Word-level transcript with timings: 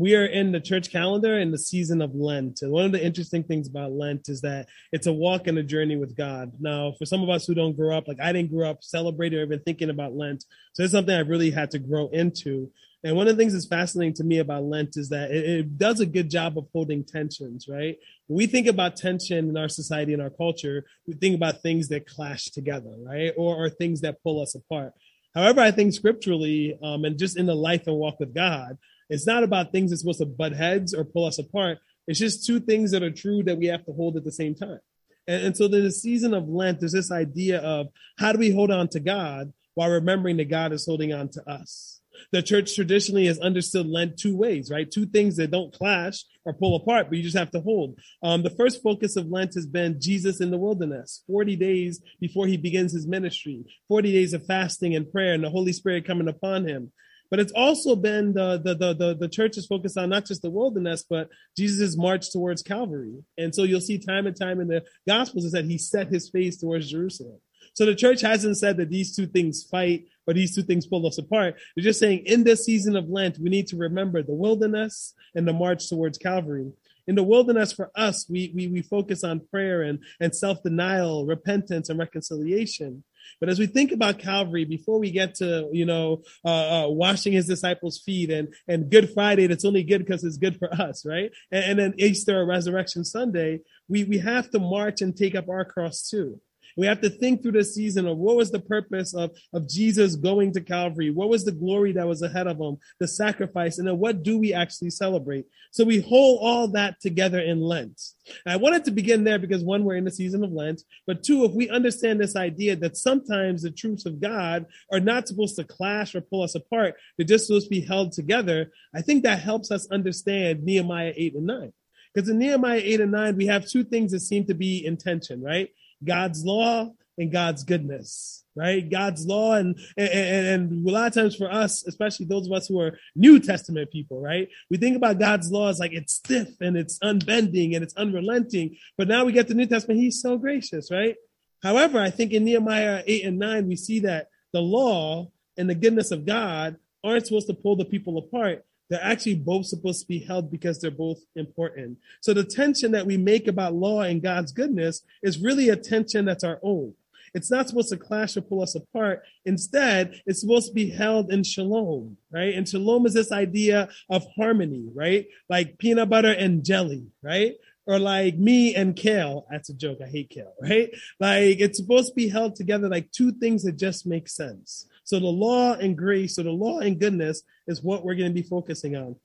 We 0.00 0.16
are 0.16 0.24
in 0.24 0.52
the 0.52 0.60
church 0.60 0.90
calendar 0.90 1.38
in 1.38 1.50
the 1.50 1.58
season 1.58 2.00
of 2.00 2.14
Lent. 2.14 2.62
And 2.62 2.72
one 2.72 2.86
of 2.86 2.92
the 2.92 3.04
interesting 3.04 3.44
things 3.44 3.68
about 3.68 3.92
Lent 3.92 4.30
is 4.30 4.40
that 4.40 4.66
it's 4.92 5.06
a 5.06 5.12
walk 5.12 5.46
and 5.46 5.58
a 5.58 5.62
journey 5.62 5.96
with 5.96 6.16
God. 6.16 6.52
Now, 6.58 6.94
for 6.98 7.04
some 7.04 7.22
of 7.22 7.28
us 7.28 7.46
who 7.46 7.54
don't 7.54 7.76
grow 7.76 7.94
up, 7.94 8.08
like 8.08 8.18
I 8.18 8.32
didn't 8.32 8.50
grow 8.50 8.70
up 8.70 8.82
celebrating 8.82 9.38
or 9.38 9.42
even 9.42 9.60
thinking 9.60 9.90
about 9.90 10.14
Lent. 10.14 10.46
So 10.72 10.84
it's 10.84 10.92
something 10.92 11.14
I 11.14 11.20
really 11.20 11.50
had 11.50 11.70
to 11.72 11.78
grow 11.78 12.08
into. 12.08 12.70
And 13.04 13.14
one 13.14 13.28
of 13.28 13.36
the 13.36 13.42
things 13.42 13.52
that's 13.52 13.66
fascinating 13.66 14.14
to 14.14 14.24
me 14.24 14.38
about 14.38 14.64
Lent 14.64 14.96
is 14.96 15.10
that 15.10 15.30
it, 15.30 15.44
it, 15.44 15.78
does 15.78 16.00
a 16.00 16.06
good 16.06 16.30
job 16.30 16.56
of 16.56 16.68
holding 16.72 17.04
tensions, 17.04 17.66
right? 17.68 17.98
When 18.26 18.38
we 18.38 18.46
think 18.46 18.68
about 18.68 18.96
tension 18.96 19.50
in 19.50 19.56
our 19.58 19.68
society 19.68 20.14
and 20.14 20.22
our 20.22 20.30
culture, 20.30 20.86
we 21.06 21.12
think 21.12 21.34
about 21.34 21.60
things 21.60 21.88
that 21.88 22.06
clash 22.06 22.46
together, 22.46 22.94
right? 23.04 23.32
Or, 23.36 23.66
or 23.66 23.68
things 23.68 24.00
that 24.00 24.22
pull 24.22 24.40
us 24.40 24.54
apart. 24.54 24.94
However, 25.34 25.60
I 25.60 25.70
think 25.70 25.92
scripturally 25.92 26.78
um, 26.82 27.04
and 27.04 27.18
just 27.18 27.36
in 27.36 27.46
the 27.46 27.54
life 27.54 27.86
and 27.86 27.96
walk 27.96 28.18
with 28.18 28.34
God, 28.34 28.78
it's 29.10 29.26
not 29.26 29.42
about 29.42 29.72
things 29.72 29.90
that's 29.90 30.00
supposed 30.02 30.20
to 30.20 30.26
butt 30.26 30.52
heads 30.52 30.94
or 30.94 31.04
pull 31.04 31.26
us 31.26 31.38
apart. 31.38 31.78
It's 32.06 32.18
just 32.18 32.46
two 32.46 32.60
things 32.60 32.92
that 32.92 33.02
are 33.02 33.10
true 33.10 33.42
that 33.42 33.58
we 33.58 33.66
have 33.66 33.84
to 33.84 33.92
hold 33.92 34.16
at 34.16 34.24
the 34.24 34.32
same 34.32 34.54
time. 34.54 34.80
And, 35.28 35.46
and 35.46 35.56
so 35.56 35.66
in 35.66 35.72
the 35.72 35.90
season 35.90 36.32
of 36.32 36.48
Lent, 36.48 36.80
there's 36.80 36.92
this 36.92 37.12
idea 37.12 37.60
of 37.60 37.88
how 38.18 38.32
do 38.32 38.38
we 38.38 38.50
hold 38.50 38.70
on 38.70 38.88
to 38.88 39.00
God 39.00 39.52
while 39.74 39.90
remembering 39.90 40.38
that 40.38 40.48
God 40.48 40.72
is 40.72 40.86
holding 40.86 41.12
on 41.12 41.28
to 41.30 41.50
us 41.50 42.00
the 42.32 42.42
church 42.42 42.74
traditionally 42.74 43.26
has 43.26 43.38
understood 43.38 43.86
Lent 43.86 44.18
two 44.18 44.36
ways, 44.36 44.70
right? 44.70 44.90
Two 44.90 45.06
things 45.06 45.36
that 45.36 45.50
don't 45.50 45.72
clash 45.72 46.24
or 46.44 46.52
pull 46.52 46.76
apart, 46.76 47.08
but 47.08 47.16
you 47.16 47.22
just 47.22 47.36
have 47.36 47.50
to 47.52 47.60
hold. 47.60 47.98
Um, 48.22 48.42
the 48.42 48.50
first 48.50 48.82
focus 48.82 49.16
of 49.16 49.28
Lent 49.28 49.54
has 49.54 49.66
been 49.66 50.00
Jesus 50.00 50.40
in 50.40 50.50
the 50.50 50.58
wilderness, 50.58 51.22
40 51.26 51.56
days 51.56 52.00
before 52.20 52.46
he 52.46 52.56
begins 52.56 52.92
his 52.92 53.06
ministry, 53.06 53.64
40 53.88 54.12
days 54.12 54.32
of 54.32 54.46
fasting 54.46 54.94
and 54.94 55.10
prayer 55.10 55.34
and 55.34 55.44
the 55.44 55.50
Holy 55.50 55.72
Spirit 55.72 56.06
coming 56.06 56.28
upon 56.28 56.66
him. 56.66 56.92
But 57.30 57.40
it's 57.40 57.52
also 57.52 57.94
been 57.94 58.32
the, 58.32 58.60
the, 58.62 58.74
the, 58.74 58.94
the, 58.94 59.14
the 59.14 59.28
church 59.28 59.56
is 59.56 59.66
focused 59.66 59.96
on 59.96 60.08
not 60.08 60.26
just 60.26 60.42
the 60.42 60.50
wilderness, 60.50 61.04
but 61.08 61.28
Jesus' 61.56 61.96
march 61.96 62.32
towards 62.32 62.62
Calvary. 62.62 63.14
And 63.38 63.54
so 63.54 63.62
you'll 63.62 63.80
see 63.80 63.98
time 63.98 64.26
and 64.26 64.36
time 64.36 64.60
in 64.60 64.68
the 64.68 64.82
Gospels 65.06 65.44
is 65.44 65.52
that 65.52 65.64
he 65.64 65.78
set 65.78 66.08
his 66.08 66.28
face 66.28 66.56
towards 66.56 66.90
Jerusalem. 66.90 67.38
So 67.74 67.86
the 67.86 67.94
church 67.94 68.20
hasn't 68.20 68.58
said 68.58 68.76
that 68.78 68.90
these 68.90 69.14
two 69.14 69.26
things 69.26 69.62
fight 69.62 70.06
or 70.26 70.34
these 70.34 70.54
two 70.54 70.62
things 70.62 70.86
pull 70.86 71.06
us 71.06 71.18
apart. 71.18 71.54
They're 71.76 71.84
just 71.84 72.00
saying 72.00 72.24
in 72.26 72.42
this 72.42 72.64
season 72.64 72.96
of 72.96 73.08
Lent, 73.08 73.38
we 73.38 73.48
need 73.48 73.68
to 73.68 73.76
remember 73.76 74.22
the 74.22 74.34
wilderness 74.34 75.14
and 75.34 75.46
the 75.46 75.52
march 75.52 75.88
towards 75.88 76.18
Calvary. 76.18 76.72
In 77.06 77.14
the 77.14 77.22
wilderness 77.22 77.72
for 77.72 77.90
us, 77.96 78.26
we, 78.28 78.52
we, 78.54 78.68
we 78.68 78.82
focus 78.82 79.24
on 79.24 79.46
prayer 79.50 79.82
and, 79.82 80.00
and 80.20 80.34
self-denial, 80.34 81.26
repentance 81.26 81.88
and 81.88 81.98
reconciliation. 81.98 83.04
But 83.40 83.48
as 83.48 83.58
we 83.58 83.66
think 83.66 83.92
about 83.92 84.18
Calvary, 84.18 84.64
before 84.64 84.98
we 84.98 85.10
get 85.10 85.36
to, 85.36 85.68
you 85.72 85.86
know, 85.86 86.22
uh, 86.44 86.84
uh, 86.84 86.88
washing 86.88 87.32
his 87.32 87.46
disciples' 87.46 88.00
feet 88.04 88.30
and, 88.30 88.54
and 88.68 88.90
Good 88.90 89.10
Friday, 89.10 89.46
that's 89.46 89.64
only 89.64 89.82
good 89.82 90.04
because 90.04 90.24
it's 90.24 90.36
good 90.36 90.58
for 90.58 90.72
us, 90.74 91.04
right? 91.06 91.30
And, 91.50 91.64
and 91.64 91.78
then 91.78 91.94
Easter 91.98 92.38
or 92.38 92.46
Resurrection 92.46 93.04
Sunday, 93.04 93.60
we, 93.88 94.04
we 94.04 94.18
have 94.18 94.50
to 94.50 94.58
march 94.58 95.00
and 95.00 95.16
take 95.16 95.34
up 95.34 95.48
our 95.48 95.64
cross 95.64 96.08
too. 96.08 96.40
We 96.76 96.86
have 96.86 97.00
to 97.02 97.10
think 97.10 97.42
through 97.42 97.52
the 97.52 97.64
season 97.64 98.06
of 98.06 98.18
what 98.18 98.36
was 98.36 98.50
the 98.50 98.60
purpose 98.60 99.14
of, 99.14 99.30
of 99.52 99.68
Jesus 99.68 100.16
going 100.16 100.52
to 100.52 100.60
Calvary? 100.60 101.10
What 101.10 101.28
was 101.28 101.44
the 101.44 101.52
glory 101.52 101.92
that 101.92 102.06
was 102.06 102.22
ahead 102.22 102.46
of 102.46 102.58
him? 102.58 102.78
The 102.98 103.08
sacrifice. 103.08 103.78
And 103.78 103.86
then 103.86 103.98
what 103.98 104.22
do 104.22 104.38
we 104.38 104.52
actually 104.52 104.90
celebrate? 104.90 105.46
So 105.72 105.84
we 105.84 106.00
hold 106.00 106.40
all 106.42 106.68
that 106.68 107.00
together 107.00 107.40
in 107.40 107.60
Lent. 107.60 108.00
I 108.46 108.56
wanted 108.56 108.84
to 108.84 108.90
begin 108.90 109.24
there 109.24 109.38
because 109.38 109.62
one, 109.62 109.84
we're 109.84 109.96
in 109.96 110.04
the 110.04 110.10
season 110.10 110.44
of 110.44 110.52
Lent, 110.52 110.82
but 111.06 111.22
two, 111.22 111.44
if 111.44 111.52
we 111.52 111.68
understand 111.68 112.20
this 112.20 112.36
idea 112.36 112.76
that 112.76 112.96
sometimes 112.96 113.62
the 113.62 113.70
truths 113.70 114.06
of 114.06 114.20
God 114.20 114.66
are 114.92 115.00
not 115.00 115.28
supposed 115.28 115.56
to 115.56 115.64
clash 115.64 116.14
or 116.14 116.20
pull 116.20 116.42
us 116.42 116.54
apart, 116.54 116.94
they're 117.16 117.26
just 117.26 117.46
supposed 117.46 117.66
to 117.66 117.70
be 117.70 117.80
held 117.80 118.12
together. 118.12 118.72
I 118.94 119.02
think 119.02 119.24
that 119.24 119.40
helps 119.40 119.70
us 119.70 119.88
understand 119.90 120.62
Nehemiah 120.62 121.12
8 121.16 121.34
and 121.34 121.46
9. 121.46 121.72
Because 122.12 122.28
in 122.28 122.38
Nehemiah 122.38 122.80
8 122.82 123.00
and 123.02 123.12
9, 123.12 123.36
we 123.36 123.46
have 123.46 123.66
two 123.66 123.84
things 123.84 124.12
that 124.12 124.20
seem 124.20 124.46
to 124.46 124.54
be 124.54 124.84
in 124.84 124.96
tension, 124.96 125.42
right? 125.42 125.70
God's 126.04 126.44
law 126.44 126.90
and 127.18 127.30
God's 127.30 127.64
goodness, 127.64 128.44
right? 128.56 128.88
God's 128.88 129.26
law 129.26 129.54
and, 129.54 129.78
and, 129.96 130.08
and 130.10 130.88
a 130.88 130.90
lot 130.90 131.08
of 131.08 131.14
times 131.14 131.36
for 131.36 131.52
us, 131.52 131.86
especially 131.86 132.26
those 132.26 132.46
of 132.46 132.52
us 132.52 132.66
who 132.66 132.80
are 132.80 132.98
New 133.14 133.38
Testament 133.38 133.90
people, 133.90 134.20
right? 134.20 134.48
We 134.70 134.78
think 134.78 134.96
about 134.96 135.18
God's 135.18 135.50
law 135.50 135.68
as 135.68 135.78
like 135.78 135.92
it's 135.92 136.14
stiff 136.14 136.48
and 136.60 136.76
it's 136.76 136.98
unbending 137.02 137.74
and 137.74 137.84
it's 137.84 137.96
unrelenting. 137.96 138.76
But 138.96 139.08
now 139.08 139.24
we 139.24 139.32
get 139.32 139.48
the 139.48 139.54
New 139.54 139.66
Testament, 139.66 140.00
he's 140.00 140.20
so 140.20 140.38
gracious, 140.38 140.90
right? 140.90 141.16
However, 141.62 142.00
I 142.00 142.10
think 142.10 142.32
in 142.32 142.44
Nehemiah 142.44 143.02
8 143.06 143.24
and 143.24 143.38
9, 143.38 143.68
we 143.68 143.76
see 143.76 144.00
that 144.00 144.28
the 144.52 144.60
law 144.60 145.30
and 145.56 145.68
the 145.68 145.74
goodness 145.74 146.10
of 146.10 146.24
God 146.24 146.76
aren't 147.04 147.26
supposed 147.26 147.48
to 147.48 147.54
pull 147.54 147.76
the 147.76 147.84
people 147.84 148.18
apart. 148.18 148.64
They're 148.90 149.02
actually 149.02 149.36
both 149.36 149.66
supposed 149.66 150.00
to 150.00 150.08
be 150.08 150.18
held 150.18 150.50
because 150.50 150.80
they're 150.80 150.90
both 150.90 151.20
important. 151.36 151.98
So 152.20 152.34
the 152.34 152.44
tension 152.44 152.92
that 152.92 153.06
we 153.06 153.16
make 153.16 153.46
about 153.46 153.74
law 153.74 154.02
and 154.02 154.22
God's 154.22 154.52
goodness 154.52 155.02
is 155.22 155.40
really 155.40 155.68
a 155.68 155.76
tension 155.76 156.24
that's 156.24 156.44
our 156.44 156.58
own. 156.62 156.94
It's 157.32 157.50
not 157.50 157.68
supposed 157.68 157.90
to 157.90 157.96
clash 157.96 158.36
or 158.36 158.40
pull 158.40 158.62
us 158.62 158.74
apart. 158.74 159.22
Instead, 159.44 160.20
it's 160.26 160.40
supposed 160.40 160.68
to 160.68 160.74
be 160.74 160.90
held 160.90 161.32
in 161.32 161.44
shalom, 161.44 162.16
right? 162.32 162.54
And 162.54 162.68
shalom 162.68 163.06
is 163.06 163.14
this 163.14 163.30
idea 163.30 163.88
of 164.08 164.26
harmony, 164.36 164.88
right? 164.92 165.26
Like 165.48 165.78
peanut 165.78 166.10
butter 166.10 166.32
and 166.32 166.64
jelly, 166.64 167.06
right? 167.22 167.54
Or 167.86 167.98
like 167.98 168.36
me 168.36 168.74
and 168.74 168.96
kale. 168.96 169.46
That's 169.50 169.70
a 169.70 169.74
joke. 169.74 169.98
I 170.04 170.08
hate 170.08 170.30
kale, 170.30 170.54
right? 170.60 170.90
Like 171.18 171.60
it's 171.60 171.78
supposed 171.78 172.08
to 172.08 172.14
be 172.14 172.28
held 172.28 172.56
together 172.56 172.88
like 172.88 173.12
two 173.12 173.32
things 173.32 173.62
that 173.62 173.76
just 173.76 174.06
make 174.06 174.28
sense. 174.28 174.86
So 175.04 175.18
the 175.18 175.26
law 175.26 175.74
and 175.74 175.96
grace, 175.96 176.36
so 176.36 176.42
the 176.42 176.50
law 176.50 176.80
and 176.80 176.98
goodness 176.98 177.42
is 177.70 177.82
what 177.82 178.04
we're 178.04 178.14
going 178.14 178.30
to 178.30 178.34
be 178.34 178.46
focusing 178.46 178.96
on. 178.96 179.16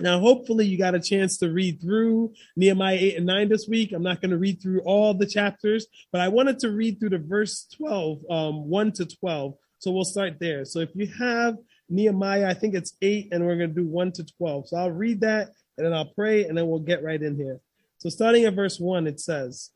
Now, 0.00 0.18
hopefully 0.18 0.66
you 0.66 0.76
got 0.76 0.96
a 0.96 1.00
chance 1.00 1.38
to 1.38 1.50
read 1.50 1.80
through 1.80 2.32
Nehemiah 2.56 2.98
8 2.98 3.16
and 3.18 3.26
9 3.26 3.48
this 3.48 3.68
week. 3.68 3.92
I'm 3.92 4.02
not 4.02 4.20
going 4.20 4.32
to 4.32 4.36
read 4.36 4.60
through 4.60 4.80
all 4.80 5.14
the 5.14 5.26
chapters, 5.26 5.86
but 6.10 6.20
I 6.20 6.28
wanted 6.28 6.58
to 6.60 6.70
read 6.70 6.98
through 6.98 7.10
the 7.10 7.18
verse 7.18 7.66
12, 7.76 8.18
um, 8.28 8.68
1 8.68 8.92
to 8.92 9.06
12. 9.06 9.54
So 9.78 9.92
we'll 9.92 10.04
start 10.04 10.40
there. 10.40 10.64
So 10.64 10.80
if 10.80 10.90
you 10.94 11.06
have 11.18 11.58
Nehemiah, 11.88 12.48
I 12.48 12.54
think 12.54 12.74
it's 12.74 12.94
8, 13.02 13.28
and 13.30 13.46
we're 13.46 13.56
going 13.56 13.74
to 13.74 13.82
do 13.82 13.86
1 13.86 14.12
to 14.12 14.24
12. 14.24 14.68
So 14.68 14.76
I'll 14.76 14.90
read 14.90 15.20
that, 15.20 15.50
and 15.78 15.86
then 15.86 15.92
I'll 15.92 16.12
pray, 16.12 16.44
and 16.44 16.58
then 16.58 16.66
we'll 16.66 16.80
get 16.80 17.04
right 17.04 17.22
in 17.22 17.36
here. 17.36 17.60
So 17.98 18.08
starting 18.08 18.44
at 18.46 18.54
verse 18.54 18.80
1, 18.80 19.06
it 19.06 19.20
says, 19.20 19.70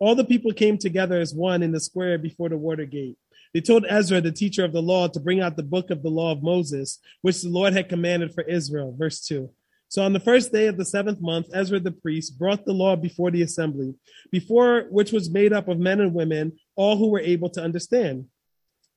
All 0.00 0.16
the 0.16 0.24
people 0.24 0.52
came 0.52 0.78
together 0.78 1.20
as 1.20 1.32
one 1.32 1.62
in 1.62 1.70
the 1.70 1.80
square 1.80 2.18
before 2.18 2.48
the 2.48 2.56
water 2.56 2.86
gate. 2.86 3.18
They 3.52 3.60
told 3.60 3.84
Ezra, 3.88 4.20
the 4.20 4.30
teacher 4.30 4.64
of 4.64 4.72
the 4.72 4.82
law, 4.82 5.08
to 5.08 5.20
bring 5.20 5.40
out 5.40 5.56
the 5.56 5.62
book 5.62 5.90
of 5.90 6.02
the 6.02 6.10
law 6.10 6.32
of 6.32 6.42
Moses, 6.42 6.98
which 7.22 7.42
the 7.42 7.48
Lord 7.48 7.72
had 7.72 7.88
commanded 7.88 8.32
for 8.32 8.42
Israel. 8.44 8.94
Verse 8.96 9.20
2. 9.26 9.50
So 9.88 10.04
on 10.04 10.12
the 10.12 10.20
first 10.20 10.52
day 10.52 10.68
of 10.68 10.76
the 10.76 10.84
seventh 10.84 11.20
month, 11.20 11.48
Ezra 11.52 11.80
the 11.80 11.90
priest 11.90 12.38
brought 12.38 12.64
the 12.64 12.72
law 12.72 12.94
before 12.94 13.32
the 13.32 13.42
assembly, 13.42 13.94
before 14.30 14.86
which 14.88 15.10
was 15.10 15.28
made 15.28 15.52
up 15.52 15.66
of 15.66 15.80
men 15.80 16.00
and 16.00 16.14
women, 16.14 16.52
all 16.76 16.96
who 16.96 17.10
were 17.10 17.18
able 17.18 17.50
to 17.50 17.62
understand. 17.62 18.26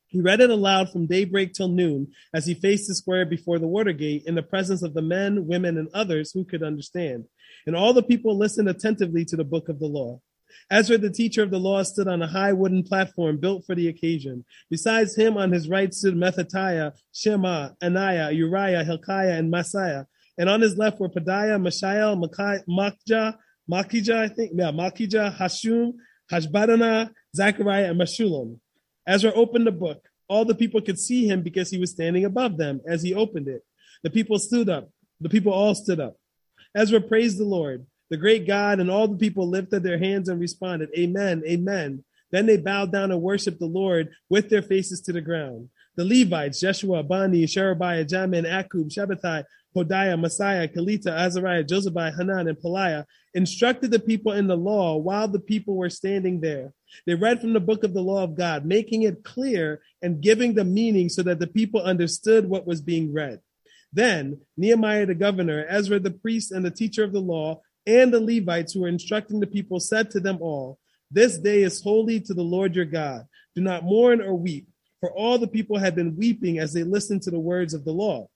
He 0.06 0.22
read 0.22 0.42
it 0.42 0.52
aloud 0.52 0.92
from 0.92 1.08
daybreak 1.08 1.54
till 1.54 1.70
noon 1.70 2.12
as 2.36 2.46
he 2.46 2.54
faced 2.54 2.88
the 2.88 2.94
square 2.94 3.26
before 3.26 3.58
the 3.58 3.66
water 3.66 3.94
gate 3.94 4.26
in 4.28 4.36
the 4.36 4.44
presence 4.44 4.84
of 4.84 4.94
the 4.94 5.02
men, 5.02 5.48
women, 5.48 5.80
and 5.80 5.90
others 5.96 6.32
who 6.32 6.46
could 6.46 6.62
understand. 6.62 7.26
And 7.66 7.76
all 7.76 7.94
the 7.94 8.04
people 8.04 8.38
listened 8.38 8.70
attentively 8.70 9.26
to 9.26 9.36
the 9.36 9.44
book 9.44 9.70
of 9.70 9.80
the 9.80 9.88
law. 9.88 10.22
Ezra, 10.72 10.98
the 10.98 11.10
teacher 11.10 11.44
of 11.44 11.52
the 11.52 11.60
law, 11.60 11.84
stood 11.84 12.08
on 12.08 12.22
a 12.22 12.28
high 12.28 12.54
wooden 12.54 12.84
platform 12.84 13.38
built 13.38 13.66
for 13.66 13.76
the 13.76 13.88
occasion. 13.88 14.46
Besides 14.70 15.16
him, 15.16 15.38
on 15.38 15.52
his 15.52 15.70
right 15.70 15.94
stood 15.94 16.16
Mattithiah, 16.16 16.94
Shema, 17.14 17.70
Ananiah, 17.82 18.36
Uriah, 18.36 18.84
Hilkiah, 18.84 19.38
and 19.38 19.52
Maaseiah. 19.52 20.06
And 20.38 20.50
on 20.50 20.62
his 20.62 20.78
left 20.78 21.00
were 21.00 21.10
Pedaiah, 21.10 21.62
Mishael, 21.62 22.16
Malkijah, 22.18 23.36
Malkijah, 23.70 24.18
I 24.18 24.28
think, 24.30 24.52
yeah, 24.56 24.72
Malkijah, 24.72 25.38
Hashum, 25.38 25.94
Hashbaddanah, 26.32 27.12
Zechariah, 27.36 27.92
and 27.92 28.00
Meshullam. 28.00 28.60
Ezra 29.08 29.32
opened 29.34 29.68
the 29.68 29.72
book. 29.72 30.08
All 30.28 30.46
the 30.46 30.56
people 30.56 30.82
could 30.82 30.98
see 30.98 31.28
him 31.28 31.44
because 31.44 31.70
he 31.70 31.78
was 31.78 31.92
standing 31.92 32.26
above 32.26 32.58
them 32.58 32.82
as 32.88 33.04
he 33.04 33.14
opened 33.14 33.48
it. 33.48 33.64
The 34.04 34.10
people 34.10 34.40
stood 34.40 34.70
up. 34.70 34.90
The 35.22 35.30
people 35.30 35.54
all 35.54 35.76
stood 35.76 36.00
up. 36.00 36.18
Ezra 36.76 37.00
praised 37.02 37.38
the 37.38 37.44
Lord 37.44 37.86
the 38.10 38.18
great 38.18 38.46
God, 38.46 38.80
and 38.80 38.92
all 38.92 39.08
the 39.08 39.18
people 39.18 39.50
lifted 39.50 39.84
their 39.84 39.98
hands 39.98 40.30
and 40.30 40.40
responded, 40.40 40.90
Amen, 40.98 41.44
Amen. 41.48 42.04
Then 42.32 42.46
they 42.48 42.58
bowed 42.58 42.92
down 42.92 43.12
and 43.12 43.22
worshiped 43.22 43.60
the 43.60 43.68
Lord 43.68 44.10
with 44.30 44.50
their 44.50 44.64
faces 44.64 45.02
to 45.02 45.14
the 45.14 45.22
ground. 45.22 45.70
The 45.96 46.04
Levites, 46.04 46.60
Jeshua, 46.60 47.04
Bani, 47.04 47.46
Sherebiah, 47.46 48.06
Jamin, 48.06 48.48
Akkub, 48.48 48.92
Shabbethai, 48.92 49.44
Hodiah, 49.76 50.20
Maaseiah, 50.20 50.74
Kelita, 50.74 51.08
Azariah, 51.08 51.64
Josephiah, 51.64 52.16
Hanan, 52.18 52.48
and 52.48 52.58
Pelaiah 52.58 53.06
instructed 53.34 53.92
the 53.92 54.00
people 54.00 54.32
in 54.32 54.48
the 54.48 54.58
law 54.58 54.98
while 54.98 55.28
the 55.28 55.40
people 55.40 55.76
were 55.76 55.90
standing 55.90 56.42
there. 56.42 56.74
They 57.06 57.16
read 57.16 57.42
from 57.42 57.54
the 57.54 57.60
book 57.60 57.84
of 57.84 57.94
the 57.94 58.02
law 58.02 58.24
of 58.24 58.36
God, 58.36 58.66
making 58.66 59.04
it 59.04 59.24
clear 59.24 59.82
and 60.02 60.22
giving 60.22 60.54
the 60.54 60.64
meaning 60.64 61.10
so 61.10 61.24
that 61.24 61.40
the 61.40 61.48
people 61.48 61.82
understood 61.82 62.48
what 62.48 62.68
was 62.68 62.82
being 62.82 63.14
read. 63.14 63.40
Then 63.92 64.42
Nehemiah 64.58 65.06
the 65.06 65.16
governor, 65.16 65.66
Ezra 65.70 66.00
the 66.00 66.12
priest, 66.12 66.52
and 66.52 66.66
the 66.66 66.72
teacher 66.72 67.04
of 67.04 67.14
the 67.14 67.22
law 67.22 67.62
and 67.86 68.14
the 68.14 68.20
Levites 68.20 68.74
who 68.74 68.82
were 68.82 68.88
instructing 68.88 69.40
the 69.40 69.48
people 69.48 69.80
said 69.80 70.12
to 70.12 70.20
them 70.20 70.38
all, 70.42 70.80
This 71.12 71.38
day 71.38 71.64
is 71.64 71.82
holy 71.82 72.20
to 72.22 72.34
the 72.34 72.44
Lord 72.44 72.76
your 72.76 72.86
God. 72.86 73.28
Do 73.56 73.62
not 73.62 73.84
mourn 73.84 74.22
or 74.22 74.34
weep, 74.34 74.68
for 75.00 75.12
all 75.12 75.38
the 75.38 75.48
people 75.48 75.78
had 75.78 75.96
been 75.96 76.16
weeping 76.16 76.60
as 76.60 76.74
they 76.74 76.84
listened 76.84 77.24
to 77.24 77.32
the 77.32 77.40
words 77.40 77.74
of 77.74 77.86
the 77.86 77.92
law. 77.92 78.28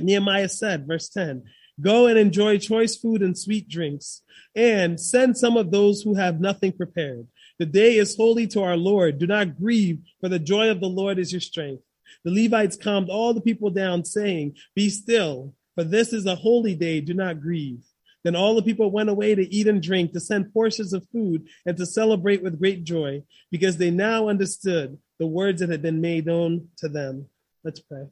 Nehemiah 0.00 0.48
said, 0.48 0.86
verse 0.86 1.08
10, 1.08 1.44
Go 1.80 2.06
and 2.06 2.18
enjoy 2.18 2.58
choice 2.58 2.96
food 2.96 3.22
and 3.22 3.36
sweet 3.36 3.68
drinks, 3.68 4.22
and 4.54 4.98
send 5.00 5.36
some 5.36 5.56
of 5.56 5.70
those 5.70 6.02
who 6.02 6.14
have 6.14 6.40
nothing 6.40 6.72
prepared. 6.72 7.26
The 7.58 7.66
day 7.66 7.96
is 7.96 8.16
holy 8.16 8.46
to 8.48 8.62
our 8.62 8.76
Lord. 8.76 9.18
Do 9.18 9.26
not 9.26 9.58
grieve, 9.58 10.00
for 10.20 10.28
the 10.28 10.38
joy 10.38 10.70
of 10.70 10.80
the 10.80 10.88
Lord 10.88 11.18
is 11.18 11.32
your 11.32 11.40
strength. 11.40 11.82
The 12.24 12.30
Levites 12.30 12.76
calmed 12.76 13.08
all 13.08 13.34
the 13.34 13.40
people 13.40 13.70
down, 13.70 14.04
saying, 14.04 14.56
Be 14.74 14.90
still, 14.90 15.54
for 15.74 15.84
this 15.84 16.12
is 16.12 16.26
a 16.26 16.34
holy 16.34 16.74
day. 16.74 17.00
Do 17.00 17.14
not 17.14 17.40
grieve. 17.40 17.84
Then 18.26 18.34
all 18.34 18.56
the 18.56 18.62
people 18.62 18.90
went 18.90 19.08
away 19.08 19.36
to 19.36 19.54
eat 19.54 19.68
and 19.68 19.80
drink, 19.80 20.12
to 20.12 20.18
send 20.18 20.52
portions 20.52 20.92
of 20.92 21.06
food, 21.12 21.46
and 21.64 21.76
to 21.76 21.86
celebrate 21.86 22.42
with 22.42 22.58
great 22.58 22.82
joy, 22.82 23.22
because 23.52 23.76
they 23.76 23.92
now 23.92 24.28
understood 24.28 24.98
the 25.20 25.28
words 25.28 25.60
that 25.60 25.68
had 25.68 25.80
been 25.80 26.00
made 26.00 26.26
known 26.26 26.66
to 26.78 26.88
them. 26.88 27.26
Let's 27.62 27.78
pray. 27.78 28.06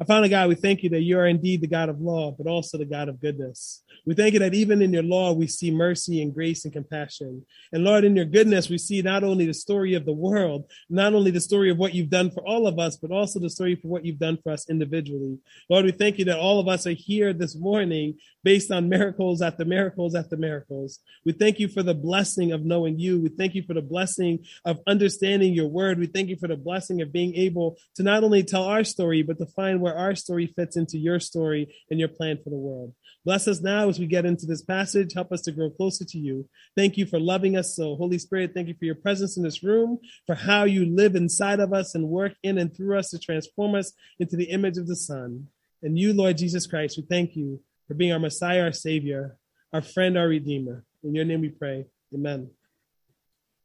Our 0.00 0.06
Father 0.06 0.28
God, 0.28 0.48
we 0.48 0.54
thank 0.54 0.84
you 0.84 0.90
that 0.90 1.02
you 1.02 1.18
are 1.18 1.26
indeed 1.26 1.60
the 1.60 1.66
God 1.66 1.88
of 1.88 2.00
law, 2.00 2.30
but 2.30 2.46
also 2.46 2.78
the 2.78 2.84
God 2.84 3.08
of 3.08 3.20
goodness. 3.20 3.82
We 4.06 4.14
thank 4.14 4.32
you 4.32 4.38
that 4.38 4.54
even 4.54 4.80
in 4.80 4.92
your 4.92 5.02
law, 5.02 5.32
we 5.32 5.48
see 5.48 5.72
mercy 5.72 6.22
and 6.22 6.32
grace 6.32 6.64
and 6.64 6.72
compassion. 6.72 7.44
And 7.72 7.82
Lord, 7.82 8.04
in 8.04 8.14
your 8.14 8.24
goodness, 8.24 8.70
we 8.70 8.78
see 8.78 9.02
not 9.02 9.24
only 9.24 9.44
the 9.46 9.54
story 9.54 9.94
of 9.94 10.06
the 10.06 10.12
world, 10.12 10.70
not 10.88 11.14
only 11.14 11.32
the 11.32 11.40
story 11.40 11.68
of 11.68 11.78
what 11.78 11.94
you've 11.94 12.10
done 12.10 12.30
for 12.30 12.46
all 12.46 12.68
of 12.68 12.78
us, 12.78 12.96
but 12.96 13.10
also 13.10 13.40
the 13.40 13.50
story 13.50 13.74
for 13.74 13.88
what 13.88 14.04
you've 14.04 14.20
done 14.20 14.38
for 14.40 14.52
us 14.52 14.70
individually. 14.70 15.38
Lord, 15.68 15.84
we 15.84 15.90
thank 15.90 16.20
you 16.20 16.24
that 16.26 16.38
all 16.38 16.60
of 16.60 16.68
us 16.68 16.86
are 16.86 16.92
here 16.92 17.32
this 17.32 17.56
morning 17.56 18.18
based 18.44 18.70
on 18.70 18.88
miracles 18.88 19.42
after 19.42 19.64
miracles 19.64 20.14
after 20.14 20.36
miracles. 20.36 21.00
We 21.24 21.32
thank 21.32 21.58
you 21.58 21.66
for 21.66 21.82
the 21.82 21.92
blessing 21.92 22.52
of 22.52 22.64
knowing 22.64 23.00
you. 23.00 23.20
We 23.20 23.30
thank 23.30 23.56
you 23.56 23.64
for 23.64 23.74
the 23.74 23.82
blessing 23.82 24.44
of 24.64 24.78
understanding 24.86 25.54
your 25.54 25.66
word. 25.66 25.98
We 25.98 26.06
thank 26.06 26.28
you 26.28 26.36
for 26.36 26.46
the 26.46 26.56
blessing 26.56 27.02
of 27.02 27.12
being 27.12 27.34
able 27.34 27.78
to 27.96 28.04
not 28.04 28.22
only 28.22 28.44
tell 28.44 28.62
our 28.62 28.84
story, 28.84 29.22
but 29.22 29.38
to 29.38 29.46
find 29.46 29.82
where 29.88 29.98
our 29.98 30.14
story 30.14 30.46
fits 30.46 30.76
into 30.76 30.98
your 30.98 31.18
story 31.18 31.74
and 31.90 31.98
your 31.98 32.08
plan 32.08 32.38
for 32.42 32.50
the 32.50 32.56
world. 32.56 32.92
Bless 33.24 33.48
us 33.48 33.60
now 33.60 33.88
as 33.88 33.98
we 33.98 34.06
get 34.06 34.26
into 34.26 34.44
this 34.44 34.62
passage. 34.62 35.14
Help 35.14 35.32
us 35.32 35.40
to 35.42 35.52
grow 35.52 35.70
closer 35.70 36.04
to 36.04 36.18
you. 36.18 36.46
Thank 36.76 36.98
you 36.98 37.06
for 37.06 37.18
loving 37.18 37.56
us 37.56 37.74
so. 37.74 37.96
Holy 37.96 38.18
Spirit, 38.18 38.52
thank 38.54 38.68
you 38.68 38.74
for 38.78 38.84
your 38.84 38.94
presence 38.94 39.38
in 39.38 39.42
this 39.42 39.62
room, 39.62 39.98
for 40.26 40.34
how 40.34 40.64
you 40.64 40.84
live 40.84 41.14
inside 41.14 41.60
of 41.60 41.72
us 41.72 41.94
and 41.94 42.08
work 42.08 42.34
in 42.42 42.58
and 42.58 42.74
through 42.74 42.98
us 42.98 43.08
to 43.10 43.18
transform 43.18 43.74
us 43.74 43.92
into 44.18 44.36
the 44.36 44.50
image 44.50 44.76
of 44.76 44.86
the 44.86 44.96
Son. 44.96 45.48
And 45.82 45.98
you, 45.98 46.12
Lord 46.12 46.36
Jesus 46.36 46.66
Christ, 46.66 46.98
we 46.98 47.04
thank 47.08 47.34
you 47.34 47.60
for 47.86 47.94
being 47.94 48.12
our 48.12 48.18
Messiah, 48.18 48.64
our 48.64 48.72
Savior, 48.72 49.36
our 49.72 49.82
friend, 49.82 50.18
our 50.18 50.28
Redeemer. 50.28 50.84
In 51.02 51.14
your 51.14 51.24
name 51.24 51.40
we 51.40 51.48
pray. 51.48 51.86
Amen. 52.14 52.57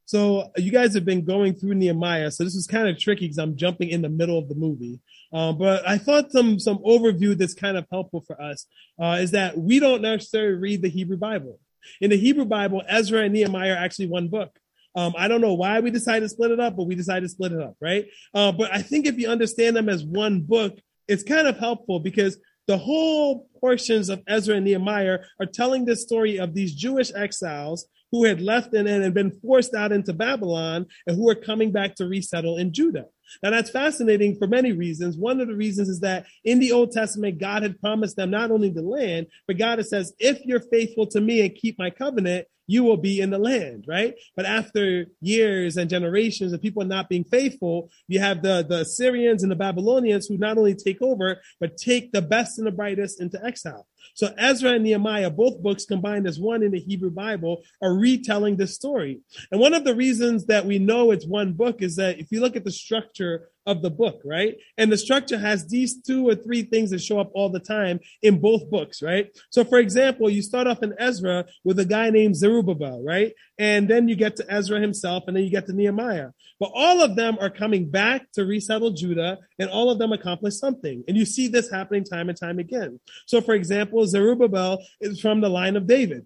So 0.05 0.51
you 0.57 0.71
guys 0.71 0.93
have 0.95 1.05
been 1.05 1.23
going 1.23 1.55
through 1.55 1.75
Nehemiah, 1.75 2.29
so 2.31 2.43
this 2.43 2.55
is 2.55 2.67
kind 2.67 2.87
of 2.87 2.97
tricky 2.97 3.25
because 3.25 3.37
I'm 3.37 3.55
jumping 3.55 3.89
in 3.89 4.01
the 4.01 4.09
middle 4.09 4.37
of 4.37 4.49
the 4.49 4.55
movie. 4.55 4.99
Uh, 5.31 5.53
but 5.53 5.87
I 5.87 5.97
thought 5.97 6.31
some 6.31 6.59
some 6.59 6.77
overview 6.79 7.37
that's 7.37 7.53
kind 7.53 7.77
of 7.77 7.85
helpful 7.91 8.23
for 8.27 8.39
us 8.39 8.65
uh, 9.01 9.17
is 9.21 9.31
that 9.31 9.57
we 9.57 9.79
don't 9.79 10.01
necessarily 10.01 10.55
read 10.55 10.81
the 10.81 10.89
Hebrew 10.89 11.17
Bible. 11.17 11.59
In 12.01 12.09
the 12.09 12.17
Hebrew 12.17 12.45
Bible, 12.45 12.81
Ezra 12.87 13.21
and 13.21 13.33
Nehemiah 13.33 13.73
are 13.73 13.77
actually 13.77 14.07
one 14.07 14.27
book. 14.27 14.57
Um, 14.95 15.13
I 15.17 15.27
don't 15.27 15.41
know 15.41 15.53
why 15.53 15.79
we 15.79 15.89
decided 15.89 16.21
to 16.21 16.29
split 16.29 16.51
it 16.51 16.59
up, 16.59 16.75
but 16.75 16.83
we 16.83 16.95
decided 16.95 17.23
to 17.23 17.29
split 17.29 17.51
it 17.51 17.59
up, 17.59 17.75
right? 17.81 18.05
Uh, 18.33 18.51
but 18.51 18.71
I 18.71 18.81
think 18.81 19.07
if 19.07 19.17
you 19.17 19.27
understand 19.27 19.75
them 19.75 19.89
as 19.89 20.03
one 20.03 20.41
book, 20.41 20.77
it's 21.07 21.23
kind 21.23 21.47
of 21.47 21.57
helpful 21.57 21.99
because 21.99 22.37
the 22.67 22.77
whole 22.77 23.47
portions 23.59 24.09
of 24.09 24.21
Ezra 24.27 24.55
and 24.55 24.65
Nehemiah 24.65 25.19
are 25.39 25.45
telling 25.45 25.85
the 25.85 25.95
story 25.95 26.37
of 26.37 26.53
these 26.53 26.73
Jewish 26.73 27.11
exiles 27.13 27.87
who 28.13 28.25
had 28.25 28.39
left 28.39 28.75
and, 28.75 28.87
had 28.87 29.13
been 29.15 29.31
forced 29.41 29.73
out 29.73 29.91
into 29.91 30.13
Babylon 30.13 30.85
and 31.07 31.17
who 31.17 31.27
are 31.29 31.35
coming 31.35 31.71
back 31.71 31.95
to 31.95 32.05
resettle 32.05 32.57
in 32.57 32.71
Judah. 32.71 33.07
Now 33.41 33.49
that's 33.49 33.71
fascinating 33.71 34.37
for 34.37 34.45
many 34.45 34.71
reasons. 34.71 35.17
One 35.17 35.41
of 35.41 35.47
the 35.47 35.55
reasons 35.55 35.89
is 35.89 35.99
that 36.01 36.27
in 36.45 36.59
the 36.59 36.73
Old 36.73 36.91
Testament, 36.91 37.39
God 37.39 37.63
had 37.63 37.79
promised 37.79 38.15
them 38.15 38.29
not 38.29 38.51
only 38.51 38.69
the 38.69 38.83
land, 38.83 39.27
but 39.47 39.57
God 39.57 39.83
says, 39.87 40.13
if 40.19 40.45
you're 40.45 40.59
faithful 40.59 41.07
to 41.07 41.19
me 41.19 41.41
and 41.41 41.55
keep 41.55 41.79
my 41.79 41.89
covenant, 41.89 42.45
you 42.67 42.83
will 42.83 42.97
be 42.97 43.19
in 43.19 43.29
the 43.29 43.37
land, 43.37 43.85
right? 43.87 44.13
But 44.35 44.45
after 44.45 45.05
years 45.21 45.77
and 45.77 45.89
generations 45.89 46.53
of 46.53 46.61
people 46.61 46.83
not 46.85 47.09
being 47.09 47.23
faithful, 47.23 47.89
you 48.07 48.19
have 48.19 48.41
the, 48.41 48.65
the 48.67 48.81
Assyrians 48.81 49.43
and 49.43 49.51
the 49.51 49.55
Babylonians 49.55 50.27
who 50.27 50.37
not 50.37 50.57
only 50.57 50.75
take 50.75 51.01
over, 51.01 51.41
but 51.59 51.77
take 51.77 52.11
the 52.11 52.21
best 52.21 52.57
and 52.57 52.67
the 52.67 52.71
brightest 52.71 53.21
into 53.21 53.43
exile. 53.43 53.87
So 54.15 54.33
Ezra 54.37 54.71
and 54.71 54.83
Nehemiah, 54.83 55.29
both 55.29 55.61
books 55.61 55.85
combined 55.85 56.27
as 56.27 56.39
one 56.39 56.63
in 56.63 56.71
the 56.71 56.79
Hebrew 56.79 57.09
Bible, 57.09 57.63
are 57.81 57.93
retelling 57.93 58.57
this 58.57 58.75
story. 58.75 59.21
And 59.51 59.59
one 59.59 59.73
of 59.73 59.83
the 59.83 59.95
reasons 59.95 60.45
that 60.47 60.65
we 60.65 60.79
know 60.79 61.11
it's 61.11 61.25
one 61.25 61.53
book 61.53 61.81
is 61.81 61.95
that 61.95 62.19
if 62.19 62.31
you 62.31 62.39
look 62.39 62.55
at 62.55 62.63
the 62.63 62.71
structure 62.71 63.49
of 63.65 63.81
the 63.81 63.89
book, 63.89 64.21
right? 64.25 64.55
And 64.77 64.91
the 64.91 64.97
structure 64.97 65.37
has 65.37 65.67
these 65.67 66.01
two 66.01 66.27
or 66.27 66.35
three 66.35 66.63
things 66.63 66.91
that 66.91 67.01
show 67.01 67.19
up 67.19 67.31
all 67.33 67.49
the 67.49 67.59
time 67.59 67.99
in 68.21 68.39
both 68.39 68.69
books, 68.69 69.01
right? 69.01 69.27
So 69.49 69.63
for 69.63 69.79
example, 69.79 70.29
you 70.29 70.41
start 70.41 70.67
off 70.67 70.83
in 70.83 70.93
Ezra 70.99 71.45
with 71.63 71.79
a 71.79 71.85
guy 71.85 72.09
named 72.09 72.35
Zerubbabel, 72.35 73.03
right? 73.03 73.33
And 73.57 73.87
then 73.87 74.07
you 74.07 74.15
get 74.15 74.35
to 74.37 74.45
Ezra 74.51 74.79
himself 74.79 75.23
and 75.27 75.35
then 75.35 75.43
you 75.43 75.49
get 75.49 75.67
to 75.67 75.73
Nehemiah. 75.73 76.29
But 76.59 76.71
all 76.73 77.01
of 77.01 77.15
them 77.15 77.37
are 77.39 77.49
coming 77.49 77.89
back 77.89 78.31
to 78.33 78.45
resettle 78.45 78.91
Judah 78.91 79.37
and 79.59 79.69
all 79.69 79.89
of 79.89 79.99
them 79.99 80.11
accomplish 80.11 80.55
something. 80.55 81.03
And 81.07 81.17
you 81.17 81.25
see 81.25 81.47
this 81.47 81.69
happening 81.69 82.03
time 82.03 82.29
and 82.29 82.39
time 82.39 82.59
again. 82.59 82.99
So 83.25 83.41
for 83.41 83.53
example, 83.53 84.05
Zerubbabel 84.07 84.79
is 85.01 85.19
from 85.19 85.41
the 85.41 85.49
line 85.49 85.75
of 85.75 85.87
David. 85.87 86.25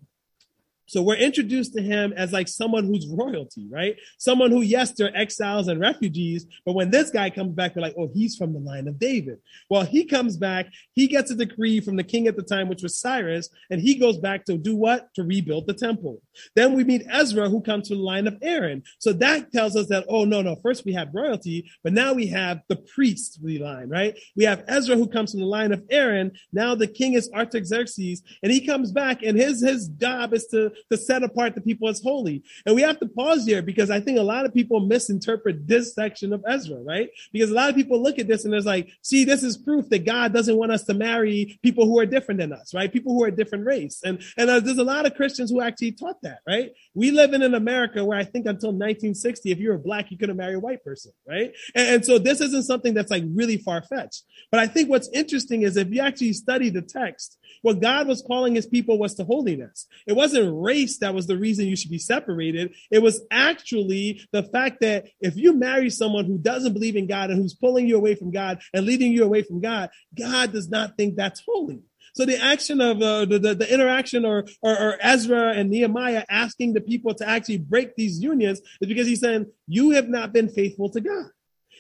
So 0.88 1.02
we're 1.02 1.16
introduced 1.16 1.74
to 1.76 1.82
him 1.82 2.14
as 2.16 2.32
like 2.32 2.48
someone 2.48 2.86
who's 2.86 3.08
royalty, 3.08 3.68
right? 3.70 3.98
Someone 4.18 4.52
who, 4.52 4.62
yes, 4.62 4.92
they're 4.92 5.16
exiles 5.16 5.68
and 5.68 5.80
refugees, 5.80 6.46
but 6.66 6.76
when 6.76 6.90
this 6.90 7.10
guy 7.10 7.30
comes 7.30 7.54
back, 7.54 7.74
they're 7.74 7.84
like, 7.84 7.96
oh, 7.98 8.10
he's 8.14 8.38
from 8.38 8.54
the 8.54 8.60
line 8.60 8.88
of 8.88 8.98
David. 8.98 9.40
Well, 9.70 9.84
he 9.84 10.06
comes 10.06 10.38
back, 10.38 10.68
he 10.94 11.08
gets 11.08 11.30
a 11.30 11.36
decree 11.36 11.82
from 11.82 11.98
the 11.98 12.04
king 12.04 12.28
at 12.28 12.38
the 12.38 12.42
time, 12.42 12.70
which 12.70 12.84
was 12.84 12.98
Cyrus, 12.98 13.50
and 13.70 13.82
he 13.82 13.96
goes 13.96 14.18
back 14.18 14.46
to 14.46 14.58
do 14.58 14.76
what? 14.76 15.14
To 15.16 15.24
rebuild 15.24 15.68
the 15.68 15.74
temple. 15.74 16.22
Then 16.56 16.74
we 16.74 16.86
meet 16.86 17.06
Ezra, 17.12 17.50
who 17.50 17.62
comes 17.62 17.90
from 17.90 17.98
the 17.98 18.04
line 18.04 18.28
of 18.28 18.38
Aaron. 18.42 18.84
So 19.00 19.12
that 19.14 19.52
tells 19.52 19.76
us 19.76 19.88
that, 19.88 20.06
oh, 20.08 20.24
no, 20.24 20.42
no, 20.42 20.56
first 20.56 20.86
we 20.86 20.94
have 20.94 21.14
royalty, 21.14 21.70
but 21.84 21.92
now 21.92 22.14
we 22.14 22.28
have 22.28 22.62
the 22.70 22.78
priestly 22.78 23.60
line, 23.60 23.90
right? 23.90 24.18
We 24.38 24.46
have 24.46 24.64
Ezra, 24.70 24.96
who 24.96 25.08
comes 25.08 25.32
from 25.32 25.42
the 25.42 25.48
line 25.48 25.74
of 25.74 25.84
Aaron. 25.90 26.32
Now 26.54 26.76
the 26.76 26.88
king 26.88 27.14
is 27.14 27.30
Artaxerxes, 27.34 28.24
and 28.42 28.54
he 28.54 28.66
comes 28.66 28.94
back, 28.94 29.22
and 29.24 29.38
his, 29.38 29.62
his 29.62 29.90
job 29.90 30.34
is 30.34 30.48
to 30.48 30.72
to 30.92 30.98
set 30.98 31.24
apart 31.24 31.56
the 31.56 31.62
people 31.62 31.88
as 31.88 32.02
holy. 32.02 32.44
And 32.66 32.76
we 32.76 32.82
have 32.82 33.00
to 33.00 33.08
pause 33.08 33.46
here 33.46 33.62
because 33.62 33.90
I 33.90 34.00
think 34.00 34.18
a 34.18 34.24
lot 34.24 34.46
of 34.46 34.54
people 34.54 34.80
misinterpret 34.80 35.68
this 35.68 35.94
section 35.94 36.34
of 36.34 36.44
Ezra, 36.48 36.78
right? 36.78 37.10
Because 37.32 37.52
a 37.52 37.54
lot 37.54 37.70
of 37.70 37.76
people 37.76 38.02
look 38.02 38.20
at 38.20 38.28
this 38.28 38.44
and 38.44 38.54
there's 38.54 38.66
like, 38.66 38.90
see, 39.02 39.26
this 39.26 39.44
is 39.44 39.58
proof 39.58 39.90
that 39.90 40.06
God 40.06 40.34
doesn't 40.34 40.58
want 40.58 40.72
us 40.72 40.84
to 40.86 40.94
marry 40.94 41.60
people 41.64 41.86
who 41.86 42.00
are 42.00 42.06
different 42.06 42.40
than 42.40 42.54
us, 42.54 42.74
right? 42.74 42.92
People 42.92 43.14
who 43.14 43.24
are 43.24 43.28
a 43.28 43.36
different 43.36 43.66
race. 43.66 44.02
And, 44.04 44.22
and 44.38 44.50
uh, 44.50 44.60
there's 44.60 44.78
a 44.78 44.84
lot 44.84 45.06
of 45.06 45.16
Christians 45.16 45.52
who 45.52 45.62
actually 45.62 45.94
taught 45.94 46.22
that, 46.22 46.40
right? 46.48 46.72
We 46.94 47.12
live 47.12 47.34
in 47.34 47.42
an 47.42 47.54
America 47.54 48.04
where 48.04 48.18
I 48.18 48.24
think 48.24 48.46
until 48.46 48.70
1960, 48.70 49.52
if 49.52 49.60
you 49.60 49.70
were 49.70 49.78
black, 49.78 50.12
you 50.12 50.18
couldn't 50.18 50.38
marry 50.38 50.56
a 50.56 50.60
white 50.60 50.84
person, 50.84 51.12
right? 51.28 51.54
And, 51.76 51.88
and 51.88 52.06
so 52.06 52.18
this 52.18 52.42
isn't 52.42 52.64
something 52.64 52.94
that's 52.94 53.12
like 53.12 53.24
really 53.28 53.58
far 53.58 53.82
fetched. 53.82 54.24
But 54.52 54.60
I 54.60 54.68
think 54.68 54.90
what's 54.90 55.10
interesting 55.14 55.64
is 55.64 55.78
if 55.78 55.90
you 55.90 56.02
actually 56.02 56.34
study 56.34 56.70
the 56.70 56.82
text, 56.82 57.38
what 57.62 57.82
God 57.82 58.08
was 58.08 58.22
calling 58.22 58.56
his 58.56 58.66
people 58.66 58.98
was 58.98 59.16
to 59.16 59.24
holiness. 59.24 59.88
It 60.06 60.14
wasn't 60.14 60.62
race 60.62 61.00
that 61.00 61.14
was 61.14 61.28
the 61.28 61.38
reason 61.38 61.68
you 61.68 61.76
should 61.76 61.92
be 61.92 61.98
separated. 62.00 62.74
It 62.92 63.02
was 63.02 63.22
actually 63.32 64.22
the 64.32 64.44
fact 64.44 64.82
that 64.82 65.08
if 65.20 65.36
you 65.38 65.54
marry 65.54 65.90
someone 65.90 66.26
who 66.26 66.38
doesn't 66.38 66.74
believe 66.74 66.96
in 66.96 67.08
God 67.08 67.30
and 67.30 67.42
who's 67.42 67.54
pulling 67.54 67.88
you 67.88 67.98
away 67.98 68.16
from 68.16 68.32
God 68.32 68.62
and 68.74 68.86
leading 68.86 69.12
you 69.12 69.24
away 69.24 69.44
from 69.44 69.62
God, 69.62 69.90
God 70.18 70.52
does 70.52 70.70
not 70.70 70.98
think 70.98 71.16
that's 71.16 71.42
holy. 71.46 71.82
So 72.18 72.26
the 72.26 72.44
action 72.44 72.82
of 72.82 73.00
uh, 73.02 73.26
the, 73.26 73.38
the, 73.38 73.56
the 73.56 73.72
interaction 73.72 74.26
or, 74.26 74.46
or, 74.64 74.72
or 74.72 74.98
Ezra 75.02 75.54
and 75.54 75.70
Nehemiah 75.70 76.26
asking 76.30 76.74
the 76.74 76.82
people 76.82 77.14
to 77.14 77.30
actually 77.30 77.60
break 77.60 77.96
these 77.96 78.20
unions 78.20 78.60
is 78.82 78.88
because 78.88 79.06
he's 79.06 79.20
saying, 79.20 79.46
you 79.68 79.92
have 79.92 80.10
not 80.10 80.34
been 80.34 80.50
faithful 80.50 80.90
to 80.92 81.02
God. 81.02 81.28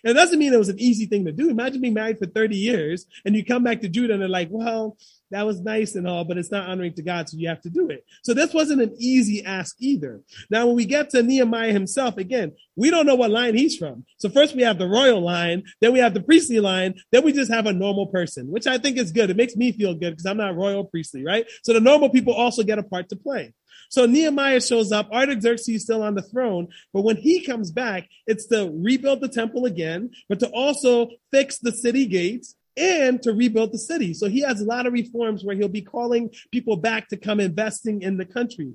It 0.03 0.13
doesn't 0.13 0.39
mean 0.39 0.53
it 0.53 0.59
was 0.59 0.69
an 0.69 0.79
easy 0.79 1.05
thing 1.05 1.25
to 1.25 1.31
do. 1.31 1.49
Imagine 1.49 1.81
being 1.81 1.93
married 1.93 2.17
for 2.17 2.25
30 2.25 2.55
years 2.55 3.05
and 3.25 3.35
you 3.35 3.45
come 3.45 3.63
back 3.63 3.81
to 3.81 3.89
Judah 3.89 4.13
and 4.13 4.21
they're 4.21 4.29
like, 4.29 4.49
well, 4.51 4.97
that 5.31 5.45
was 5.45 5.59
nice 5.59 5.95
and 5.95 6.07
all, 6.07 6.23
but 6.23 6.37
it's 6.37 6.51
not 6.51 6.69
honoring 6.69 6.93
to 6.93 7.01
God, 7.01 7.27
so 7.27 7.37
you 7.37 7.49
have 7.49 7.61
to 7.61 7.69
do 7.69 7.89
it. 7.89 8.05
So 8.23 8.33
this 8.33 8.53
wasn't 8.53 8.81
an 8.81 8.95
easy 8.97 9.43
ask 9.43 9.75
either. 9.79 10.21
Now, 10.49 10.67
when 10.67 10.75
we 10.75 10.85
get 10.85 11.09
to 11.09 11.23
Nehemiah 11.23 11.73
himself, 11.73 12.17
again, 12.17 12.53
we 12.75 12.89
don't 12.89 13.05
know 13.05 13.15
what 13.15 13.31
line 13.31 13.55
he's 13.55 13.75
from. 13.75 14.05
So 14.19 14.29
first 14.29 14.55
we 14.55 14.61
have 14.61 14.77
the 14.77 14.87
royal 14.87 15.21
line, 15.21 15.63
then 15.81 15.91
we 15.91 15.99
have 15.99 16.13
the 16.13 16.21
priestly 16.21 16.59
line, 16.59 16.95
then 17.11 17.23
we 17.23 17.33
just 17.33 17.51
have 17.51 17.65
a 17.65 17.73
normal 17.73 18.07
person, 18.07 18.47
which 18.47 18.67
I 18.67 18.77
think 18.77 18.97
is 18.97 19.11
good. 19.11 19.29
It 19.29 19.37
makes 19.37 19.55
me 19.55 19.71
feel 19.71 19.93
good 19.93 20.11
because 20.11 20.25
I'm 20.25 20.37
not 20.37 20.55
royal 20.55 20.85
priestly, 20.85 21.25
right? 21.25 21.45
So 21.63 21.73
the 21.73 21.81
normal 21.81 22.09
people 22.09 22.33
also 22.33 22.63
get 22.63 22.79
a 22.79 22.83
part 22.83 23.09
to 23.09 23.15
play. 23.15 23.53
So 23.89 24.05
Nehemiah 24.05 24.61
shows 24.61 24.91
up, 24.91 25.11
Artaxerxes 25.11 25.75
is 25.75 25.83
still 25.83 26.03
on 26.03 26.15
the 26.15 26.21
throne, 26.21 26.67
but 26.93 27.01
when 27.01 27.17
he 27.17 27.45
comes 27.45 27.71
back, 27.71 28.07
it's 28.25 28.47
to 28.47 28.69
rebuild 28.73 29.21
the 29.21 29.29
temple 29.29 29.65
again, 29.65 30.11
but 30.29 30.39
to 30.39 30.49
also 30.49 31.09
fix 31.31 31.57
the 31.59 31.71
city 31.71 32.05
gates 32.05 32.55
and 32.75 33.21
to 33.23 33.33
rebuild 33.33 33.71
the 33.71 33.77
city. 33.77 34.13
So 34.13 34.29
he 34.29 34.41
has 34.41 34.61
a 34.61 34.65
lot 34.65 34.85
of 34.85 34.93
reforms 34.93 35.43
where 35.43 35.55
he'll 35.55 35.67
be 35.67 35.81
calling 35.81 36.29
people 36.51 36.77
back 36.77 37.09
to 37.09 37.17
come 37.17 37.39
investing 37.39 38.01
in 38.03 38.17
the 38.17 38.25
country. 38.25 38.73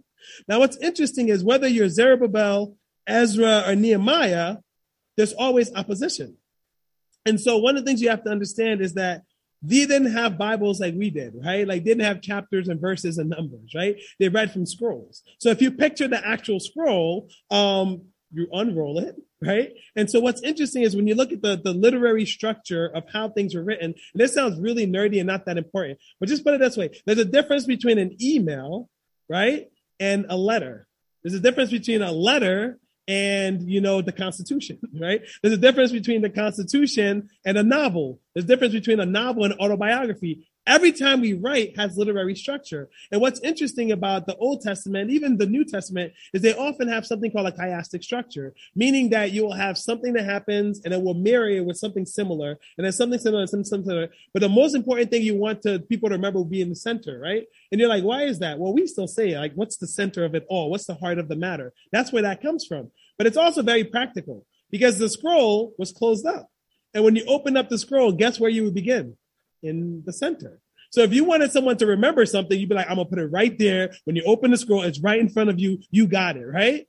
Now, 0.48 0.58
what's 0.58 0.76
interesting 0.78 1.28
is 1.28 1.44
whether 1.44 1.68
you're 1.68 1.88
Zerubbabel, 1.88 2.76
Ezra, 3.06 3.64
or 3.66 3.74
Nehemiah, 3.74 4.56
there's 5.16 5.32
always 5.32 5.72
opposition. 5.74 6.36
And 7.24 7.40
so 7.40 7.58
one 7.58 7.76
of 7.76 7.84
the 7.84 7.88
things 7.88 8.02
you 8.02 8.10
have 8.10 8.24
to 8.24 8.30
understand 8.30 8.80
is 8.80 8.94
that 8.94 9.22
they 9.62 9.86
didn't 9.86 10.12
have 10.12 10.38
Bibles 10.38 10.80
like 10.80 10.94
we 10.94 11.10
did, 11.10 11.34
right? 11.44 11.66
Like 11.66 11.84
didn't 11.84 12.04
have 12.04 12.20
chapters 12.20 12.68
and 12.68 12.80
verses 12.80 13.18
and 13.18 13.30
numbers, 13.30 13.72
right? 13.74 13.96
They 14.18 14.28
read 14.28 14.52
from 14.52 14.66
scrolls. 14.66 15.22
So 15.38 15.50
if 15.50 15.62
you 15.62 15.70
picture 15.70 16.08
the 16.08 16.26
actual 16.26 16.58
scroll, 16.58 17.28
um, 17.50 18.02
you 18.32 18.48
unroll 18.52 18.98
it, 18.98 19.16
right? 19.40 19.72
And 19.94 20.10
so 20.10 20.20
what's 20.20 20.42
interesting 20.42 20.82
is 20.82 20.96
when 20.96 21.06
you 21.06 21.14
look 21.14 21.32
at 21.32 21.42
the, 21.42 21.60
the 21.62 21.72
literary 21.72 22.26
structure 22.26 22.86
of 22.86 23.04
how 23.12 23.28
things 23.28 23.54
were 23.54 23.62
written, 23.62 23.94
this 24.14 24.34
sounds 24.34 24.58
really 24.58 24.86
nerdy 24.86 25.18
and 25.18 25.26
not 25.26 25.46
that 25.46 25.58
important, 25.58 25.98
but 26.18 26.28
just 26.28 26.44
put 26.44 26.54
it 26.54 26.60
this 26.60 26.76
way. 26.76 26.90
There's 27.06 27.18
a 27.18 27.24
difference 27.24 27.66
between 27.66 27.98
an 27.98 28.16
email, 28.20 28.88
right? 29.28 29.68
And 30.00 30.26
a 30.28 30.36
letter. 30.36 30.88
There's 31.22 31.34
a 31.34 31.40
difference 31.40 31.70
between 31.70 32.02
a 32.02 32.10
letter 32.10 32.78
and 33.08 33.68
you 33.68 33.80
know 33.80 34.00
the 34.00 34.12
constitution 34.12 34.78
right? 35.00 35.22
There's 35.42 35.54
a 35.54 35.58
difference 35.58 35.92
between 35.92 36.22
the 36.22 36.30
constitution 36.30 37.28
and 37.44 37.58
a 37.58 37.62
novel. 37.62 38.20
There's 38.34 38.44
a 38.44 38.48
difference 38.48 38.74
between 38.74 39.00
a 39.00 39.06
novel 39.06 39.44
and 39.44 39.54
autobiography 39.54 40.46
every 40.66 40.92
time 40.92 41.20
we 41.20 41.34
write 41.34 41.76
has 41.76 41.96
literary 41.96 42.34
structure. 42.34 42.88
And 43.10 43.20
what's 43.20 43.40
interesting 43.40 43.92
about 43.92 44.26
the 44.26 44.36
old 44.36 44.62
testament 44.62 45.10
even 45.10 45.36
the 45.36 45.46
new 45.46 45.64
testament 45.64 46.12
is 46.32 46.42
they 46.42 46.54
often 46.54 46.88
have 46.88 47.06
something 47.06 47.30
called 47.30 47.48
a 47.48 47.52
chiastic 47.52 48.04
structure 48.04 48.54
meaning 48.74 49.10
that 49.10 49.32
you 49.32 49.42
will 49.42 49.52
have 49.52 49.76
something 49.76 50.12
that 50.12 50.24
happens 50.24 50.80
and 50.84 50.94
it 50.94 51.02
will 51.02 51.14
marry 51.14 51.56
it 51.56 51.64
with 51.64 51.76
something 51.76 52.06
similar 52.06 52.58
and 52.78 52.84
then 52.84 52.92
something 52.92 53.18
similar 53.18 53.46
something 53.46 53.64
similar. 53.64 54.08
But 54.32 54.40
the 54.40 54.48
most 54.48 54.74
important 54.74 55.10
thing 55.10 55.22
you 55.22 55.36
want 55.36 55.62
to 55.62 55.80
people 55.80 56.08
to 56.08 56.14
remember 56.14 56.38
will 56.38 56.44
be 56.44 56.62
in 56.62 56.68
the 56.68 56.76
center 56.76 57.18
right? 57.18 57.44
And 57.70 57.80
you're 57.80 57.88
like 57.88 58.04
why 58.04 58.22
is 58.22 58.38
that? 58.38 58.58
Well 58.58 58.72
we 58.72 58.86
still 58.86 59.08
say 59.08 59.36
like 59.36 59.52
what's 59.54 59.76
the 59.76 59.86
center 59.86 60.24
of 60.24 60.34
it 60.34 60.46
all? 60.48 60.70
What's 60.70 60.86
the 60.86 60.94
heart 60.94 61.18
of 61.18 61.28
the 61.28 61.36
matter? 61.36 61.72
That's 61.90 62.12
where 62.12 62.22
that 62.22 62.42
comes 62.42 62.64
from. 62.64 62.90
But 63.18 63.26
it's 63.26 63.36
also 63.36 63.62
very 63.62 63.84
practical 63.84 64.46
because 64.70 64.98
the 64.98 65.08
scroll 65.08 65.74
was 65.78 65.92
closed 65.92 66.26
up. 66.26 66.48
And 66.94 67.04
when 67.04 67.16
you 67.16 67.24
open 67.26 67.56
up 67.56 67.68
the 67.68 67.78
scroll, 67.78 68.12
guess 68.12 68.38
where 68.38 68.50
you 68.50 68.64
would 68.64 68.74
begin? 68.74 69.16
In 69.62 70.02
the 70.04 70.12
center. 70.12 70.60
So 70.90 71.00
if 71.00 71.14
you 71.14 71.24
wanted 71.24 71.52
someone 71.52 71.78
to 71.78 71.86
remember 71.86 72.26
something, 72.26 72.58
you'd 72.58 72.68
be 72.68 72.74
like, 72.74 72.88
I'm 72.88 72.96
gonna 72.96 73.08
put 73.08 73.18
it 73.18 73.26
right 73.26 73.56
there. 73.58 73.94
When 74.04 74.16
you 74.16 74.24
open 74.24 74.50
the 74.50 74.58
scroll, 74.58 74.82
it's 74.82 75.00
right 75.00 75.18
in 75.18 75.28
front 75.28 75.50
of 75.50 75.58
you. 75.58 75.78
You 75.90 76.06
got 76.06 76.36
it, 76.36 76.44
right? 76.44 76.86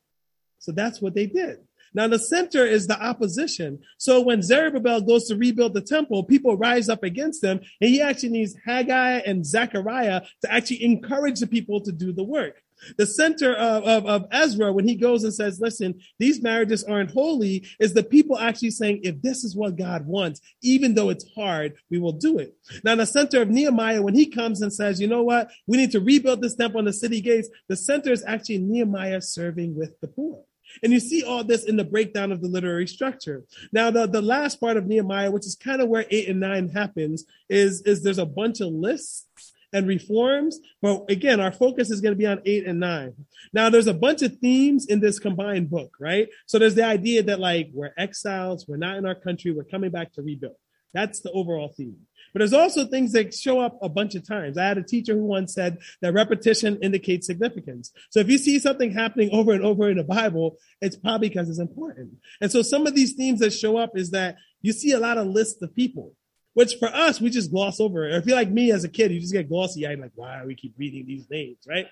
So 0.60 0.72
that's 0.72 1.02
what 1.02 1.14
they 1.14 1.26
did. 1.26 1.60
Now 1.94 2.08
the 2.08 2.18
center 2.18 2.66
is 2.66 2.88
the 2.88 3.00
opposition. 3.00 3.80
So 3.98 4.22
when 4.22 4.42
Zerubbabel 4.42 5.02
goes 5.02 5.28
to 5.28 5.36
rebuild 5.36 5.74
the 5.74 5.82
temple, 5.82 6.24
people 6.24 6.58
rise 6.58 6.90
up 6.90 7.04
against 7.04 7.44
him 7.44 7.62
and 7.80 7.90
he 7.90 8.02
actually 8.02 8.30
needs 8.30 8.56
Haggai 8.66 9.20
and 9.20 9.46
Zechariah 9.46 10.22
to 10.42 10.52
actually 10.52 10.84
encourage 10.84 11.40
the 11.40 11.48
people 11.48 11.82
to 11.82 11.92
do 11.92 12.12
the 12.12 12.24
work. 12.24 12.63
The 12.98 13.06
center 13.06 13.54
of, 13.54 13.84
of, 13.84 14.06
of, 14.06 14.28
Ezra, 14.32 14.72
when 14.72 14.88
he 14.88 14.96
goes 14.96 15.24
and 15.24 15.34
says, 15.34 15.60
listen, 15.60 16.00
these 16.20 16.42
marriages 16.42 16.84
aren't 16.84 17.12
holy, 17.12 17.68
is 17.80 17.94
the 17.94 18.04
people 18.04 18.38
actually 18.38 18.72
saying, 18.72 19.02
if 19.04 19.22
this 19.22 19.44
is 19.44 19.56
what 19.56 19.76
God 19.76 20.06
wants, 20.06 20.42
even 20.62 20.96
though 20.96 21.10
it's 21.10 21.30
hard, 21.34 21.76
we 21.90 22.00
will 22.00 22.14
do 22.14 22.40
it. 22.40 22.56
Now, 22.84 22.94
in 22.94 22.98
the 23.00 23.06
center 23.06 23.42
of 23.42 23.50
Nehemiah, 23.50 24.02
when 24.02 24.16
he 24.16 24.26
comes 24.26 24.62
and 24.62 24.74
says, 24.74 25.00
you 25.00 25.08
know 25.08 25.24
what, 25.24 25.50
we 25.68 25.78
need 25.78 25.92
to 25.92 26.00
rebuild 26.00 26.42
this 26.42 26.56
temple 26.56 26.80
on 26.80 26.86
the 26.86 26.94
city 26.94 27.22
gates, 27.22 27.50
the 27.68 27.76
center 27.76 28.12
is 28.12 28.24
actually 28.26 28.60
Nehemiah 28.60 29.22
serving 29.22 29.76
with 29.76 30.00
the 30.02 30.08
poor. 30.08 30.44
And 30.82 30.92
you 30.92 31.00
see 31.00 31.24
all 31.24 31.44
this 31.44 31.66
in 31.66 31.76
the 31.76 31.84
breakdown 31.84 32.32
of 32.32 32.42
the 32.42 32.48
literary 32.48 32.88
structure. 32.88 33.44
Now, 33.72 33.92
the, 33.92 34.08
the 34.08 34.22
last 34.22 34.60
part 34.60 34.78
of 34.78 34.88
Nehemiah, 34.88 35.30
which 35.30 35.46
is 35.46 35.56
kind 35.56 35.82
of 35.82 35.90
where 35.90 36.06
eight 36.10 36.30
and 36.30 36.40
nine 36.40 36.70
happens, 36.70 37.26
is, 37.50 37.82
is 37.84 38.02
there's 38.02 38.18
a 38.18 38.26
bunch 38.26 38.62
of 38.62 38.70
lists 38.70 39.28
and 39.74 39.88
reforms. 39.88 40.60
But 40.82 41.06
again, 41.10 41.40
our 41.40 41.52
focus 41.52 41.90
is 41.92 42.00
going 42.00 42.14
to 42.14 42.18
be 42.18 42.28
on 42.28 42.42
eight 42.46 42.66
and 42.66 42.80
nine. 42.80 43.14
Now, 43.52 43.70
there's 43.70 43.88
a 43.88 43.94
bunch 43.94 44.22
of 44.22 44.38
themes 44.38 44.86
in 44.86 45.00
this 45.00 45.20
combined 45.20 45.70
book, 45.70 45.96
right? 46.00 46.30
So 46.46 46.60
there's 46.60 46.76
the 46.76 46.86
idea 46.86 47.24
that 47.24 47.40
like 47.40 47.70
we're 47.74 47.94
exiles, 47.98 48.66
we're 48.68 48.78
not 48.78 48.98
in 48.98 49.06
our 49.06 49.16
country, 49.16 49.52
we're 49.52 49.64
coming 49.64 49.92
back 49.92 50.14
to 50.14 50.22
rebuild. 50.22 50.56
That's 50.94 51.22
the 51.22 51.32
overall 51.32 51.74
theme. 51.76 51.98
But 52.34 52.40
there's 52.40 52.54
also 52.54 52.86
things 52.86 53.12
that 53.14 53.34
show 53.34 53.60
up 53.60 53.78
a 53.82 53.90
bunch 53.90 54.16
of 54.16 54.28
times. 54.28 54.58
I 54.58 54.66
had 54.66 54.78
a 54.78 54.84
teacher 54.84 55.14
who 55.14 55.26
once 55.26 55.54
said 55.54 55.78
that 56.02 56.14
repetition 56.14 56.80
indicates 56.82 57.28
significance. 57.28 57.92
So 58.10 58.20
if 58.20 58.30
you 58.30 58.38
see 58.38 58.60
something 58.60 58.92
happening 58.92 59.30
over 59.32 59.54
and 59.54 59.64
over 59.64 59.90
in 59.90 59.98
the 59.98 60.04
Bible, 60.04 60.58
it's 60.82 60.96
probably 60.96 61.30
because 61.30 61.50
it's 61.50 61.60
important. 61.60 62.14
And 62.42 62.52
so 62.52 62.62
some 62.62 62.88
of 62.88 62.96
these 62.96 63.14
themes 63.14 63.40
that 63.42 63.54
show 63.54 63.78
up 63.78 63.92
is 63.96 64.12
that 64.12 64.38
you 64.62 64.72
see 64.72 64.92
a 64.92 65.00
lot 65.00 65.18
of 65.18 65.28
lists 65.28 65.62
of 65.62 65.76
people 65.76 66.14
which 66.54 66.76
for 66.76 66.88
us, 66.88 67.20
we 67.20 67.30
just 67.30 67.52
gloss 67.52 67.80
over 67.80 68.08
it. 68.08 68.16
If 68.16 68.26
you're 68.26 68.36
like 68.36 68.50
me 68.50 68.72
as 68.72 68.84
a 68.84 68.90
kid, 68.90 69.12
you 69.12 69.20
just 69.20 69.34
get 69.34 69.50
glossy 69.50 69.88
eyed, 69.88 70.00
like, 70.00 70.12
why 70.16 70.44
we 70.46 70.56
keep 70.56 70.74
reading 70.78 71.06
these 71.06 71.30
names, 71.30 71.58
right? 71.68 71.88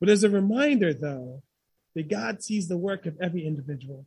But 0.00 0.08
as 0.08 0.24
a 0.24 0.30
reminder, 0.30 0.94
though, 0.94 1.42
that 1.94 2.08
God 2.08 2.42
sees 2.42 2.68
the 2.68 2.76
work 2.76 3.06
of 3.06 3.16
every 3.20 3.44
individual. 3.44 4.06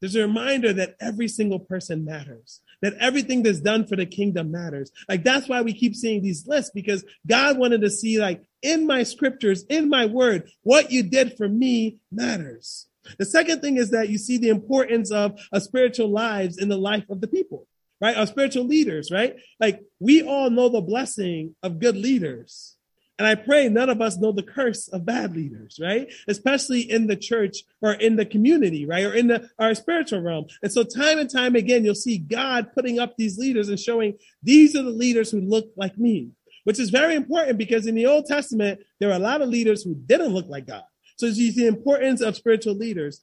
There's 0.00 0.16
a 0.16 0.22
reminder 0.22 0.72
that 0.72 0.96
every 1.00 1.28
single 1.28 1.60
person 1.60 2.04
matters, 2.04 2.60
that 2.82 2.94
everything 2.94 3.44
that's 3.44 3.60
done 3.60 3.86
for 3.86 3.94
the 3.94 4.04
kingdom 4.04 4.50
matters. 4.50 4.90
Like 5.08 5.22
that's 5.22 5.48
why 5.48 5.62
we 5.62 5.72
keep 5.72 5.94
seeing 5.94 6.22
these 6.22 6.46
lists 6.46 6.72
because 6.74 7.04
God 7.24 7.56
wanted 7.56 7.82
to 7.82 7.90
see, 7.90 8.18
like, 8.18 8.42
in 8.62 8.86
my 8.86 9.04
scriptures, 9.04 9.64
in 9.70 9.88
my 9.88 10.06
word, 10.06 10.50
what 10.62 10.90
you 10.90 11.04
did 11.04 11.36
for 11.36 11.48
me 11.48 11.98
matters. 12.10 12.88
The 13.18 13.24
second 13.24 13.60
thing 13.60 13.76
is 13.76 13.90
that 13.90 14.08
you 14.08 14.18
see 14.18 14.38
the 14.38 14.48
importance 14.48 15.10
of 15.10 15.38
a 15.52 15.60
spiritual 15.60 16.10
lives 16.10 16.58
in 16.58 16.68
the 16.68 16.76
life 16.76 17.08
of 17.08 17.20
the 17.20 17.28
people 17.28 17.66
right? 18.02 18.16
Our 18.16 18.26
spiritual 18.26 18.64
leaders, 18.64 19.10
right? 19.10 19.36
Like 19.60 19.80
we 20.00 20.22
all 20.22 20.50
know 20.50 20.68
the 20.68 20.80
blessing 20.80 21.54
of 21.62 21.78
good 21.78 21.96
leaders. 21.96 22.76
And 23.18 23.28
I 23.28 23.36
pray 23.36 23.68
none 23.68 23.88
of 23.88 24.00
us 24.00 24.16
know 24.16 24.32
the 24.32 24.42
curse 24.42 24.88
of 24.88 25.06
bad 25.06 25.36
leaders, 25.36 25.78
right? 25.80 26.12
Especially 26.26 26.80
in 26.80 27.06
the 27.06 27.14
church 27.14 27.58
or 27.80 27.92
in 27.92 28.16
the 28.16 28.26
community, 28.26 28.84
right? 28.84 29.04
Or 29.04 29.14
in 29.14 29.28
the, 29.28 29.48
our 29.60 29.76
spiritual 29.76 30.20
realm. 30.20 30.46
And 30.62 30.72
so 30.72 30.82
time 30.82 31.20
and 31.20 31.30
time 31.30 31.54
again, 31.54 31.84
you'll 31.84 31.94
see 31.94 32.18
God 32.18 32.72
putting 32.74 32.98
up 32.98 33.16
these 33.16 33.38
leaders 33.38 33.68
and 33.68 33.78
showing 33.78 34.18
these 34.42 34.74
are 34.74 34.82
the 34.82 34.90
leaders 34.90 35.30
who 35.30 35.40
look 35.40 35.70
like 35.76 35.96
me, 35.96 36.30
which 36.64 36.80
is 36.80 36.90
very 36.90 37.14
important 37.14 37.58
because 37.58 37.86
in 37.86 37.94
the 37.94 38.06
Old 38.06 38.26
Testament, 38.26 38.80
there 38.98 39.10
are 39.10 39.16
a 39.16 39.20
lot 39.20 39.42
of 39.42 39.48
leaders 39.48 39.84
who 39.84 39.94
didn't 39.94 40.34
look 40.34 40.48
like 40.48 40.66
God. 40.66 40.82
So 41.16 41.26
you 41.26 41.34
see 41.34 41.50
the 41.52 41.68
importance 41.68 42.20
of 42.20 42.34
spiritual 42.34 42.74
leaders. 42.74 43.22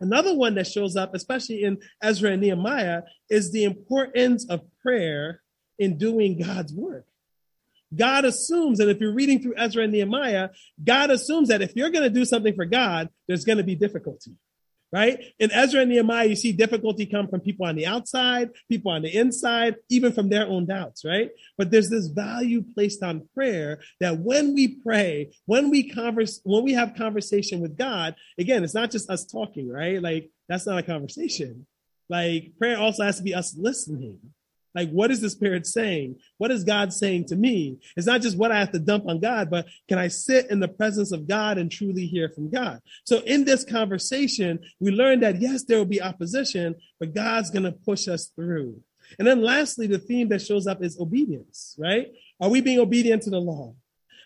Another 0.00 0.34
one 0.34 0.54
that 0.56 0.66
shows 0.66 0.96
up, 0.96 1.14
especially 1.14 1.62
in 1.62 1.78
Ezra 2.02 2.32
and 2.32 2.42
Nehemiah, 2.42 3.02
is 3.30 3.52
the 3.52 3.64
importance 3.64 4.46
of 4.48 4.62
prayer 4.82 5.42
in 5.78 5.98
doing 5.98 6.40
God's 6.40 6.72
work. 6.72 7.06
God 7.94 8.24
assumes 8.24 8.78
that 8.78 8.88
if 8.88 9.00
you're 9.00 9.14
reading 9.14 9.40
through 9.40 9.54
Ezra 9.56 9.84
and 9.84 9.92
Nehemiah, 9.92 10.50
God 10.82 11.10
assumes 11.10 11.48
that 11.48 11.62
if 11.62 11.74
you're 11.76 11.90
going 11.90 12.02
to 12.02 12.10
do 12.10 12.24
something 12.24 12.54
for 12.54 12.64
God, 12.64 13.08
there's 13.26 13.44
going 13.44 13.58
to 13.58 13.64
be 13.64 13.74
difficulty 13.74 14.36
right? 14.92 15.18
In 15.38 15.50
Ezra 15.50 15.82
and 15.82 15.90
Nehemiah, 15.90 16.26
you 16.26 16.36
see 16.36 16.52
difficulty 16.52 17.06
come 17.06 17.28
from 17.28 17.40
people 17.40 17.66
on 17.66 17.76
the 17.76 17.86
outside, 17.86 18.50
people 18.68 18.92
on 18.92 19.02
the 19.02 19.14
inside, 19.14 19.76
even 19.88 20.12
from 20.12 20.28
their 20.28 20.46
own 20.46 20.66
doubts, 20.66 21.04
right? 21.04 21.30
But 21.58 21.70
there's 21.70 21.90
this 21.90 22.06
value 22.06 22.64
placed 22.74 23.02
on 23.02 23.28
prayer 23.34 23.80
that 24.00 24.18
when 24.18 24.54
we 24.54 24.76
pray, 24.76 25.32
when 25.46 25.70
we 25.70 25.90
converse, 25.90 26.40
when 26.44 26.64
we 26.64 26.72
have 26.74 26.94
conversation 26.94 27.60
with 27.60 27.76
God, 27.76 28.14
again, 28.38 28.64
it's 28.64 28.74
not 28.74 28.90
just 28.90 29.10
us 29.10 29.24
talking, 29.24 29.68
right? 29.68 30.00
Like 30.00 30.30
that's 30.48 30.66
not 30.66 30.78
a 30.78 30.82
conversation. 30.82 31.66
Like 32.08 32.52
prayer 32.58 32.78
also 32.78 33.02
has 33.04 33.16
to 33.18 33.22
be 33.22 33.34
us 33.34 33.56
listening. 33.56 34.20
Like, 34.76 34.90
what 34.90 35.10
is 35.10 35.22
the 35.22 35.30
Spirit 35.30 35.66
saying? 35.66 36.16
What 36.36 36.50
is 36.50 36.62
God 36.62 36.92
saying 36.92 37.28
to 37.28 37.36
me? 37.36 37.78
It's 37.96 38.06
not 38.06 38.20
just 38.20 38.36
what 38.36 38.52
I 38.52 38.58
have 38.58 38.72
to 38.72 38.78
dump 38.78 39.08
on 39.08 39.20
God, 39.20 39.48
but 39.48 39.66
can 39.88 39.98
I 39.98 40.08
sit 40.08 40.50
in 40.50 40.60
the 40.60 40.68
presence 40.68 41.12
of 41.12 41.26
God 41.26 41.56
and 41.56 41.72
truly 41.72 42.04
hear 42.04 42.28
from 42.28 42.50
God? 42.50 42.80
So 43.04 43.20
in 43.20 43.46
this 43.46 43.64
conversation, 43.64 44.58
we 44.78 44.90
learn 44.90 45.20
that 45.20 45.40
yes, 45.40 45.64
there 45.64 45.78
will 45.78 45.86
be 45.86 46.02
opposition, 46.02 46.74
but 47.00 47.14
God's 47.14 47.50
going 47.50 47.62
to 47.62 47.72
push 47.72 48.06
us 48.06 48.30
through. 48.36 48.82
And 49.18 49.26
then 49.26 49.40
lastly, 49.42 49.86
the 49.86 49.98
theme 49.98 50.28
that 50.28 50.42
shows 50.42 50.66
up 50.66 50.84
is 50.84 51.00
obedience, 51.00 51.74
right? 51.78 52.08
Are 52.38 52.50
we 52.50 52.60
being 52.60 52.78
obedient 52.78 53.22
to 53.22 53.30
the 53.30 53.40
law? 53.40 53.74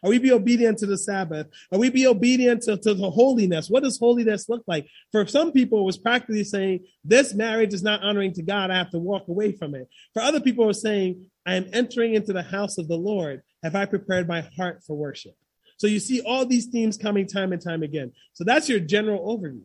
Are 0.03 0.11
we 0.11 0.19
be 0.19 0.33
obedient 0.33 0.79
to 0.79 0.87
the 0.87 0.97
Sabbath? 0.97 1.49
Are 1.73 1.79
we 1.79 1.91
be 1.91 2.07
obedient 2.07 2.63
to, 2.63 2.77
to 2.79 2.95
the 2.95 3.11
holiness? 3.11 3.69
What 3.69 3.83
does 3.83 3.99
holiness 3.99 4.49
look 4.49 4.65
like? 4.67 4.89
For 5.13 5.27
some 5.27 5.53
people, 5.53 5.81
it 5.81 5.85
was 5.85 5.99
practically 5.99 6.45
saying, 6.45 6.87
this 7.05 7.35
marriage 7.35 7.75
is 7.75 7.83
not 7.83 8.03
honoring 8.03 8.33
to 8.35 8.43
God. 8.43 8.71
I 8.71 8.79
have 8.79 8.91
to 8.91 8.99
walk 8.99 9.29
away 9.29 9.53
from 9.53 9.75
it. 9.75 9.89
For 10.15 10.23
other 10.23 10.41
people, 10.41 10.65
it 10.65 10.69
was 10.69 10.83
saying, 10.83 11.27
I 11.47 11.55
am 11.57 11.69
entering 11.73 12.15
into 12.15 12.33
the 12.33 12.43
house 12.43 12.79
of 12.79 12.89
the 12.89 12.97
Lord. 12.97 13.43
Have 13.63 13.75
I 13.75 13.85
prepared 13.85 14.27
my 14.27 14.49
heart 14.57 14.83
for 14.87 14.97
worship? 14.97 15.35
So 15.77 15.87
you 15.87 16.01
see 16.01 16.21
all 16.21 16.45
these 16.47 16.67
themes 16.67 16.97
coming 16.97 17.27
time 17.27 17.53
and 17.53 17.63
time 17.63 17.83
again. 17.83 18.13
So 18.35 18.45
that's 18.45 18.69
your 18.69 18.81
general 18.81 19.37
overview. 19.37 19.65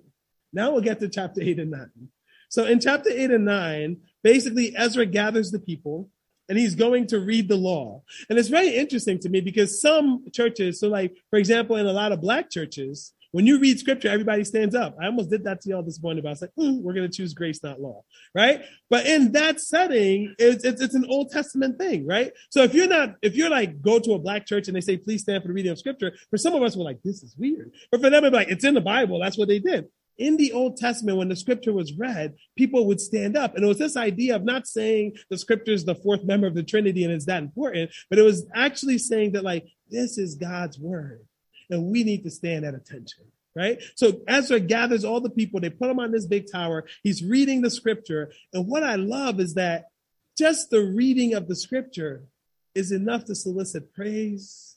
Now 0.53 0.71
we'll 0.71 0.81
get 0.81 0.99
to 1.01 1.09
chapter 1.09 1.41
eight 1.41 1.59
and 1.59 1.71
nine. 1.71 2.09
So 2.49 2.65
in 2.65 2.79
chapter 2.79 3.09
eight 3.09 3.31
and 3.31 3.43
nine, 3.45 3.97
basically 4.23 4.73
Ezra 4.77 5.05
gathers 5.05 5.51
the 5.51 5.59
people 5.59 6.09
and 6.49 6.57
he's 6.57 6.75
going 6.75 7.07
to 7.07 7.19
read 7.19 7.47
the 7.47 7.55
law. 7.55 8.01
And 8.29 8.37
it's 8.37 8.49
very 8.49 8.75
interesting 8.75 9.19
to 9.19 9.29
me 9.29 9.41
because 9.41 9.81
some 9.81 10.25
churches, 10.31 10.79
so 10.79 10.87
like, 10.87 11.15
for 11.29 11.39
example, 11.39 11.75
in 11.75 11.85
a 11.85 11.93
lot 11.93 12.11
of 12.11 12.21
black 12.21 12.49
churches, 12.49 13.13
when 13.35 13.45
you 13.45 13.59
read 13.59 13.77
scripture, 13.77 14.07
everybody 14.07 14.45
stands 14.45 14.75
up. 14.75 14.95
I 14.97 15.07
almost 15.07 15.29
did 15.29 15.43
that 15.43 15.59
to 15.61 15.69
y'all 15.69 15.83
this 15.83 16.01
morning, 16.01 16.23
but 16.23 16.29
I 16.29 16.31
was 16.31 16.41
like, 16.41 16.55
mm, 16.57 16.81
we're 16.81 16.93
going 16.93 17.11
to 17.11 17.13
choose 17.13 17.33
grace, 17.33 17.61
not 17.61 17.81
law, 17.81 18.05
right? 18.33 18.61
But 18.89 19.05
in 19.07 19.33
that 19.33 19.59
setting, 19.59 20.33
it's, 20.39 20.63
it's, 20.63 20.81
it's, 20.81 20.95
an 20.95 21.05
Old 21.09 21.31
Testament 21.31 21.77
thing, 21.77 22.07
right? 22.07 22.31
So 22.49 22.63
if 22.63 22.73
you're 22.73 22.87
not, 22.87 23.15
if 23.21 23.35
you're 23.35 23.49
like, 23.49 23.81
go 23.81 23.99
to 23.99 24.13
a 24.13 24.19
black 24.19 24.45
church 24.45 24.69
and 24.69 24.75
they 24.77 24.79
say, 24.79 24.95
please 24.95 25.23
stand 25.23 25.41
for 25.41 25.49
the 25.49 25.53
reading 25.53 25.73
of 25.73 25.79
scripture, 25.79 26.15
for 26.29 26.37
some 26.37 26.53
of 26.53 26.63
us, 26.63 26.77
we're 26.77 26.85
like, 26.85 27.01
this 27.03 27.23
is 27.23 27.35
weird. 27.37 27.73
But 27.91 27.99
for 27.99 28.09
them, 28.09 28.23
it's 28.23 28.33
like, 28.33 28.47
it's 28.47 28.63
in 28.63 28.73
the 28.73 28.79
Bible. 28.79 29.19
That's 29.19 29.37
what 29.37 29.49
they 29.49 29.59
did. 29.59 29.87
In 30.17 30.37
the 30.37 30.53
Old 30.53 30.77
Testament, 30.77 31.17
when 31.17 31.29
the 31.29 31.35
scripture 31.35 31.73
was 31.73 31.93
read, 31.93 32.35
people 32.55 32.87
would 32.87 33.01
stand 33.01 33.35
up. 33.35 33.55
And 33.55 33.63
it 33.63 33.67
was 33.67 33.77
this 33.77 33.97
idea 33.97 34.35
of 34.35 34.43
not 34.43 34.67
saying 34.67 35.13
the 35.29 35.37
scripture 35.37 35.73
is 35.73 35.85
the 35.85 35.95
fourth 35.95 36.23
member 36.23 36.47
of 36.47 36.55
the 36.55 36.63
Trinity 36.63 37.03
and 37.03 37.13
it's 37.13 37.25
that 37.25 37.43
important, 37.43 37.91
but 38.09 38.19
it 38.19 38.23
was 38.23 38.45
actually 38.53 38.97
saying 38.97 39.33
that, 39.33 39.43
like, 39.43 39.67
this 39.89 40.17
is 40.17 40.35
God's 40.35 40.79
word 40.79 41.25
and 41.69 41.85
we 41.85 42.03
need 42.03 42.23
to 42.23 42.31
stand 42.31 42.65
at 42.65 42.75
attention. 42.75 43.25
Right. 43.57 43.81
So 43.95 44.21
Ezra 44.27 44.59
gathers 44.59 45.05
all 45.05 45.21
the 45.21 45.29
people, 45.29 45.61
they 45.61 45.69
put 45.69 45.89
him 45.89 45.99
on 45.99 46.11
this 46.11 46.25
big 46.25 46.51
tower. 46.51 46.85
He's 47.03 47.23
reading 47.23 47.61
the 47.61 47.71
scripture. 47.71 48.33
And 48.53 48.67
what 48.67 48.83
I 48.83 48.95
love 48.95 49.39
is 49.39 49.53
that 49.53 49.85
just 50.37 50.69
the 50.71 50.83
reading 50.83 51.35
of 51.35 51.47
the 51.47 51.55
scripture 51.55 52.25
is 52.73 52.91
enough 52.91 53.23
to 53.25 53.35
solicit 53.35 53.93
praise, 53.93 54.75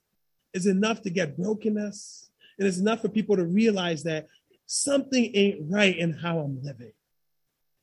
is 0.55 0.67
enough 0.67 1.03
to 1.03 1.11
get 1.11 1.37
brokenness, 1.37 2.31
and 2.59 2.69
it's 2.69 2.79
enough 2.79 3.03
for 3.03 3.09
people 3.09 3.37
to 3.37 3.45
realize 3.45 4.05
that 4.05 4.29
something 4.69 5.31
ain't 5.35 5.59
right 5.71 5.97
in 5.97 6.13
how 6.13 6.39
I'm 6.39 6.63
living. 6.63 6.93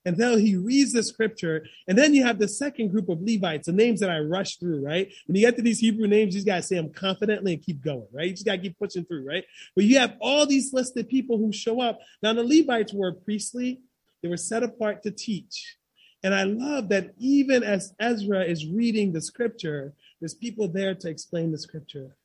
And 0.05 0.15
then 0.15 0.37
he 0.37 0.55
reads 0.55 0.93
the 0.93 1.01
scripture. 1.01 1.65
And 1.87 1.97
then 1.97 2.13
you 2.13 2.23
have 2.23 2.37
the 2.37 2.47
second 2.47 2.89
group 2.89 3.09
of 3.09 3.21
Levites, 3.21 3.65
the 3.65 3.73
names 3.73 3.99
that 4.01 4.11
I 4.11 4.19
rushed 4.19 4.59
through, 4.59 4.85
right? 4.85 5.11
When 5.25 5.35
you 5.35 5.41
get 5.41 5.55
to 5.55 5.63
these 5.63 5.79
Hebrew 5.79 6.07
names, 6.07 6.35
you 6.35 6.41
just 6.41 6.45
got 6.45 6.57
to 6.57 6.61
say 6.61 6.75
them 6.75 6.93
confidently 6.93 7.53
and 7.53 7.63
keep 7.63 7.81
going, 7.81 8.07
right? 8.13 8.27
You 8.27 8.33
just 8.33 8.45
got 8.45 8.57
to 8.57 8.61
keep 8.61 8.77
pushing 8.77 9.03
through, 9.03 9.27
right? 9.27 9.43
But 9.75 9.85
you 9.85 9.97
have 9.97 10.15
all 10.21 10.45
these 10.45 10.71
listed 10.73 11.09
people 11.09 11.39
who 11.39 11.51
show 11.51 11.81
up. 11.81 11.99
Now, 12.21 12.33
the 12.33 12.43
Levites 12.43 12.93
were 12.93 13.13
priestly, 13.13 13.81
they 14.21 14.29
were 14.29 14.37
set 14.37 14.61
apart 14.61 15.01
to 15.03 15.11
teach. 15.11 15.77
And 16.23 16.35
I 16.35 16.43
love 16.43 16.89
that 16.89 17.13
even 17.17 17.63
as 17.63 17.93
Ezra 17.99 18.43
is 18.43 18.67
reading 18.67 19.11
the 19.11 19.21
scripture, 19.21 19.93
there's 20.19 20.35
people 20.35 20.67
there 20.67 20.93
to 20.93 21.09
explain 21.09 21.51
the 21.51 21.57
scripture 21.57 22.15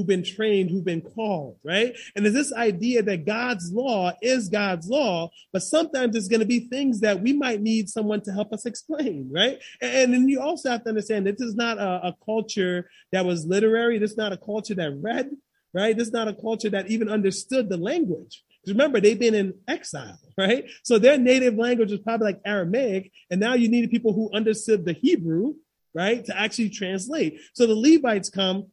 who've 0.00 0.06
been 0.06 0.24
trained, 0.24 0.70
who've 0.70 0.84
been 0.84 1.02
called, 1.02 1.58
right? 1.62 1.94
And 2.16 2.24
there's 2.24 2.34
this 2.34 2.54
idea 2.54 3.02
that 3.02 3.26
God's 3.26 3.70
law 3.70 4.12
is 4.22 4.48
God's 4.48 4.88
law, 4.88 5.28
but 5.52 5.62
sometimes 5.62 6.12
there's 6.12 6.28
going 6.28 6.40
to 6.40 6.46
be 6.46 6.60
things 6.60 7.00
that 7.00 7.20
we 7.20 7.34
might 7.34 7.60
need 7.60 7.90
someone 7.90 8.22
to 8.22 8.32
help 8.32 8.50
us 8.54 8.64
explain, 8.64 9.28
right? 9.30 9.58
And 9.82 10.14
then 10.14 10.26
you 10.26 10.40
also 10.40 10.70
have 10.70 10.84
to 10.84 10.88
understand 10.88 11.26
this 11.26 11.42
is 11.42 11.54
not 11.54 11.76
a, 11.76 12.08
a 12.08 12.16
culture 12.24 12.88
that 13.12 13.26
was 13.26 13.44
literary. 13.44 13.98
This 13.98 14.12
is 14.12 14.16
not 14.16 14.32
a 14.32 14.38
culture 14.38 14.74
that 14.74 14.96
read, 15.02 15.32
right? 15.74 15.94
This 15.94 16.06
is 16.06 16.14
not 16.14 16.28
a 16.28 16.34
culture 16.34 16.70
that 16.70 16.90
even 16.90 17.10
understood 17.10 17.68
the 17.68 17.76
language. 17.76 18.42
Remember, 18.66 19.00
they've 19.00 19.18
been 19.18 19.34
in 19.34 19.52
exile, 19.68 20.18
right? 20.38 20.64
So 20.82 20.98
their 20.98 21.18
native 21.18 21.56
language 21.56 21.90
was 21.90 22.00
probably 22.00 22.28
like 22.28 22.40
Aramaic, 22.46 23.12
and 23.30 23.38
now 23.38 23.52
you 23.52 23.68
needed 23.68 23.90
people 23.90 24.14
who 24.14 24.30
understood 24.32 24.86
the 24.86 24.94
Hebrew, 24.94 25.56
right, 25.94 26.24
to 26.24 26.38
actually 26.38 26.70
translate. 26.70 27.38
So 27.52 27.66
the 27.66 27.74
Levites 27.74 28.30
come 28.30 28.68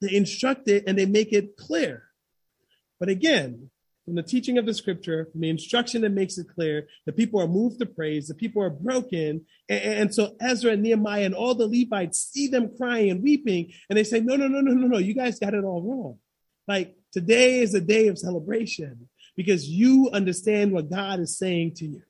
they 0.00 0.14
instruct 0.14 0.68
it 0.68 0.84
and 0.86 0.98
they 0.98 1.06
make 1.06 1.32
it 1.32 1.56
clear. 1.56 2.04
But 2.98 3.08
again, 3.08 3.70
from 4.04 4.14
the 4.16 4.22
teaching 4.22 4.58
of 4.58 4.66
the 4.66 4.74
scripture, 4.74 5.28
from 5.30 5.42
the 5.42 5.50
instruction 5.50 6.02
that 6.02 6.10
makes 6.10 6.36
it 6.36 6.48
clear, 6.54 6.88
the 7.06 7.12
people 7.12 7.40
are 7.40 7.46
moved 7.46 7.78
to 7.78 7.86
praise, 7.86 8.28
the 8.28 8.34
people 8.34 8.62
are 8.62 8.70
broken. 8.70 9.46
And, 9.68 9.80
and, 9.82 10.14
so 10.14 10.34
Ezra 10.40 10.72
and 10.72 10.82
Nehemiah 10.82 11.24
and 11.24 11.34
all 11.34 11.54
the 11.54 11.68
Levites 11.68 12.18
see 12.18 12.48
them 12.48 12.76
crying 12.76 13.10
and 13.10 13.22
weeping, 13.22 13.72
and 13.88 13.96
they 13.96 14.04
say, 14.04 14.20
No, 14.20 14.36
no, 14.36 14.48
no, 14.48 14.60
no, 14.60 14.72
no, 14.72 14.86
no, 14.86 14.98
you 14.98 15.14
guys 15.14 15.38
got 15.38 15.54
it 15.54 15.64
all 15.64 15.82
wrong. 15.82 16.18
Like 16.66 16.96
today 17.12 17.60
is 17.60 17.74
a 17.74 17.80
day 17.80 18.08
of 18.08 18.18
celebration 18.18 19.08
because 19.36 19.68
you 19.68 20.10
understand 20.12 20.72
what 20.72 20.90
God 20.90 21.20
is 21.20 21.38
saying 21.38 21.74
to 21.76 21.86
you. 21.86 22.02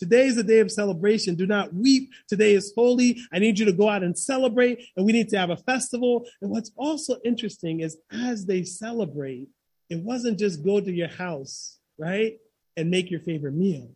Today 0.00 0.28
is 0.28 0.38
a 0.38 0.42
day 0.42 0.60
of 0.60 0.72
celebration. 0.72 1.34
Do 1.34 1.46
not 1.46 1.74
weep. 1.74 2.10
Today 2.26 2.54
is 2.54 2.72
holy. 2.74 3.20
I 3.30 3.38
need 3.38 3.58
you 3.58 3.66
to 3.66 3.72
go 3.72 3.86
out 3.86 4.02
and 4.02 4.18
celebrate, 4.18 4.82
and 4.96 5.04
we 5.04 5.12
need 5.12 5.28
to 5.28 5.38
have 5.38 5.50
a 5.50 5.58
festival. 5.58 6.26
And 6.40 6.50
what's 6.50 6.72
also 6.74 7.18
interesting 7.22 7.80
is 7.80 7.98
as 8.10 8.46
they 8.46 8.64
celebrate, 8.64 9.48
it 9.90 10.02
wasn't 10.02 10.38
just 10.38 10.64
go 10.64 10.80
to 10.80 10.90
your 10.90 11.08
house, 11.08 11.78
right, 11.98 12.38
and 12.78 12.90
make 12.90 13.10
your 13.10 13.20
favorite 13.20 13.52
meal. 13.52 13.90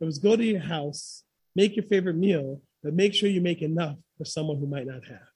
It 0.00 0.06
was 0.06 0.18
go 0.18 0.34
to 0.34 0.42
your 0.42 0.62
house, 0.62 1.24
make 1.54 1.76
your 1.76 1.84
favorite 1.84 2.16
meal, 2.16 2.62
but 2.82 2.94
make 2.94 3.12
sure 3.12 3.28
you 3.28 3.42
make 3.42 3.60
enough 3.60 3.98
for 4.16 4.24
someone 4.24 4.56
who 4.56 4.66
might 4.66 4.86
not 4.86 5.04
have. 5.04 5.28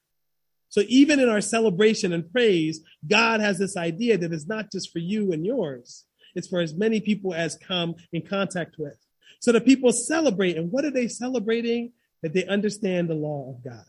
So 0.71 0.85
even 0.89 1.21
in 1.21 1.29
our 1.29 1.43
celebration 1.43 2.15
and 2.15 2.33
praise, 2.33 2.81
God 3.07 3.41
has 3.41 3.59
this 3.59 3.77
idea 3.77 4.17
that 4.17 4.33
it's 4.33 4.49
not 4.49 4.73
just 4.73 4.91
for 4.91 5.01
you 5.01 5.33
and 5.33 5.45
yours. 5.45 6.07
It's 6.35 6.49
for 6.49 6.61
as 6.61 6.73
many 6.73 7.03
people 7.03 7.35
as 7.35 7.57
come 7.57 7.95
in 8.11 8.23
contact 8.23 8.77
with. 8.79 8.97
So 9.41 9.53
the 9.53 9.61
people 9.61 9.93
celebrate. 9.93 10.57
And 10.57 10.71
what 10.71 10.85
are 10.85 10.91
they 10.91 11.09
celebrating? 11.09 11.93
That 12.23 12.33
they 12.33 12.45
understand 12.47 13.09
the 13.09 13.15
law 13.15 13.51
of 13.51 13.63
God. 13.63 13.85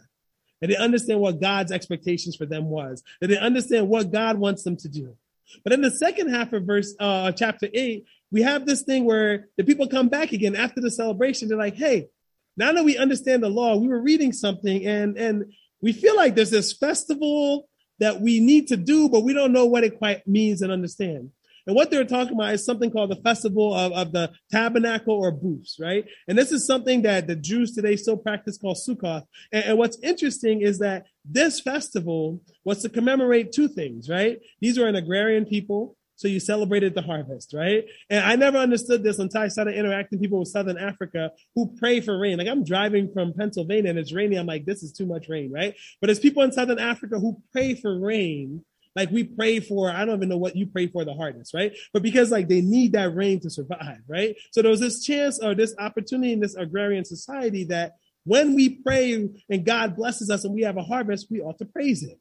And 0.62 0.72
they 0.72 0.76
understand 0.76 1.20
what 1.20 1.42
God's 1.42 1.72
expectations 1.72 2.36
for 2.36 2.46
them 2.46 2.66
was. 2.66 3.04
That 3.22 3.28
they 3.28 3.38
understand 3.38 3.90
what 3.90 4.12
God 4.12 4.38
wants 4.38 4.64
them 4.64 4.78
to 4.78 4.90
do. 4.90 5.16
But 5.64 5.74
in 5.74 5.82
the 5.82 5.92
second 5.92 6.30
half 6.30 6.54
of 6.54 6.64
verse 6.64 6.96
uh, 7.00 7.32
chapter 7.32 7.68
eight, 7.74 8.06
we 8.32 8.42
have 8.44 8.66
this 8.66 8.84
thing 8.84 9.06
where 9.06 9.48
the 9.58 9.64
people 9.64 9.88
come 9.88 10.10
back 10.10 10.32
again 10.32 10.56
after 10.56 10.82
the 10.82 10.92
celebration. 10.92 11.48
They're 11.48 11.58
like, 11.58 11.76
"Hey, 11.76 12.10
now 12.58 12.72
that 12.72 12.86
we 12.86 12.98
understand 12.98 13.44
the 13.44 13.50
law, 13.50 13.76
we 13.78 13.88
were 13.88 14.02
reading 14.02 14.32
something, 14.32 14.86
and 14.86 15.18
and 15.18 15.54
we 15.82 15.94
feel 15.94 16.16
like 16.16 16.36
there's 16.36 16.52
this 16.52 16.74
festival 16.74 17.68
that 18.00 18.22
we 18.22 18.40
need 18.40 18.68
to 18.68 18.78
do, 18.78 19.10
but 19.10 19.24
we 19.24 19.34
don't 19.34 19.52
know 19.52 19.66
what 19.66 19.84
it 19.84 19.98
quite 19.98 20.28
means 20.28 20.62
and 20.62 20.72
understand." 20.72 21.32
And 21.70 21.76
what 21.76 21.92
they're 21.92 22.04
talking 22.04 22.34
about 22.34 22.56
is 22.56 22.66
something 22.66 22.90
called 22.90 23.12
the 23.12 23.22
festival 23.22 23.76
of, 23.76 23.92
of 23.92 24.12
the 24.12 24.32
tabernacle 24.52 25.14
or 25.14 25.32
booths, 25.32 25.78
right? 25.80 26.04
And 26.28 26.36
this 26.36 26.52
is 26.52 26.66
something 26.66 27.04
that 27.04 27.28
the 27.28 27.36
Jews 27.36 27.76
today 27.76 27.96
still 27.96 28.18
practice 28.18 28.58
called 28.58 28.78
Sukkot. 28.78 29.22
And, 29.52 29.66
and 29.66 29.78
what's 29.78 30.00
interesting 30.02 30.64
is 30.64 30.80
that 30.80 31.06
this 31.24 31.62
festival 31.62 32.42
was 32.66 32.82
to 32.82 32.90
commemorate 32.90 33.52
two 33.52 33.68
things, 33.68 34.10
right? 34.10 34.40
These 34.60 34.80
were 34.80 34.88
an 34.88 34.96
agrarian 34.96 35.46
people. 35.46 35.96
So 36.16 36.28
you 36.28 36.40
celebrated 36.40 36.96
the 36.96 37.04
harvest, 37.04 37.54
right? 37.54 37.86
And 38.10 38.26
I 38.26 38.36
never 38.36 38.58
understood 38.58 39.04
this 39.04 39.20
until 39.20 39.42
I 39.42 39.48
started 39.48 39.76
interacting 39.76 40.20
people 40.20 40.40
with 40.40 40.48
Southern 40.48 40.80
Africa 40.80 41.30
who 41.54 41.76
pray 41.78 42.02
for 42.02 42.18
rain. 42.18 42.40
Like 42.40 42.48
I'm 42.48 42.64
driving 42.64 43.14
from 43.14 43.32
Pennsylvania 43.32 43.92
and 43.92 44.00
it's 44.00 44.12
raining. 44.12 44.40
I'm 44.40 44.48
like, 44.48 44.66
this 44.66 44.82
is 44.82 44.92
too 44.92 45.06
much 45.06 45.30
rain, 45.30 45.52
right? 45.52 45.76
But 46.02 46.08
there's 46.08 46.20
people 46.20 46.42
in 46.42 46.52
Southern 46.52 46.80
Africa 46.80 47.20
who 47.20 47.44
pray 47.52 47.76
for 47.76 48.00
rain 48.00 48.66
like 48.96 49.12
we 49.12 49.24
pray 49.24 49.60
for, 49.60 49.92
I 49.92 50.06
don't 50.06 50.18
even 50.18 50.30
know 50.30 50.38
what 50.38 50.56
you 50.56 50.66
pray 50.66 50.88
for 50.88 51.06
the 51.06 51.14
hardest, 51.14 51.54
right? 51.54 51.76
But 51.94 52.04
because 52.04 52.32
like 52.32 52.48
they 52.48 52.62
need 52.62 52.94
that 52.94 53.16
rain 53.16 53.40
to 53.42 53.50
survive, 53.50 54.00
right? 54.08 54.36
So 54.52 54.62
there 54.62 54.72
was 54.72 54.80
this 54.80 55.04
chance 55.04 55.40
or 55.40 55.56
this 55.56 55.76
opportunity 55.78 56.34
in 56.34 56.40
this 56.40 56.56
agrarian 56.56 57.06
society 57.06 57.66
that 57.66 57.94
when 58.24 58.56
we 58.56 58.70
pray 58.70 59.30
and 59.50 59.66
God 59.66 59.96
blesses 59.96 60.30
us 60.30 60.44
and 60.44 60.54
we 60.54 60.64
have 60.64 60.78
a 60.78 60.84
harvest, 60.84 61.28
we 61.30 61.42
ought 61.42 61.58
to 61.60 61.66
praise 61.66 62.04
Him. 62.04 62.18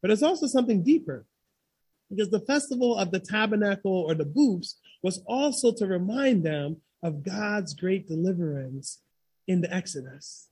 But 0.00 0.10
it's 0.10 0.22
also 0.22 0.46
something 0.46 0.82
deeper 0.82 1.26
because 2.10 2.30
the 2.30 2.40
festival 2.40 2.96
of 2.96 3.10
the 3.10 3.20
tabernacle 3.20 4.04
or 4.08 4.14
the 4.14 4.24
booths 4.24 4.76
was 5.02 5.22
also 5.26 5.72
to 5.72 5.86
remind 5.86 6.44
them 6.44 6.78
of 7.02 7.22
God's 7.22 7.74
great 7.74 8.08
deliverance 8.08 9.00
in 9.46 9.60
the 9.60 9.72
Exodus. 9.74 10.47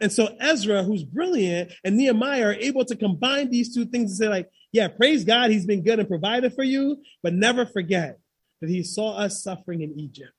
And 0.00 0.12
so 0.12 0.34
Ezra, 0.40 0.82
who's 0.82 1.04
brilliant, 1.04 1.72
and 1.84 1.96
Nehemiah 1.96 2.46
are 2.46 2.54
able 2.54 2.84
to 2.84 2.96
combine 2.96 3.50
these 3.50 3.74
two 3.74 3.84
things 3.84 4.10
and 4.10 4.18
say, 4.18 4.28
like, 4.28 4.50
yeah, 4.72 4.88
praise 4.88 5.24
God, 5.24 5.50
he's 5.50 5.66
been 5.66 5.82
good 5.82 5.98
and 5.98 6.08
provided 6.08 6.54
for 6.54 6.64
you, 6.64 7.02
but 7.22 7.32
never 7.32 7.64
forget 7.66 8.18
that 8.60 8.70
he 8.70 8.82
saw 8.82 9.16
us 9.16 9.42
suffering 9.42 9.82
in 9.82 9.98
Egypt. 9.98 10.32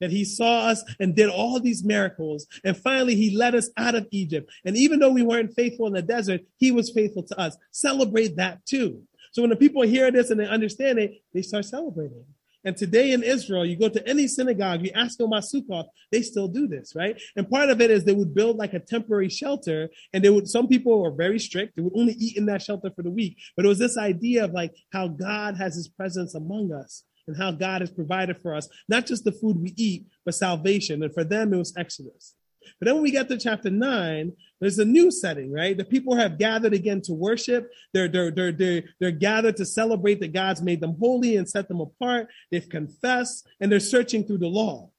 That 0.00 0.10
he 0.10 0.24
saw 0.24 0.66
us 0.66 0.82
and 0.98 1.14
did 1.14 1.30
all 1.30 1.60
these 1.60 1.84
miracles. 1.84 2.46
And 2.64 2.76
finally, 2.76 3.14
he 3.14 3.36
led 3.36 3.54
us 3.54 3.70
out 3.76 3.94
of 3.94 4.06
Egypt. 4.10 4.50
And 4.64 4.76
even 4.76 4.98
though 4.98 5.10
we 5.10 5.22
weren't 5.22 5.54
faithful 5.54 5.86
in 5.86 5.92
the 5.92 6.02
desert, 6.02 6.42
he 6.58 6.72
was 6.72 6.90
faithful 6.90 7.22
to 7.22 7.38
us. 7.38 7.56
Celebrate 7.70 8.36
that 8.36 8.66
too. 8.66 9.02
So 9.32 9.42
when 9.42 9.50
the 9.50 9.56
people 9.56 9.82
hear 9.82 10.10
this 10.10 10.30
and 10.30 10.38
they 10.38 10.46
understand 10.46 10.98
it, 10.98 11.22
they 11.32 11.42
start 11.42 11.64
celebrating. 11.64 12.24
And 12.64 12.76
today 12.76 13.12
in 13.12 13.22
Israel, 13.22 13.64
you 13.64 13.78
go 13.78 13.88
to 13.88 14.08
any 14.08 14.26
synagogue, 14.26 14.84
you 14.84 14.90
ask 14.94 15.18
them 15.18 15.28
about 15.28 15.44
Sukkot, 15.44 15.86
they 16.10 16.22
still 16.22 16.48
do 16.48 16.66
this, 16.66 16.94
right? 16.94 17.20
And 17.36 17.48
part 17.48 17.68
of 17.68 17.80
it 17.80 17.90
is 17.90 18.04
they 18.04 18.12
would 18.12 18.34
build 18.34 18.56
like 18.56 18.72
a 18.72 18.80
temporary 18.80 19.28
shelter, 19.28 19.90
and 20.12 20.24
they 20.24 20.30
would. 20.30 20.48
Some 20.48 20.68
people 20.68 21.02
were 21.02 21.10
very 21.10 21.38
strict; 21.38 21.76
they 21.76 21.82
would 21.82 21.96
only 21.96 22.14
eat 22.14 22.36
in 22.36 22.46
that 22.46 22.62
shelter 22.62 22.90
for 22.94 23.02
the 23.02 23.10
week. 23.10 23.36
But 23.56 23.66
it 23.66 23.68
was 23.68 23.78
this 23.78 23.98
idea 23.98 24.44
of 24.44 24.52
like 24.52 24.72
how 24.92 25.08
God 25.08 25.56
has 25.56 25.74
His 25.74 25.88
presence 25.88 26.34
among 26.34 26.72
us, 26.72 27.04
and 27.26 27.36
how 27.36 27.50
God 27.50 27.80
has 27.80 27.90
provided 27.90 28.40
for 28.40 28.54
us 28.54 28.68
not 28.88 29.06
just 29.06 29.24
the 29.24 29.32
food 29.32 29.60
we 29.60 29.74
eat, 29.76 30.06
but 30.24 30.34
salvation. 30.34 31.02
And 31.02 31.12
for 31.12 31.24
them, 31.24 31.52
it 31.52 31.58
was 31.58 31.74
Exodus. 31.76 32.34
But 32.78 32.86
then 32.86 32.94
when 32.94 33.02
we 33.02 33.10
get 33.10 33.28
to 33.28 33.38
chapter 33.38 33.70
nine, 33.70 34.32
there's 34.60 34.78
a 34.78 34.84
new 34.84 35.10
setting, 35.10 35.52
right? 35.52 35.76
The 35.76 35.84
people 35.84 36.16
have 36.16 36.38
gathered 36.38 36.74
again 36.74 37.02
to 37.02 37.12
worship. 37.12 37.70
They're, 37.92 38.08
they're, 38.08 38.30
they're, 38.30 38.52
they're, 38.52 38.82
they're 39.00 39.10
gathered 39.10 39.56
to 39.56 39.66
celebrate 39.66 40.20
that 40.20 40.32
God's 40.32 40.62
made 40.62 40.80
them 40.80 40.96
holy 40.98 41.36
and 41.36 41.48
set 41.48 41.68
them 41.68 41.80
apart. 41.80 42.28
They've 42.50 42.68
confessed 42.68 43.46
and 43.60 43.70
they're 43.70 43.80
searching 43.80 44.24
through 44.24 44.38
the 44.38 44.48
law. 44.48 44.90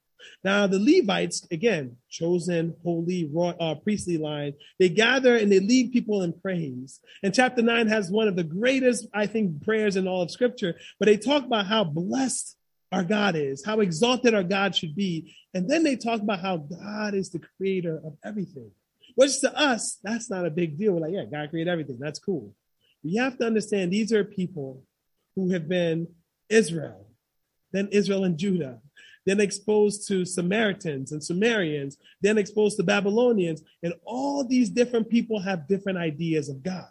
Now, 0.44 0.66
the 0.66 0.78
Levites, 0.78 1.46
again, 1.50 1.96
chosen, 2.10 2.74
holy, 2.82 3.30
uh, 3.60 3.74
priestly 3.76 4.18
line, 4.18 4.54
they 4.78 4.88
gather 4.88 5.36
and 5.36 5.50
they 5.50 5.60
lead 5.60 5.92
people 5.92 6.22
in 6.22 6.32
praise. 6.32 7.00
And 7.22 7.34
chapter 7.34 7.62
nine 7.62 7.88
has 7.88 8.10
one 8.10 8.28
of 8.28 8.36
the 8.36 8.44
greatest, 8.44 9.06
I 9.14 9.26
think, 9.26 9.64
prayers 9.64 9.96
in 9.96 10.08
all 10.08 10.22
of 10.22 10.30
scripture, 10.30 10.74
but 10.98 11.06
they 11.06 11.16
talk 11.16 11.44
about 11.44 11.66
how 11.66 11.84
blessed 11.84 12.55
our 12.92 13.04
God 13.04 13.36
is, 13.36 13.64
how 13.64 13.80
exalted 13.80 14.34
our 14.34 14.42
God 14.42 14.74
should 14.74 14.94
be. 14.94 15.34
And 15.54 15.68
then 15.68 15.82
they 15.82 15.96
talk 15.96 16.20
about 16.20 16.40
how 16.40 16.58
God 16.58 17.14
is 17.14 17.30
the 17.30 17.40
creator 17.56 18.00
of 18.04 18.16
everything, 18.24 18.70
which 19.14 19.40
to 19.40 19.56
us, 19.58 19.98
that's 20.02 20.30
not 20.30 20.46
a 20.46 20.50
big 20.50 20.78
deal. 20.78 20.92
We're 20.92 21.00
like, 21.00 21.12
yeah, 21.12 21.24
God 21.24 21.50
created 21.50 21.70
everything. 21.70 21.98
That's 21.98 22.18
cool. 22.18 22.54
You 23.02 23.22
have 23.22 23.38
to 23.38 23.46
understand 23.46 23.92
these 23.92 24.12
are 24.12 24.24
people 24.24 24.82
who 25.34 25.50
have 25.50 25.68
been 25.68 26.08
Israel 26.48 27.06
then 27.76 27.88
Israel 27.92 28.24
and 28.24 28.38
Judah, 28.38 28.80
then 29.24 29.40
exposed 29.40 30.08
to 30.08 30.24
Samaritans 30.24 31.12
and 31.12 31.22
Sumerians, 31.22 31.98
then 32.20 32.38
exposed 32.38 32.76
to 32.76 32.82
Babylonians. 32.82 33.62
And 33.82 33.94
all 34.04 34.44
these 34.44 34.70
different 34.70 35.08
people 35.08 35.40
have 35.40 35.68
different 35.68 35.98
ideas 35.98 36.48
of 36.48 36.62
God. 36.62 36.88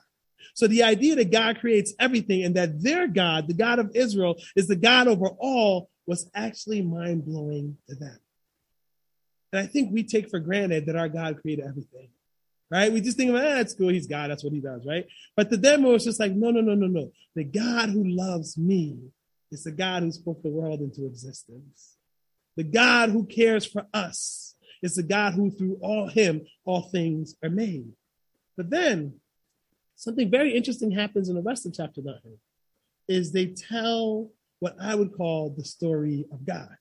So 0.54 0.68
the 0.68 0.84
idea 0.84 1.16
that 1.16 1.32
God 1.32 1.60
creates 1.60 1.94
everything 2.00 2.44
and 2.44 2.56
that 2.56 2.82
their 2.82 3.08
God, 3.08 3.48
the 3.48 3.54
God 3.54 3.80
of 3.80 3.92
Israel, 3.96 4.36
is 4.56 4.68
the 4.68 4.76
God 4.76 5.08
over 5.08 5.28
all 5.28 5.90
was 6.06 6.30
actually 6.36 6.82
mind 6.82 7.26
blowing 7.26 7.78
to 7.90 7.96
them. 7.96 8.20
And 9.52 9.62
I 9.62 9.68
think 9.68 9.92
we 9.92 10.04
take 10.04 10.30
for 10.30 10.40
granted 10.40 10.86
that 10.86 10.96
our 10.96 11.10
God 11.10 11.42
created 11.42 11.66
everything, 11.66 12.10
right? 12.70 12.92
We 12.92 13.02
just 13.02 13.18
think, 13.18 13.32
eh, 13.32 13.42
that's 13.42 13.74
cool. 13.74 13.90
He's 13.90 14.08
God. 14.08 14.30
That's 14.30 14.44
what 14.44 14.54
he 14.54 14.60
does, 14.60 14.86
right? 14.86 15.08
But 15.36 15.50
to 15.50 15.58
them, 15.58 15.86
it 15.86 15.90
was 15.90 16.04
just 16.04 16.20
like, 16.20 16.34
no, 16.34 16.52
no, 16.52 16.62
no, 16.62 16.76
no, 16.76 16.88
no. 16.88 17.12
The 17.36 17.44
God 17.44 17.90
who 17.90 18.04
loves 18.04 18.58
me 18.58 19.00
is 19.52 19.64
the 19.64 19.72
God 19.72 20.04
who 20.04 20.12
spoke 20.12 20.44
the 20.44 20.50
world 20.50 20.82
into 20.82 21.06
existence. 21.06 21.96
The 22.58 22.64
God 22.64 23.10
who 23.10 23.26
cares 23.26 23.66
for 23.66 23.86
us 23.94 24.56
is 24.82 24.96
the 24.96 25.04
God 25.04 25.34
who 25.34 25.52
through 25.52 25.78
all 25.82 26.08
him, 26.08 26.42
all 26.66 26.82
things 26.82 27.36
are 27.44 27.50
made. 27.50 27.92
But 28.58 28.70
then 28.70 29.20
something 29.96 30.30
very 30.30 30.56
interesting 30.56 30.92
happens 30.92 31.30
in 31.30 31.36
the 31.36 31.42
rest 31.42 31.66
of 31.66 31.74
chapter 31.74 32.02
9 32.04 32.16
is 33.08 33.32
they 33.32 33.48
tell 33.48 34.30
what 34.60 34.76
I 34.82 34.96
would 34.96 35.14
call 35.14 35.54
the 35.56 35.64
story 35.64 36.26
of 36.32 36.46
God. 36.46 36.76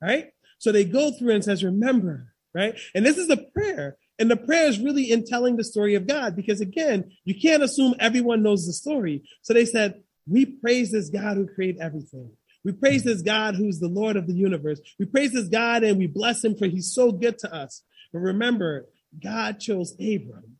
Right? 0.00 0.30
So 0.58 0.72
they 0.72 0.84
go 0.84 1.10
through 1.10 1.34
and 1.34 1.44
says, 1.44 1.64
remember, 1.64 2.32
right? 2.54 2.78
And 2.94 3.04
this 3.04 3.18
is 3.18 3.30
a 3.30 3.36
prayer. 3.36 3.96
And 4.18 4.30
the 4.30 4.36
prayer 4.36 4.68
is 4.68 4.80
really 4.80 5.10
in 5.10 5.24
telling 5.24 5.56
the 5.56 5.64
story 5.64 5.94
of 5.94 6.06
God 6.06 6.34
because 6.34 6.60
again, 6.60 7.12
you 7.24 7.38
can't 7.40 7.62
assume 7.62 7.94
everyone 8.00 8.42
knows 8.42 8.66
the 8.66 8.72
story. 8.72 9.22
So 9.42 9.54
they 9.54 9.64
said, 9.64 10.02
we 10.26 10.44
praise 10.44 10.90
this 10.92 11.08
God 11.08 11.36
who 11.36 11.46
created 11.46 11.80
everything. 11.80 12.30
We 12.64 12.72
praise 12.72 13.04
this 13.04 13.22
God 13.22 13.54
who's 13.54 13.78
the 13.78 13.88
Lord 13.88 14.16
of 14.16 14.26
the 14.26 14.34
universe. 14.34 14.80
We 14.98 15.06
praise 15.06 15.32
this 15.32 15.48
God 15.48 15.84
and 15.84 15.98
we 15.98 16.06
bless 16.06 16.44
him 16.44 16.56
for 16.56 16.66
he's 16.66 16.92
so 16.92 17.12
good 17.12 17.38
to 17.38 17.54
us. 17.54 17.82
But 18.12 18.18
remember, 18.20 18.86
God 19.22 19.60
chose 19.60 19.92
Abram 19.92 20.57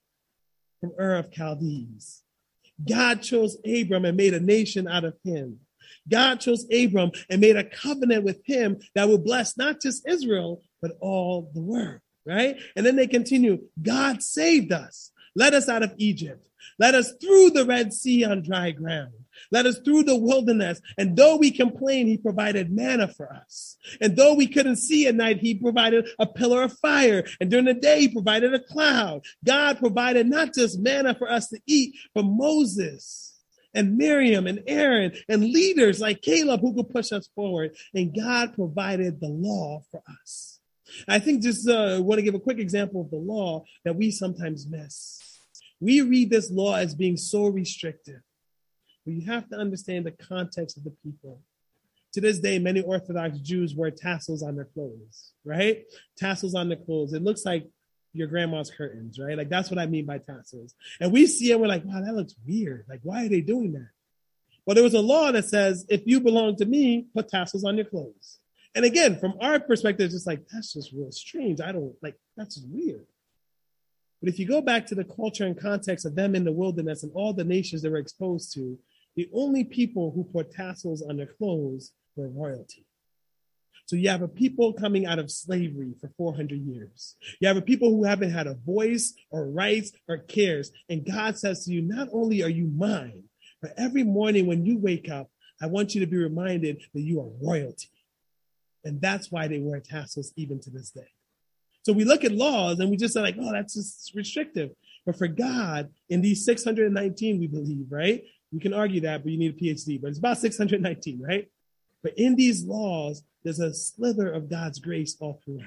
from 0.80 0.92
Ur 0.98 1.16
of 1.16 1.32
Chaldees. 1.32 2.22
God 2.88 3.22
chose 3.22 3.56
Abram 3.66 4.04
and 4.04 4.16
made 4.16 4.34
a 4.34 4.40
nation 4.40 4.86
out 4.86 5.04
of 5.04 5.14
him. 5.24 5.60
God 6.08 6.36
chose 6.36 6.66
Abram 6.72 7.10
and 7.28 7.40
made 7.40 7.56
a 7.56 7.64
covenant 7.64 8.24
with 8.24 8.40
him 8.44 8.78
that 8.94 9.08
would 9.08 9.24
bless 9.24 9.56
not 9.56 9.80
just 9.80 10.08
Israel, 10.08 10.62
but 10.80 10.92
all 11.00 11.50
the 11.54 11.60
world, 11.60 12.00
right? 12.24 12.56
And 12.76 12.86
then 12.86 12.96
they 12.96 13.06
continue, 13.06 13.58
God 13.80 14.22
saved 14.22 14.72
us, 14.72 15.10
led 15.34 15.54
us 15.54 15.68
out 15.68 15.82
of 15.82 15.94
Egypt, 15.98 16.46
led 16.78 16.94
us 16.94 17.12
through 17.20 17.50
the 17.50 17.66
Red 17.66 17.92
Sea 17.92 18.24
on 18.24 18.42
dry 18.42 18.70
ground, 18.70 19.12
led 19.50 19.66
us 19.66 19.78
through 19.78 20.04
the 20.04 20.16
wilderness. 20.16 20.80
And 20.96 21.16
though 21.16 21.36
we 21.36 21.50
complain, 21.50 22.06
he 22.06 22.16
provided 22.16 22.70
manna 22.70 23.08
for 23.08 23.32
us. 23.32 23.76
And 24.00 24.16
though 24.16 24.34
we 24.34 24.46
couldn't 24.46 24.76
see 24.76 25.06
at 25.06 25.14
night, 25.14 25.38
he 25.38 25.54
provided 25.54 26.08
a 26.18 26.26
pillar 26.26 26.62
of 26.62 26.78
fire. 26.78 27.24
And 27.40 27.50
during 27.50 27.66
the 27.66 27.74
day, 27.74 28.00
he 28.00 28.08
provided 28.08 28.54
a 28.54 28.60
cloud. 28.60 29.24
God 29.44 29.78
provided 29.78 30.26
not 30.26 30.54
just 30.54 30.78
manna 30.78 31.14
for 31.14 31.30
us 31.30 31.48
to 31.48 31.60
eat, 31.66 31.94
but 32.14 32.24
Moses 32.24 33.36
and 33.74 33.96
Miriam 33.96 34.46
and 34.46 34.62
Aaron 34.66 35.12
and 35.28 35.42
leaders 35.42 36.00
like 36.00 36.22
Caleb 36.22 36.60
who 36.60 36.74
could 36.74 36.90
push 36.90 37.12
us 37.12 37.28
forward. 37.34 37.76
And 37.94 38.14
God 38.14 38.54
provided 38.54 39.20
the 39.20 39.28
law 39.28 39.82
for 39.90 40.02
us. 40.22 40.58
I 41.06 41.18
think 41.18 41.42
just 41.42 41.68
uh, 41.68 42.00
want 42.02 42.18
to 42.18 42.22
give 42.22 42.34
a 42.34 42.40
quick 42.40 42.58
example 42.58 43.02
of 43.02 43.10
the 43.10 43.18
law 43.18 43.64
that 43.84 43.96
we 43.96 44.10
sometimes 44.10 44.66
miss. 44.66 45.20
We 45.80 46.00
read 46.00 46.30
this 46.30 46.50
law 46.50 46.76
as 46.76 46.94
being 46.94 47.16
so 47.16 47.46
restrictive. 47.46 48.20
But 49.08 49.14
you 49.14 49.24
have 49.32 49.48
to 49.48 49.56
understand 49.56 50.04
the 50.04 50.10
context 50.10 50.76
of 50.76 50.84
the 50.84 50.92
people. 51.02 51.40
To 52.12 52.20
this 52.20 52.40
day, 52.40 52.58
many 52.58 52.82
Orthodox 52.82 53.38
Jews 53.38 53.74
wear 53.74 53.90
tassels 53.90 54.42
on 54.42 54.54
their 54.54 54.66
clothes, 54.66 55.32
right? 55.46 55.86
Tassels 56.18 56.54
on 56.54 56.68
their 56.68 56.76
clothes. 56.76 57.14
It 57.14 57.22
looks 57.22 57.46
like 57.46 57.70
your 58.12 58.26
grandma's 58.26 58.70
curtains, 58.70 59.18
right? 59.18 59.38
Like 59.38 59.48
that's 59.48 59.70
what 59.70 59.78
I 59.78 59.86
mean 59.86 60.04
by 60.04 60.18
tassels. 60.18 60.74
And 61.00 61.10
we 61.10 61.26
see 61.26 61.50
it, 61.50 61.58
we're 61.58 61.68
like, 61.68 61.86
wow, 61.86 62.02
that 62.02 62.14
looks 62.14 62.34
weird. 62.46 62.84
Like, 62.86 63.00
why 63.02 63.24
are 63.24 63.28
they 63.30 63.40
doing 63.40 63.72
that? 63.72 63.88
Well, 64.66 64.74
there 64.74 64.84
was 64.84 64.92
a 64.92 65.00
law 65.00 65.32
that 65.32 65.46
says 65.46 65.86
if 65.88 66.02
you 66.04 66.20
belong 66.20 66.56
to 66.56 66.66
me, 66.66 67.06
put 67.14 67.30
tassels 67.30 67.64
on 67.64 67.76
your 67.76 67.86
clothes. 67.86 68.40
And 68.74 68.84
again, 68.84 69.18
from 69.18 69.38
our 69.40 69.58
perspective, 69.58 70.04
it's 70.04 70.16
just 70.16 70.26
like, 70.26 70.46
that's 70.52 70.74
just 70.74 70.92
real 70.92 71.12
strange. 71.12 71.62
I 71.62 71.72
don't 71.72 71.94
like, 72.02 72.18
that's 72.36 72.58
weird. 72.58 73.06
But 74.20 74.28
if 74.28 74.38
you 74.38 74.46
go 74.46 74.60
back 74.60 74.86
to 74.86 74.94
the 74.94 75.04
culture 75.04 75.46
and 75.46 75.58
context 75.58 76.04
of 76.04 76.14
them 76.14 76.34
in 76.34 76.44
the 76.44 76.52
wilderness 76.52 77.02
and 77.02 77.12
all 77.14 77.32
the 77.32 77.44
nations 77.44 77.82
they 77.82 77.88
were 77.88 77.98
exposed 77.98 78.52
to, 78.54 78.78
the 79.18 79.28
only 79.34 79.64
people 79.64 80.12
who 80.12 80.22
put 80.22 80.52
tassels 80.52 81.02
on 81.02 81.16
their 81.16 81.26
clothes 81.26 81.90
were 82.14 82.28
royalty. 82.28 82.86
So 83.86 83.96
you 83.96 84.10
have 84.10 84.22
a 84.22 84.28
people 84.28 84.72
coming 84.72 85.06
out 85.06 85.18
of 85.18 85.28
slavery 85.28 85.94
for 86.00 86.08
400 86.16 86.54
years. 86.54 87.16
You 87.40 87.48
have 87.48 87.56
a 87.56 87.62
people 87.62 87.90
who 87.90 88.04
haven't 88.04 88.30
had 88.30 88.46
a 88.46 88.54
voice 88.54 89.14
or 89.32 89.50
rights 89.50 89.90
or 90.06 90.18
cares. 90.18 90.70
And 90.88 91.04
God 91.04 91.36
says 91.36 91.64
to 91.64 91.72
you, 91.72 91.82
not 91.82 92.06
only 92.12 92.44
are 92.44 92.48
you 92.48 92.68
mine, 92.68 93.24
but 93.60 93.74
every 93.76 94.04
morning 94.04 94.46
when 94.46 94.64
you 94.64 94.78
wake 94.78 95.10
up, 95.10 95.28
I 95.60 95.66
want 95.66 95.96
you 95.96 96.00
to 96.00 96.06
be 96.06 96.16
reminded 96.16 96.80
that 96.94 97.00
you 97.00 97.20
are 97.20 97.44
royalty. 97.44 97.90
And 98.84 99.00
that's 99.00 99.32
why 99.32 99.48
they 99.48 99.58
wear 99.58 99.80
tassels 99.80 100.32
even 100.36 100.60
to 100.60 100.70
this 100.70 100.90
day. 100.90 101.08
So 101.82 101.92
we 101.92 102.04
look 102.04 102.22
at 102.22 102.30
laws 102.30 102.78
and 102.78 102.88
we 102.88 102.96
just 102.96 103.14
say 103.14 103.20
like, 103.20 103.36
oh, 103.40 103.50
that's 103.50 103.74
just 103.74 104.12
restrictive. 104.14 104.70
But 105.04 105.16
for 105.16 105.26
God, 105.26 105.88
in 106.08 106.20
these 106.20 106.44
619, 106.44 107.40
we 107.40 107.48
believe, 107.48 107.86
right? 107.90 108.22
We 108.52 108.60
can 108.60 108.72
argue 108.72 109.02
that, 109.02 109.22
but 109.22 109.32
you 109.32 109.38
need 109.38 109.54
a 109.54 109.64
PhD, 109.64 110.00
but 110.00 110.08
it's 110.08 110.18
about 110.18 110.38
619, 110.38 111.20
right? 111.20 111.48
But 112.02 112.14
in 112.16 112.36
these 112.36 112.64
laws, 112.64 113.22
there's 113.44 113.60
a 113.60 113.74
slither 113.74 114.30
of 114.30 114.48
God's 114.48 114.78
grace 114.78 115.16
all 115.20 115.40
throughout. 115.44 115.64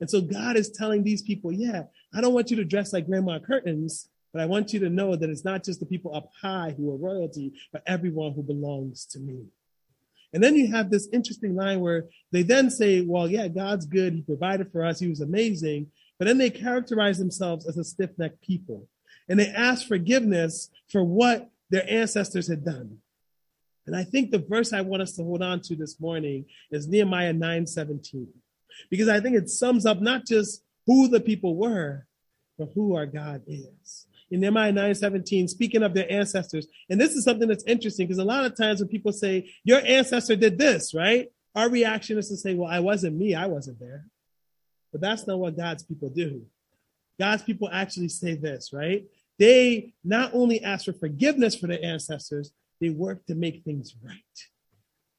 And 0.00 0.08
so 0.08 0.20
God 0.20 0.56
is 0.56 0.70
telling 0.70 1.02
these 1.02 1.22
people, 1.22 1.52
yeah, 1.52 1.84
I 2.14 2.20
don't 2.20 2.34
want 2.34 2.50
you 2.50 2.56
to 2.56 2.64
dress 2.64 2.92
like 2.92 3.06
grandma 3.06 3.38
curtains, 3.38 4.08
but 4.32 4.40
I 4.40 4.46
want 4.46 4.72
you 4.72 4.80
to 4.80 4.88
know 4.88 5.16
that 5.16 5.28
it's 5.28 5.44
not 5.44 5.64
just 5.64 5.80
the 5.80 5.86
people 5.86 6.14
up 6.14 6.30
high 6.40 6.74
who 6.76 6.90
are 6.92 6.96
royalty, 6.96 7.52
but 7.72 7.82
everyone 7.86 8.32
who 8.32 8.42
belongs 8.42 9.04
to 9.06 9.18
me. 9.18 9.46
And 10.32 10.42
then 10.42 10.54
you 10.54 10.70
have 10.70 10.90
this 10.90 11.08
interesting 11.12 11.56
line 11.56 11.80
where 11.80 12.06
they 12.30 12.42
then 12.42 12.70
say, 12.70 13.00
well, 13.00 13.28
yeah, 13.28 13.48
God's 13.48 13.86
good. 13.86 14.14
He 14.14 14.22
provided 14.22 14.70
for 14.70 14.84
us. 14.84 15.00
He 15.00 15.08
was 15.08 15.20
amazing. 15.20 15.88
But 16.18 16.26
then 16.26 16.38
they 16.38 16.50
characterize 16.50 17.18
themselves 17.18 17.66
as 17.66 17.76
a 17.76 17.84
stiff 17.84 18.10
necked 18.16 18.40
people. 18.40 18.86
And 19.28 19.40
they 19.40 19.48
ask 19.48 19.86
forgiveness 19.86 20.70
for 20.88 21.02
what 21.02 21.50
their 21.70 21.88
ancestors 21.88 22.48
had 22.48 22.64
done. 22.64 22.98
And 23.86 23.96
I 23.96 24.04
think 24.04 24.30
the 24.30 24.38
verse 24.38 24.72
I 24.72 24.82
want 24.82 25.02
us 25.02 25.12
to 25.16 25.24
hold 25.24 25.42
on 25.42 25.60
to 25.62 25.74
this 25.74 25.98
morning 26.00 26.44
is 26.70 26.86
Nehemiah 26.86 27.32
9 27.32 27.66
17, 27.66 28.28
because 28.90 29.08
I 29.08 29.20
think 29.20 29.36
it 29.36 29.48
sums 29.48 29.86
up 29.86 30.00
not 30.00 30.26
just 30.26 30.62
who 30.86 31.08
the 31.08 31.20
people 31.20 31.56
were, 31.56 32.06
but 32.58 32.70
who 32.74 32.94
our 32.94 33.06
God 33.06 33.42
is. 33.46 34.06
In 34.30 34.40
Nehemiah 34.40 34.72
9 34.72 34.94
17, 34.94 35.48
speaking 35.48 35.82
of 35.82 35.94
their 35.94 36.10
ancestors, 36.12 36.66
and 36.88 37.00
this 37.00 37.14
is 37.14 37.24
something 37.24 37.48
that's 37.48 37.64
interesting 37.64 38.06
because 38.06 38.18
a 38.18 38.24
lot 38.24 38.44
of 38.44 38.56
times 38.56 38.80
when 38.80 38.88
people 38.88 39.12
say, 39.12 39.50
Your 39.64 39.80
ancestor 39.84 40.36
did 40.36 40.58
this, 40.58 40.94
right? 40.94 41.32
Our 41.56 41.68
reaction 41.68 42.16
is 42.18 42.28
to 42.28 42.36
say, 42.36 42.54
Well, 42.54 42.70
I 42.70 42.80
wasn't 42.80 43.16
me, 43.16 43.34
I 43.34 43.46
wasn't 43.46 43.80
there. 43.80 44.06
But 44.92 45.00
that's 45.00 45.26
not 45.26 45.38
what 45.38 45.56
God's 45.56 45.82
people 45.82 46.10
do. 46.10 46.42
God's 47.18 47.42
people 47.42 47.68
actually 47.70 48.08
say 48.08 48.34
this, 48.34 48.72
right? 48.72 49.04
They 49.40 49.94
not 50.04 50.34
only 50.34 50.62
ask 50.62 50.84
for 50.84 50.92
forgiveness 50.92 51.56
for 51.56 51.66
their 51.66 51.82
ancestors, 51.82 52.52
they 52.78 52.90
work 52.90 53.24
to 53.26 53.34
make 53.34 53.64
things 53.64 53.96
right. 54.04 54.14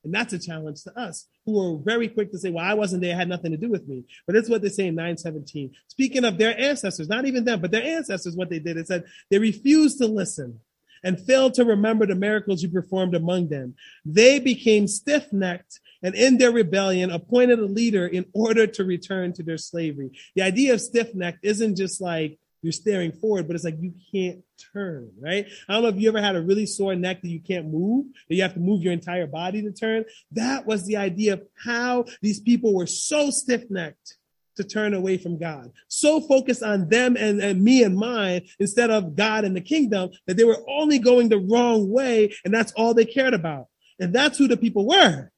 And 0.04 0.14
that's 0.14 0.34
a 0.34 0.40
challenge 0.40 0.84
to 0.84 0.98
us 0.98 1.28
who 1.46 1.60
are 1.60 1.78
very 1.80 2.08
quick 2.08 2.32
to 2.32 2.38
say, 2.38 2.52
well, 2.52 2.64
I 2.64 2.76
wasn't 2.76 3.02
there, 3.02 3.16
had 3.16 3.28
nothing 3.28 3.52
to 3.52 3.58
do 3.58 3.70
with 3.70 3.88
me. 3.88 4.06
But 4.26 4.36
that's 4.36 4.50
what 4.50 4.62
they 4.62 4.70
say 4.70 4.88
in 4.88 4.96
917. 4.96 5.72
Speaking 5.88 6.24
of 6.24 6.38
their 6.38 6.58
ancestors, 6.60 7.10
not 7.10 7.26
even 7.26 7.46
them, 7.46 7.62
but 7.62 7.72
their 7.72 7.84
ancestors, 7.84 8.36
what 8.36 8.50
they 8.50 8.60
did, 8.60 8.78
it 8.78 8.88
said 8.88 9.06
they 9.32 9.40
refused 9.40 9.98
to 9.98 10.08
listen 10.08 10.60
and 11.04 11.20
failed 11.20 11.56
to 11.56 11.66
remember 11.66 12.06
the 12.06 12.14
miracles 12.14 12.62
you 12.62 12.70
performed 12.70 13.16
among 13.16 13.50
them. 13.50 13.74
They 14.06 14.40
became 14.40 14.88
stiff 14.88 15.34
necked 15.34 15.80
and 16.04 16.14
in 16.14 16.38
their 16.38 16.52
rebellion 16.52 17.12
appointed 17.12 17.58
a 17.58 17.66
leader 17.66 18.06
in 18.06 18.26
order 18.34 18.68
to 18.68 18.84
return 18.84 19.34
to 19.34 19.44
their 19.44 19.58
slavery. 19.58 20.12
The 20.36 20.44
idea 20.44 20.74
of 20.76 20.82
stiff 20.82 21.16
necked 21.16 21.44
isn't 21.44 21.76
just 21.76 22.02
like, 22.02 22.38
you're 22.62 22.72
staring 22.72 23.12
forward, 23.12 23.48
but 23.48 23.56
it's 23.56 23.66
like 23.66 23.80
you 23.80 23.94
can't 24.12 24.44
turn, 24.74 25.12
right? 25.20 25.48
I 25.68 25.74
don't 25.74 25.84
know 25.84 25.90
if 25.90 25.98
you 25.98 26.10
ever 26.10 26.22
had 26.22 26.36
a 26.36 26.42
really 26.42 26.66
sore 26.66 26.96
neck 26.96 27.22
that 27.22 27.30
you 27.30 27.40
can't 27.40 27.68
move, 27.68 28.06
that 28.30 28.36
you 28.36 28.42
have 28.44 28.54
to 28.54 28.60
move 28.60 28.84
your 28.84 28.94
entire 28.94 29.28
body 29.28 29.62
to 29.64 29.72
turn. 29.72 30.06
That 30.32 30.66
was 30.66 30.86
the 30.86 30.98
idea 30.98 31.34
of 31.34 31.44
how 31.64 32.06
these 32.22 32.40
people 32.40 32.74
were 32.74 32.88
so 32.88 33.32
stiff 33.32 33.70
necked 33.70 34.18
to 34.58 34.64
turn 34.64 34.94
away 34.94 35.18
from 35.18 35.38
God, 35.38 35.72
so 35.88 36.20
focused 36.20 36.62
on 36.62 36.90
them 36.90 37.16
and, 37.18 37.42
and 37.42 37.64
me 37.64 37.84
and 37.84 37.96
mine 37.96 38.42
instead 38.60 38.92
of 38.92 39.16
God 39.16 39.46
and 39.46 39.56
the 39.56 39.62
kingdom 39.62 40.12
that 40.28 40.36
they 40.38 40.44
were 40.44 40.64
only 40.70 41.00
going 41.00 41.30
the 41.30 41.40
wrong 41.40 41.90
way, 41.90 42.34
and 42.44 42.54
that's 42.54 42.74
all 42.74 42.94
they 42.94 43.06
cared 43.06 43.34
about. 43.34 43.68
And 44.00 44.14
that's 44.14 44.38
who 44.38 44.48
the 44.48 44.58
people 44.58 44.88
were. 44.88 45.32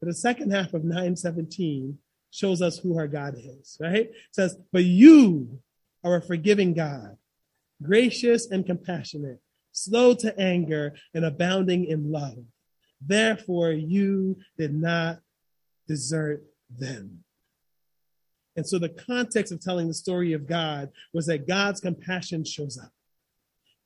But 0.00 0.06
the 0.06 0.14
second 0.14 0.52
half 0.52 0.74
of 0.74 0.84
917 0.84 1.98
shows 2.30 2.62
us 2.62 2.78
who 2.78 2.98
our 2.98 3.08
God 3.08 3.34
is, 3.36 3.76
right? 3.80 4.06
It 4.06 4.14
says, 4.32 4.56
but 4.72 4.84
you 4.84 5.60
are 6.04 6.16
a 6.16 6.22
forgiving 6.22 6.74
God, 6.74 7.16
gracious 7.82 8.50
and 8.50 8.64
compassionate, 8.64 9.40
slow 9.72 10.14
to 10.14 10.38
anger 10.38 10.94
and 11.14 11.24
abounding 11.24 11.84
in 11.86 12.10
love, 12.10 12.44
Therefore, 13.00 13.70
you 13.70 14.38
did 14.56 14.74
not 14.74 15.20
desert 15.86 16.44
them. 16.70 17.24
And 18.56 18.66
so 18.66 18.78
the 18.78 18.88
context 18.88 19.52
of 19.52 19.60
telling 19.60 19.86
the 19.86 19.94
story 19.94 20.32
of 20.32 20.48
God 20.48 20.90
was 21.12 21.26
that 21.26 21.46
God's 21.46 21.80
compassion 21.80 22.44
shows 22.44 22.76
up. 22.76 22.90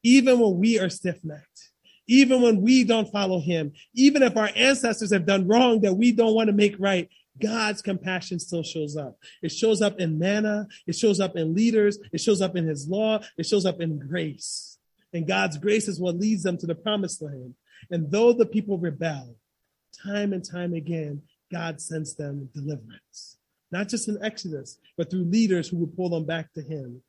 Even 0.03 0.39
when 0.39 0.59
we 0.59 0.79
are 0.79 0.89
stiff 0.89 1.23
necked, 1.23 1.71
even 2.09 2.41
when 2.41 2.63
we 2.63 2.85
don't 2.85 3.13
follow 3.13 3.39
him, 3.39 3.73
even 3.95 4.23
if 4.23 4.37
our 4.37 4.51
ancestors 4.57 5.13
have 5.13 5.27
done 5.27 5.47
wrong 5.47 5.83
that 5.83 5.93
we 5.93 6.11
don't 6.11 6.35
want 6.35 6.49
to 6.49 6.55
make 6.55 6.75
right, 6.79 7.09
God's 7.41 7.83
compassion 7.83 8.39
still 8.39 8.63
shows 8.63 8.97
up. 8.97 9.19
It 9.43 9.51
shows 9.51 9.81
up 9.81 9.99
in 9.99 10.19
manna. 10.19 10.67
It 10.87 10.95
shows 10.97 11.21
up 11.21 11.37
in 11.37 11.55
leaders. 11.55 11.99
It 12.13 12.21
shows 12.21 12.41
up 12.41 12.57
in 12.57 12.67
his 12.67 12.89
law. 12.89 13.21
It 13.39 13.47
shows 13.47 13.65
up 13.65 13.81
in 13.81 13.99
grace. 13.99 14.79
And 15.13 15.27
God's 15.27 15.59
grace 15.59 15.89
is 15.89 16.01
what 16.01 16.19
leads 16.19 16.43
them 16.43 16.59
to 16.59 16.67
the 16.67 16.75
promised 16.75 17.23
land. 17.23 17.55
And 17.91 18.11
though 18.11 18.33
the 18.33 18.47
people 18.47 18.79
rebel, 18.79 19.37
time 20.03 20.33
and 20.33 20.45
time 20.45 20.75
again, 20.75 21.23
God 21.51 21.81
sends 21.81 22.15
them 22.15 22.49
deliverance 22.55 23.39
not 23.73 23.89
just 23.89 24.07
in 24.07 24.23
Exodus, 24.23 24.79
but 24.97 25.11
through 25.11 25.25
leaders 25.25 25.69
who 25.69 25.79
would 25.79 25.97
pull 25.97 26.11
them 26.11 26.27
back 26.27 26.53
to 26.53 26.63
him. 26.63 27.03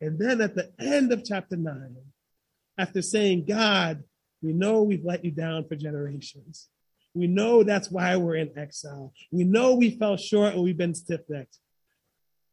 And 0.00 0.18
then 0.18 0.40
at 0.40 0.54
the 0.54 0.70
end 0.78 1.12
of 1.12 1.24
chapter 1.24 1.56
nine, 1.56 1.96
after 2.78 3.02
saying, 3.02 3.46
God, 3.46 4.04
we 4.42 4.52
know 4.52 4.82
we've 4.82 5.04
let 5.04 5.24
you 5.24 5.30
down 5.30 5.66
for 5.66 5.76
generations. 5.76 6.68
We 7.14 7.26
know 7.26 7.62
that's 7.62 7.90
why 7.90 8.16
we're 8.16 8.36
in 8.36 8.56
exile. 8.56 9.12
We 9.30 9.44
know 9.44 9.74
we 9.74 9.90
fell 9.90 10.16
short 10.16 10.54
and 10.54 10.62
we've 10.62 10.76
been 10.76 10.94
stiff 10.94 11.22
necked. 11.28 11.58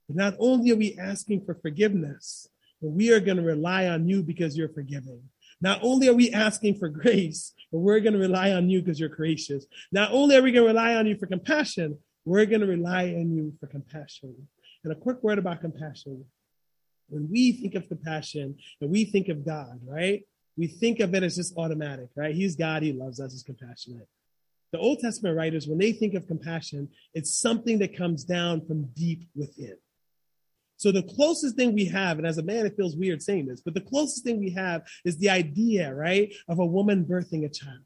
Not 0.10 0.36
only 0.40 0.72
are 0.72 0.78
we 0.78 0.98
asking 0.98 1.46
for 1.46 1.56
forgiveness, 1.56 2.48
but 2.82 2.90
we 2.90 3.12
are 3.12 3.20
going 3.20 3.38
to 3.38 3.44
rely 3.44 3.88
on 3.88 4.08
you 4.08 4.24
because 4.24 4.58
you're 4.58 4.70
forgiving. 4.70 5.22
Not 5.60 5.80
only 5.82 6.08
are 6.08 6.14
we 6.14 6.32
asking 6.32 6.76
for 6.76 6.88
grace, 6.90 7.54
but 7.72 7.80
we're 7.80 8.00
going 8.00 8.14
to 8.14 8.20
rely 8.20 8.52
on 8.52 8.70
you 8.70 8.82
because 8.82 9.00
you're 9.00 9.10
gracious. 9.10 9.66
Not 9.92 10.12
only 10.12 10.36
are 10.36 10.42
we 10.42 10.52
going 10.52 10.64
to 10.64 10.70
rely 10.70 10.96
on 10.96 11.08
you 11.08 11.18
for 11.18 11.26
compassion, 11.26 11.98
we're 12.26 12.46
going 12.46 12.62
to 12.62 12.68
rely 12.68 13.06
on 13.06 13.36
you 13.36 13.54
for 13.60 13.68
compassion. 13.68 14.48
And 14.84 14.94
a 14.94 14.96
quick 14.96 15.24
word 15.24 15.40
about 15.40 15.62
compassion. 15.62 16.26
When 17.10 17.30
we 17.30 17.54
think 17.54 17.76
of 17.76 17.88
compassion 17.88 18.58
and 18.82 18.90
we 18.90 19.06
think 19.06 19.30
of 19.30 19.46
God, 19.46 19.80
right? 19.86 20.24
We 20.58 20.68
think 20.68 21.00
of 21.00 21.14
it 21.16 21.24
as 21.24 21.36
just 21.36 21.58
automatic, 21.58 22.10
right? 22.16 22.36
He's 22.36 22.56
God, 22.56 22.84
He 22.84 22.94
loves 22.94 23.20
us, 23.20 23.32
He's 23.32 23.44
compassionate. 23.44 24.08
The 24.72 24.80
Old 24.80 25.00
Testament 25.00 25.38
writers, 25.38 25.68
when 25.68 25.78
they 25.78 25.92
think 25.92 26.14
of 26.14 26.28
compassion, 26.28 26.90
it's 27.14 27.40
something 27.40 27.80
that 27.80 27.96
comes 27.98 28.24
down 28.24 28.66
from 28.66 28.90
deep 28.96 29.24
within. 29.36 29.78
So 30.78 30.92
the 30.92 31.04
closest 31.04 31.56
thing 31.56 31.74
we 31.74 31.86
have, 31.86 32.18
and 32.18 32.28
as 32.28 32.38
a 32.38 32.44
man, 32.44 32.66
it 32.66 32.76
feels 32.78 32.96
weird 32.96 33.22
saying 33.22 33.48
this, 33.48 33.62
but 33.62 33.74
the 33.74 33.82
closest 33.82 34.24
thing 34.24 34.40
we 34.40 34.52
have 34.52 34.84
is 35.04 35.18
the 35.18 35.32
idea, 35.32 35.94
right, 35.94 36.34
of 36.48 36.60
a 36.60 36.66
woman 36.66 37.06
birthing 37.06 37.46
a 37.46 37.50
child. 37.50 37.82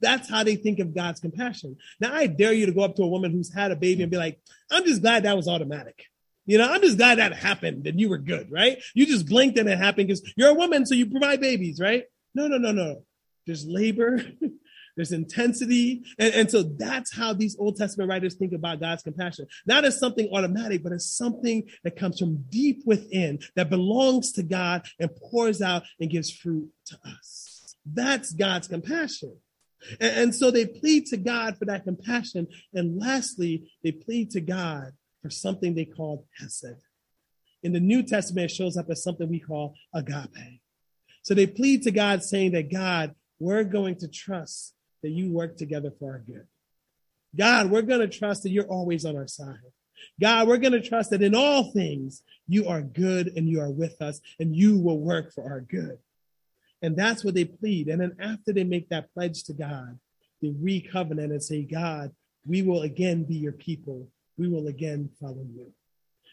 That's 0.00 0.30
how 0.30 0.42
they 0.42 0.56
think 0.56 0.78
of 0.78 0.94
God's 0.94 1.20
compassion. 1.20 1.76
Now, 2.00 2.14
I 2.14 2.26
dare 2.26 2.54
you 2.54 2.64
to 2.66 2.72
go 2.72 2.80
up 2.80 2.96
to 2.96 3.02
a 3.02 3.08
woman 3.08 3.32
who's 3.32 3.52
had 3.52 3.70
a 3.70 3.76
baby 3.76 4.02
and 4.02 4.10
be 4.10 4.16
like, 4.16 4.40
I'm 4.70 4.86
just 4.86 5.02
glad 5.02 5.24
that 5.24 5.36
was 5.36 5.48
automatic. 5.48 6.06
You 6.46 6.56
know, 6.56 6.72
I'm 6.72 6.80
just 6.80 6.96
glad 6.96 7.18
that 7.18 7.34
happened 7.34 7.86
and 7.86 8.00
you 8.00 8.08
were 8.08 8.18
good, 8.18 8.50
right? 8.50 8.78
You 8.94 9.04
just 9.04 9.28
blinked 9.28 9.58
and 9.58 9.68
it 9.68 9.78
happened 9.78 10.08
because 10.08 10.22
you're 10.36 10.48
a 10.48 10.54
woman, 10.54 10.86
so 10.86 10.94
you 10.94 11.10
provide 11.10 11.40
babies, 11.40 11.78
right? 11.78 12.04
No, 12.34 12.48
no, 12.48 12.56
no, 12.56 12.72
no. 12.72 13.02
There's 13.46 13.66
labor, 13.66 14.22
there's 14.96 15.12
intensity. 15.12 16.02
And, 16.18 16.34
and 16.34 16.50
so 16.50 16.62
that's 16.62 17.14
how 17.14 17.32
these 17.32 17.56
Old 17.58 17.76
Testament 17.76 18.10
writers 18.10 18.34
think 18.34 18.52
about 18.52 18.80
God's 18.80 19.02
compassion. 19.02 19.46
Not 19.66 19.84
as 19.84 19.98
something 19.98 20.28
automatic, 20.32 20.82
but 20.82 20.92
as 20.92 21.10
something 21.10 21.68
that 21.84 21.96
comes 21.96 22.18
from 22.18 22.44
deep 22.50 22.82
within, 22.84 23.38
that 23.56 23.70
belongs 23.70 24.32
to 24.32 24.42
God 24.42 24.86
and 24.98 25.14
pours 25.16 25.62
out 25.62 25.84
and 26.00 26.10
gives 26.10 26.30
fruit 26.30 26.70
to 26.86 26.98
us. 27.04 27.76
That's 27.86 28.32
God's 28.32 28.68
compassion. 28.68 29.36
And, 30.00 30.16
and 30.16 30.34
so 30.34 30.50
they 30.50 30.66
plead 30.66 31.06
to 31.06 31.16
God 31.16 31.56
for 31.58 31.64
that 31.66 31.84
compassion. 31.84 32.48
And 32.74 32.98
lastly, 32.98 33.70
they 33.82 33.92
plead 33.92 34.30
to 34.32 34.40
God 34.40 34.92
for 35.22 35.30
something 35.30 35.74
they 35.74 35.84
call 35.84 36.26
hesed. 36.38 36.76
In 37.62 37.72
the 37.72 37.80
New 37.80 38.02
Testament, 38.02 38.50
it 38.50 38.54
shows 38.54 38.76
up 38.76 38.88
as 38.90 39.02
something 39.02 39.28
we 39.28 39.40
call 39.40 39.74
agape. 39.94 40.60
So 41.22 41.34
they 41.34 41.46
plead 41.46 41.82
to 41.82 41.90
God 41.90 42.22
saying 42.22 42.52
that 42.52 42.72
God, 42.72 43.14
we're 43.38 43.64
going 43.64 43.96
to 43.96 44.08
trust 44.08 44.74
that 45.02 45.10
you 45.10 45.30
work 45.30 45.56
together 45.56 45.92
for 45.98 46.12
our 46.12 46.18
good. 46.18 46.46
God, 47.36 47.70
we're 47.70 47.82
going 47.82 48.00
to 48.00 48.08
trust 48.08 48.42
that 48.42 48.50
you're 48.50 48.66
always 48.66 49.04
on 49.04 49.16
our 49.16 49.28
side. 49.28 49.56
God, 50.20 50.48
we're 50.48 50.58
going 50.58 50.72
to 50.72 50.80
trust 50.80 51.10
that 51.10 51.22
in 51.22 51.34
all 51.34 51.70
things 51.72 52.22
you 52.48 52.68
are 52.68 52.82
good 52.82 53.32
and 53.36 53.48
you 53.48 53.60
are 53.60 53.70
with 53.70 54.00
us 54.00 54.20
and 54.38 54.56
you 54.56 54.78
will 54.78 54.98
work 54.98 55.32
for 55.32 55.44
our 55.44 55.60
good. 55.60 55.98
And 56.82 56.96
that's 56.96 57.24
what 57.24 57.34
they 57.34 57.44
plead. 57.44 57.88
And 57.88 58.00
then 58.00 58.16
after 58.20 58.52
they 58.52 58.64
make 58.64 58.88
that 58.88 59.12
pledge 59.12 59.44
to 59.44 59.52
God, 59.52 59.98
they 60.40 60.54
recovenant 60.58 61.32
and 61.32 61.42
say, 61.42 61.62
God, 61.62 62.12
we 62.46 62.62
will 62.62 62.82
again 62.82 63.24
be 63.24 63.36
your 63.36 63.52
people. 63.52 64.08
We 64.38 64.48
will 64.48 64.66
again 64.66 65.10
follow 65.20 65.44
you. 65.54 65.72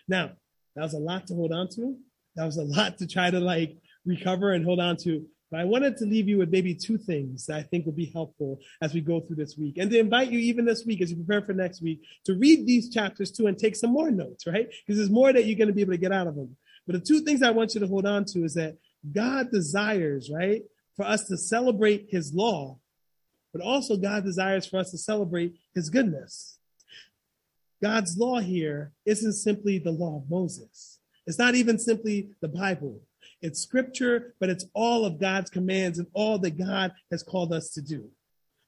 Now, 0.07 0.31
that 0.75 0.83
was 0.83 0.93
a 0.93 0.99
lot 0.99 1.27
to 1.27 1.35
hold 1.35 1.51
on 1.51 1.67
to. 1.69 1.97
That 2.35 2.45
was 2.45 2.57
a 2.57 2.63
lot 2.63 2.99
to 2.99 3.07
try 3.07 3.29
to 3.29 3.39
like 3.39 3.77
recover 4.05 4.53
and 4.53 4.63
hold 4.63 4.79
on 4.79 4.95
to. 4.97 5.25
But 5.49 5.61
I 5.61 5.63
wanted 5.63 5.97
to 5.97 6.05
leave 6.05 6.27
you 6.27 6.39
with 6.39 6.49
maybe 6.49 6.75
two 6.75 6.97
things 6.97 7.45
that 7.45 7.57
I 7.57 7.63
think 7.63 7.85
will 7.85 7.93
be 7.93 8.11
helpful 8.13 8.59
as 8.81 8.93
we 8.93 8.99
go 8.99 9.21
through 9.21 9.37
this 9.37 9.57
week. 9.57 9.77
And 9.77 9.89
to 9.91 9.99
invite 9.99 10.29
you, 10.29 10.39
even 10.39 10.65
this 10.65 10.85
week, 10.85 11.01
as 11.01 11.09
you 11.09 11.15
prepare 11.15 11.41
for 11.41 11.53
next 11.53 11.81
week, 11.81 12.01
to 12.25 12.33
read 12.33 12.67
these 12.67 12.89
chapters 12.93 13.31
too 13.31 13.47
and 13.47 13.57
take 13.57 13.75
some 13.75 13.91
more 13.91 14.11
notes, 14.11 14.45
right? 14.45 14.67
Because 14.67 14.97
there's 14.97 15.09
more 15.09 15.31
that 15.31 15.45
you're 15.45 15.57
going 15.57 15.69
to 15.69 15.73
be 15.73 15.81
able 15.81 15.93
to 15.93 15.97
get 15.97 16.11
out 16.11 16.27
of 16.27 16.35
them. 16.35 16.57
But 16.85 16.93
the 16.93 17.05
two 17.05 17.21
things 17.21 17.41
I 17.41 17.51
want 17.51 17.75
you 17.75 17.79
to 17.79 17.87
hold 17.87 18.05
on 18.05 18.25
to 18.25 18.43
is 18.43 18.55
that 18.55 18.77
God 19.09 19.51
desires, 19.51 20.29
right, 20.29 20.63
for 20.97 21.05
us 21.05 21.25
to 21.27 21.37
celebrate 21.37 22.07
his 22.09 22.33
law, 22.33 22.77
but 23.53 23.61
also 23.61 23.95
God 23.95 24.25
desires 24.25 24.65
for 24.65 24.79
us 24.79 24.91
to 24.91 24.97
celebrate 24.97 25.55
his 25.73 25.89
goodness. 25.89 26.57
God's 27.81 28.17
law 28.17 28.39
here 28.39 28.91
isn't 29.05 29.33
simply 29.33 29.79
the 29.79 29.91
law 29.91 30.17
of 30.17 30.29
Moses. 30.29 30.99
It's 31.25 31.37
not 31.37 31.55
even 31.55 31.77
simply 31.77 32.31
the 32.41 32.47
Bible. 32.47 33.01
It's 33.41 33.61
scripture, 33.61 34.33
but 34.39 34.49
it's 34.49 34.65
all 34.73 35.05
of 35.05 35.19
God's 35.19 35.49
commands 35.49 35.99
and 35.99 36.07
all 36.13 36.39
that 36.39 36.57
God 36.57 36.93
has 37.11 37.23
called 37.23 37.53
us 37.53 37.69
to 37.71 37.81
do. 37.81 38.09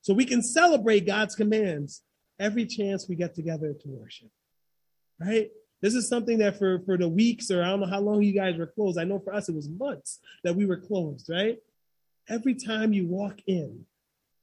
So 0.02 0.14
we 0.14 0.26
can 0.26 0.42
celebrate 0.42 1.06
God's 1.06 1.36
commands 1.36 2.02
every 2.40 2.66
chance 2.66 3.08
we 3.08 3.16
get 3.16 3.36
together 3.36 3.74
to 3.74 3.88
worship, 3.88 4.30
right? 5.20 5.50
This 5.82 5.94
is 5.94 6.08
something 6.08 6.40
that 6.40 6.58
for, 6.58 6.80
for 6.86 6.98
the 6.98 7.08
weeks 7.08 7.52
or 7.52 7.64
I 7.64 7.68
don't 7.68 7.82
know 7.82 7.88
how 7.88 8.00
long 8.00 8.22
you 8.22 8.34
guys 8.34 8.58
were 8.58 8.68
closed. 8.68 8.98
I 8.98 9.06
know 9.06 9.20
for 9.20 9.34
us 9.34 9.50
it 9.50 9.56
was 9.56 9.70
months 9.70 10.20
that 10.44 10.56
we 10.56 10.66
were 10.66 10.78
closed, 10.78 11.30
right? 11.30 11.58
Every 12.28 12.56
time 12.56 12.94
you 12.94 13.08
walk 13.08 13.40
in 13.48 13.86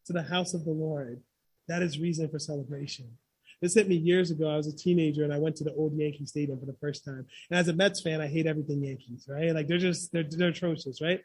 to 0.07 0.13
the 0.13 0.23
house 0.23 0.55
of 0.55 0.65
the 0.65 0.71
Lord, 0.71 1.23
that 1.69 1.83
is 1.83 1.99
reason 1.99 2.29
for 2.29 2.39
celebration. 2.39 3.19
This 3.63 3.75
hit 3.75 3.89
me 3.89 3.97
years 3.97 4.31
ago. 4.31 4.49
I 4.51 4.57
was 4.57 4.67
a 4.67 4.77
teenager 4.77 5.25
and 5.25 5.33
I 5.33 5.39
went 5.39 5.57
to 5.57 5.65
the 5.65 5.73
old 5.73 5.97
Yankee 5.97 6.27
Stadium 6.27 6.61
for 6.61 6.67
the 6.67 6.77
first 6.81 7.05
time. 7.05 7.27
And 7.51 7.59
as 7.59 7.69
a 7.69 7.73
Mets 7.73 8.03
fan, 8.03 8.21
I 8.21 8.27
hate 8.27 8.47
everything 8.47 8.85
Yankees, 8.85 9.27
right? 9.29 9.55
Like 9.55 9.67
they're 9.67 9.79
just 9.79 10.13
they're, 10.13 10.25
they're 10.29 10.49
atrocious, 10.49 11.01
right? 11.01 11.21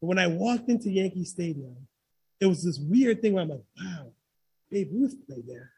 But 0.00 0.06
when 0.06 0.18
I 0.18 0.26
walked 0.26 0.68
into 0.68 0.90
Yankee 0.90 1.24
Stadium, 1.24 1.86
it 2.40 2.46
was 2.46 2.64
this 2.64 2.78
weird 2.78 3.20
thing 3.20 3.34
where 3.34 3.42
I'm 3.42 3.50
like, 3.50 3.64
wow, 3.78 4.12
Babe 4.70 4.90
Ruth 4.92 5.16
played 5.26 5.46
there. 5.46 5.70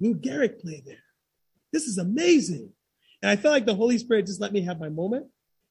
Lou 0.00 0.14
Gehrig 0.14 0.60
played 0.60 0.84
there. 0.84 1.02
This 1.72 1.84
is 1.84 1.98
amazing. 1.98 2.70
And 3.22 3.30
I 3.30 3.36
felt 3.36 3.52
like 3.52 3.66
the 3.66 3.74
Holy 3.74 3.98
Spirit 3.98 4.26
just 4.26 4.40
let 4.40 4.52
me 4.52 4.62
have 4.62 4.80
my 4.80 4.88
moment. 4.88 5.26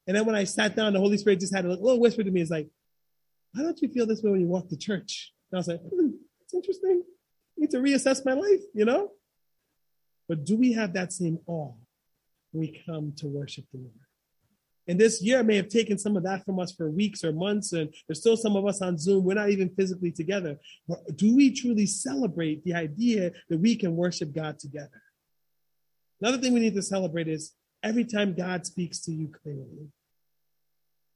And 0.06 0.16
then 0.16 0.24
when 0.24 0.34
I 0.34 0.44
sat 0.44 0.74
down, 0.74 0.92
the 0.92 0.98
Holy 0.98 1.16
Spirit 1.16 1.40
just 1.40 1.54
had 1.54 1.64
a 1.64 1.68
little 1.68 2.00
whisper 2.00 2.24
to 2.24 2.30
me. 2.30 2.40
It's 2.40 2.50
like, 2.50 2.68
why 3.52 3.62
don't 3.62 3.80
you 3.80 3.88
feel 3.88 4.06
this 4.06 4.22
way 4.22 4.30
when 4.30 4.40
you 4.40 4.48
walk 4.48 4.68
to 4.70 4.76
church? 4.76 5.32
And 5.50 5.58
I 5.58 5.60
was 5.60 5.68
like, 5.68 5.80
hmm, 5.80 6.10
it's 6.42 6.54
interesting. 6.54 7.02
Need 7.62 7.70
to 7.70 7.78
reassess 7.78 8.24
my 8.24 8.32
life, 8.32 8.60
you 8.74 8.84
know? 8.84 9.12
But 10.28 10.44
do 10.44 10.56
we 10.56 10.72
have 10.72 10.94
that 10.94 11.12
same 11.12 11.38
awe 11.46 11.72
when 12.50 12.60
we 12.60 12.82
come 12.84 13.12
to 13.18 13.28
worship 13.28 13.66
the 13.72 13.78
Lord? 13.78 13.92
And 14.88 14.98
this 14.98 15.22
year 15.22 15.44
may 15.44 15.54
have 15.54 15.68
taken 15.68 15.96
some 15.96 16.16
of 16.16 16.24
that 16.24 16.44
from 16.44 16.58
us 16.58 16.72
for 16.72 16.90
weeks 16.90 17.22
or 17.22 17.30
months, 17.30 17.72
and 17.72 17.94
there's 18.08 18.18
still 18.18 18.36
some 18.36 18.56
of 18.56 18.66
us 18.66 18.82
on 18.82 18.98
Zoom. 18.98 19.22
We're 19.22 19.34
not 19.34 19.50
even 19.50 19.70
physically 19.76 20.10
together. 20.10 20.58
But 20.88 21.16
do 21.16 21.36
we 21.36 21.52
truly 21.52 21.86
celebrate 21.86 22.64
the 22.64 22.74
idea 22.74 23.30
that 23.48 23.58
we 23.58 23.76
can 23.76 23.94
worship 23.94 24.34
God 24.34 24.58
together? 24.58 25.00
Another 26.20 26.38
thing 26.38 26.54
we 26.54 26.58
need 26.58 26.74
to 26.74 26.82
celebrate 26.82 27.28
is 27.28 27.52
every 27.80 28.04
time 28.04 28.34
God 28.34 28.66
speaks 28.66 28.98
to 29.02 29.12
you 29.12 29.28
clearly. 29.40 29.92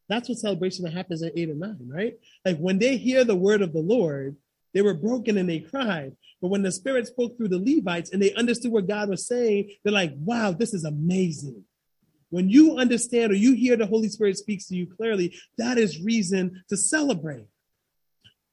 That's 0.09 0.29
what 0.29 0.39
celebration 0.39 0.85
that 0.85 0.95
happens 0.95 1.25
at 1.25 1.37
eight 1.37 1.49
and 1.49 1.59
nine, 1.59 1.89
right? 1.93 2.15
Like 2.45 2.59
when 2.59 2.79
they 2.79 2.99
hear 2.99 3.25
the 3.25 3.35
word 3.35 3.63
of 3.63 3.73
the 3.73 3.81
Lord, 3.81 4.37
they 4.77 4.83
were 4.83 4.93
broken 4.93 5.39
and 5.39 5.49
they 5.49 5.61
cried. 5.61 6.13
But 6.43 6.49
when 6.49 6.63
the 6.63 6.71
Spirit 6.71 7.07
spoke 7.07 7.37
through 7.37 7.49
the 7.49 7.59
Levites 7.59 8.11
and 8.11 8.21
they 8.21 8.35
understood 8.35 8.73
what 8.73 8.87
God 8.87 9.09
was 9.09 9.27
saying, 9.27 9.71
they're 9.83 9.93
like, 9.93 10.13
wow, 10.19 10.53
this 10.53 10.75
is 10.75 10.85
amazing. 10.85 11.65
When 12.29 12.51
you 12.51 12.77
understand 12.77 13.33
or 13.33 13.37
you 13.37 13.55
hear 13.55 13.77
the 13.77 13.87
Holy 13.87 14.11
Spirit 14.11 14.37
speaks 14.37 14.67
to 14.67 14.77
you 14.77 14.87
clearly, 14.87 15.35
that 15.57 15.79
is 15.79 16.03
reason 16.03 16.63
to 16.69 16.77
celebrate. 16.77 17.47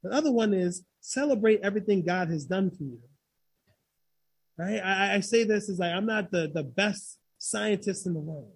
The 0.01 0.11
other 0.11 0.31
one 0.31 0.53
is 0.53 0.85
celebrate 1.01 1.59
everything 1.61 2.05
God 2.05 2.29
has 2.29 2.45
done 2.45 2.71
for 2.71 2.83
you 2.83 2.99
right? 4.57 4.79
I, 4.83 5.15
I 5.15 5.19
say 5.21 5.43
this 5.43 5.69
is 5.69 5.79
like, 5.79 5.93
I'm 5.93 6.05
not 6.05 6.31
the, 6.31 6.51
the 6.53 6.63
best 6.63 7.17
scientist 7.37 8.05
in 8.05 8.13
the 8.13 8.19
world. 8.19 8.51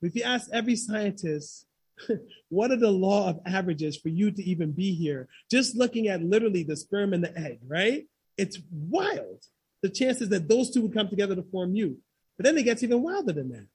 But 0.00 0.08
if 0.08 0.16
you 0.16 0.22
ask 0.22 0.50
every 0.52 0.76
scientist, 0.76 1.66
what 2.48 2.70
are 2.70 2.76
the 2.76 2.90
law 2.90 3.28
of 3.28 3.40
averages 3.46 3.96
for 3.96 4.08
you 4.08 4.30
to 4.30 4.42
even 4.42 4.72
be 4.72 4.94
here? 4.94 5.28
Just 5.50 5.76
looking 5.76 6.08
at 6.08 6.22
literally 6.22 6.62
the 6.62 6.76
sperm 6.76 7.12
and 7.12 7.24
the 7.24 7.36
egg, 7.38 7.60
right? 7.66 8.06
It's 8.36 8.58
wild. 8.70 9.44
The 9.82 9.90
chances 9.90 10.28
that 10.30 10.48
those 10.48 10.70
two 10.70 10.82
would 10.82 10.94
come 10.94 11.08
together 11.08 11.34
to 11.34 11.42
form 11.42 11.74
you. 11.74 11.98
But 12.36 12.44
then 12.44 12.58
it 12.58 12.64
gets 12.64 12.82
even 12.82 13.02
wilder 13.02 13.32
than 13.32 13.50
that. 13.50 13.66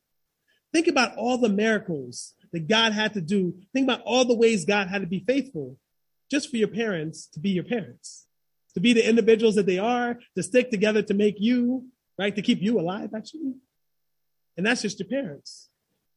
Think 0.73 0.87
about 0.87 1.15
all 1.17 1.37
the 1.37 1.49
miracles 1.49 2.33
that 2.51 2.67
God 2.67 2.93
had 2.93 3.13
to 3.13 3.21
do. 3.21 3.55
Think 3.73 3.85
about 3.85 4.01
all 4.01 4.25
the 4.25 4.35
ways 4.35 4.65
God 4.65 4.87
had 4.87 5.01
to 5.01 5.07
be 5.07 5.23
faithful 5.25 5.77
just 6.31 6.49
for 6.49 6.57
your 6.57 6.67
parents 6.67 7.27
to 7.27 7.39
be 7.39 7.51
your 7.51 7.63
parents, 7.63 8.25
to 8.73 8.79
be 8.79 8.93
the 8.93 9.07
individuals 9.07 9.55
that 9.55 9.65
they 9.65 9.77
are, 9.77 10.19
to 10.35 10.43
stick 10.43 10.71
together 10.71 11.01
to 11.03 11.13
make 11.13 11.35
you, 11.39 11.87
right? 12.17 12.35
To 12.35 12.41
keep 12.41 12.61
you 12.61 12.79
alive, 12.79 13.11
actually. 13.15 13.55
And 14.57 14.65
that's 14.65 14.81
just 14.81 14.99
your 14.99 15.07
parents. 15.07 15.69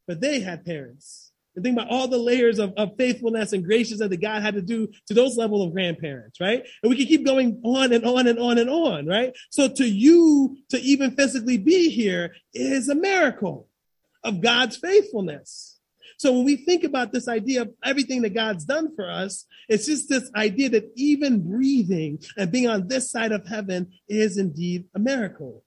But 0.07 0.21
they 0.21 0.41
had 0.41 0.65
parents. 0.65 1.28
And 1.59 1.65
think 1.65 1.77
about 1.77 1.91
all 1.91 2.07
the 2.07 2.19
layers 2.19 2.61
of, 2.61 2.73
of 2.77 2.97
faithfulness 2.97 3.53
and 3.53 3.65
graciousness 3.65 4.09
that 4.09 4.23
God 4.23 4.43
had 4.43 4.55
to 4.55 4.63
do 4.63 4.87
to 5.09 5.15
those 5.15 5.37
level 5.37 5.61
of 5.61 5.73
grandparents, 5.73 6.41
right? 6.41 6.65
And 6.85 6.91
we 6.91 6.97
can 6.97 7.07
keep 7.07 7.27
going 7.27 7.61
on 7.65 7.93
and 7.93 8.05
on 8.05 8.29
and 8.29 8.39
on 8.39 8.59
and 8.59 8.71
on, 8.71 9.07
right? 9.07 9.37
So 9.51 9.69
to 9.69 9.85
you 9.85 10.57
to 10.69 10.79
even 10.79 11.17
physically 11.17 11.59
be 11.59 11.91
here 11.91 12.37
is 12.55 12.89
a 12.89 12.95
miracle 12.95 13.67
of 14.23 14.41
God's 14.41 14.77
faithfulness. 14.77 15.81
So 16.17 16.33
when 16.33 16.45
we 16.45 16.55
think 16.55 16.85
about 16.85 17.11
this 17.11 17.27
idea 17.27 17.63
of 17.63 17.75
everything 17.85 18.23
that 18.23 18.35
God's 18.35 18.65
done 18.65 18.95
for 18.95 19.11
us, 19.11 19.45
it's 19.69 19.87
just 19.87 20.09
this 20.09 20.31
idea 20.37 20.69
that 20.71 20.93
even 20.95 21.51
breathing 21.51 22.21
and 22.37 22.53
being 22.53 22.69
on 22.69 22.87
this 22.87 23.11
side 23.11 23.33
of 23.33 23.49
heaven 23.49 23.91
is 24.09 24.39
indeed 24.39 24.85
a 24.95 25.01
miracle. 25.01 25.65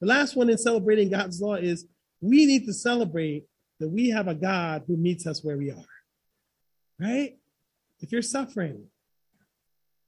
The 0.00 0.08
last 0.08 0.34
one 0.34 0.50
in 0.50 0.58
celebrating 0.58 1.10
God's 1.10 1.40
law 1.40 1.54
is 1.54 1.86
we 2.20 2.44
need 2.44 2.66
to 2.66 2.72
celebrate 2.72 3.44
that 3.80 3.88
we 3.88 4.10
have 4.10 4.28
a 4.28 4.34
God 4.34 4.84
who 4.86 4.96
meets 4.96 5.26
us 5.26 5.44
where 5.44 5.56
we 5.56 5.70
are. 5.70 5.84
Right? 6.98 7.36
If 8.00 8.12
you're 8.12 8.22
suffering, 8.22 8.86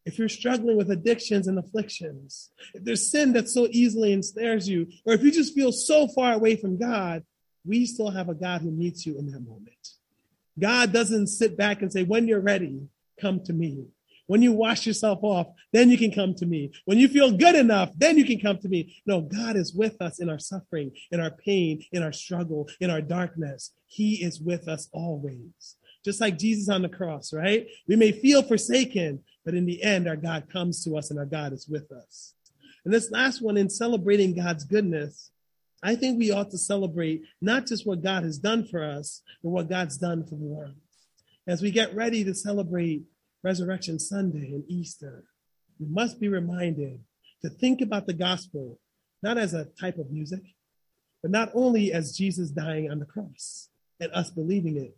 if 0.04 0.18
you're 0.18 0.28
struggling 0.28 0.76
with 0.76 0.90
addictions 0.90 1.46
and 1.46 1.58
afflictions, 1.58 2.50
if 2.74 2.84
there's 2.84 3.10
sin 3.10 3.32
that 3.34 3.48
so 3.48 3.68
easily 3.70 4.12
ensnares 4.12 4.68
you, 4.68 4.88
or 5.04 5.14
if 5.14 5.22
you 5.22 5.30
just 5.30 5.54
feel 5.54 5.72
so 5.72 6.08
far 6.08 6.32
away 6.32 6.56
from 6.56 6.78
God, 6.78 7.24
we 7.64 7.86
still 7.86 8.10
have 8.10 8.28
a 8.28 8.34
God 8.34 8.62
who 8.62 8.70
meets 8.70 9.06
you 9.06 9.18
in 9.18 9.30
that 9.30 9.40
moment. 9.40 9.90
God 10.58 10.92
doesn't 10.92 11.28
sit 11.28 11.56
back 11.56 11.82
and 11.82 11.92
say, 11.92 12.02
when 12.02 12.26
you're 12.26 12.40
ready, 12.40 12.88
come 13.20 13.44
to 13.44 13.52
me. 13.52 13.86
When 14.30 14.42
you 14.42 14.52
wash 14.52 14.86
yourself 14.86 15.24
off, 15.24 15.48
then 15.72 15.90
you 15.90 15.98
can 15.98 16.12
come 16.12 16.36
to 16.36 16.46
me. 16.46 16.70
When 16.84 16.98
you 16.98 17.08
feel 17.08 17.32
good 17.32 17.56
enough, 17.56 17.90
then 17.96 18.16
you 18.16 18.24
can 18.24 18.38
come 18.38 18.58
to 18.58 18.68
me. 18.68 19.02
No, 19.04 19.22
God 19.22 19.56
is 19.56 19.74
with 19.74 20.00
us 20.00 20.20
in 20.20 20.30
our 20.30 20.38
suffering, 20.38 20.92
in 21.10 21.18
our 21.18 21.32
pain, 21.32 21.84
in 21.90 22.04
our 22.04 22.12
struggle, 22.12 22.68
in 22.78 22.90
our 22.90 23.00
darkness. 23.00 23.72
He 23.86 24.22
is 24.22 24.40
with 24.40 24.68
us 24.68 24.88
always. 24.92 25.74
Just 26.04 26.20
like 26.20 26.38
Jesus 26.38 26.68
on 26.68 26.82
the 26.82 26.88
cross, 26.88 27.32
right? 27.32 27.66
We 27.88 27.96
may 27.96 28.12
feel 28.12 28.44
forsaken, 28.44 29.24
but 29.44 29.54
in 29.54 29.66
the 29.66 29.82
end, 29.82 30.06
our 30.06 30.14
God 30.14 30.48
comes 30.48 30.84
to 30.84 30.96
us 30.96 31.10
and 31.10 31.18
our 31.18 31.26
God 31.26 31.52
is 31.52 31.66
with 31.66 31.90
us. 31.90 32.34
And 32.84 32.94
this 32.94 33.10
last 33.10 33.42
one 33.42 33.56
in 33.56 33.68
celebrating 33.68 34.36
God's 34.36 34.62
goodness, 34.62 35.32
I 35.82 35.96
think 35.96 36.20
we 36.20 36.30
ought 36.30 36.52
to 36.52 36.58
celebrate 36.58 37.22
not 37.40 37.66
just 37.66 37.84
what 37.84 38.00
God 38.00 38.22
has 38.22 38.38
done 38.38 38.64
for 38.64 38.84
us, 38.84 39.22
but 39.42 39.50
what 39.50 39.68
God's 39.68 39.98
done 39.98 40.22
for 40.22 40.36
the 40.36 40.44
world. 40.44 40.76
As 41.48 41.62
we 41.62 41.72
get 41.72 41.96
ready 41.96 42.22
to 42.22 42.32
celebrate 42.32 43.02
Resurrection 43.42 43.98
Sunday 43.98 44.52
and 44.52 44.64
Easter, 44.68 45.24
we 45.78 45.86
must 45.86 46.20
be 46.20 46.28
reminded 46.28 47.00
to 47.42 47.50
think 47.50 47.80
about 47.80 48.06
the 48.06 48.12
gospel 48.12 48.78
not 49.22 49.38
as 49.38 49.54
a 49.54 49.66
type 49.80 49.98
of 49.98 50.10
music, 50.10 50.42
but 51.22 51.30
not 51.30 51.50
only 51.54 51.92
as 51.92 52.16
Jesus 52.16 52.50
dying 52.50 52.90
on 52.90 52.98
the 52.98 53.04
cross 53.04 53.68
and 53.98 54.10
us 54.12 54.30
believing 54.30 54.76
it. 54.76 54.96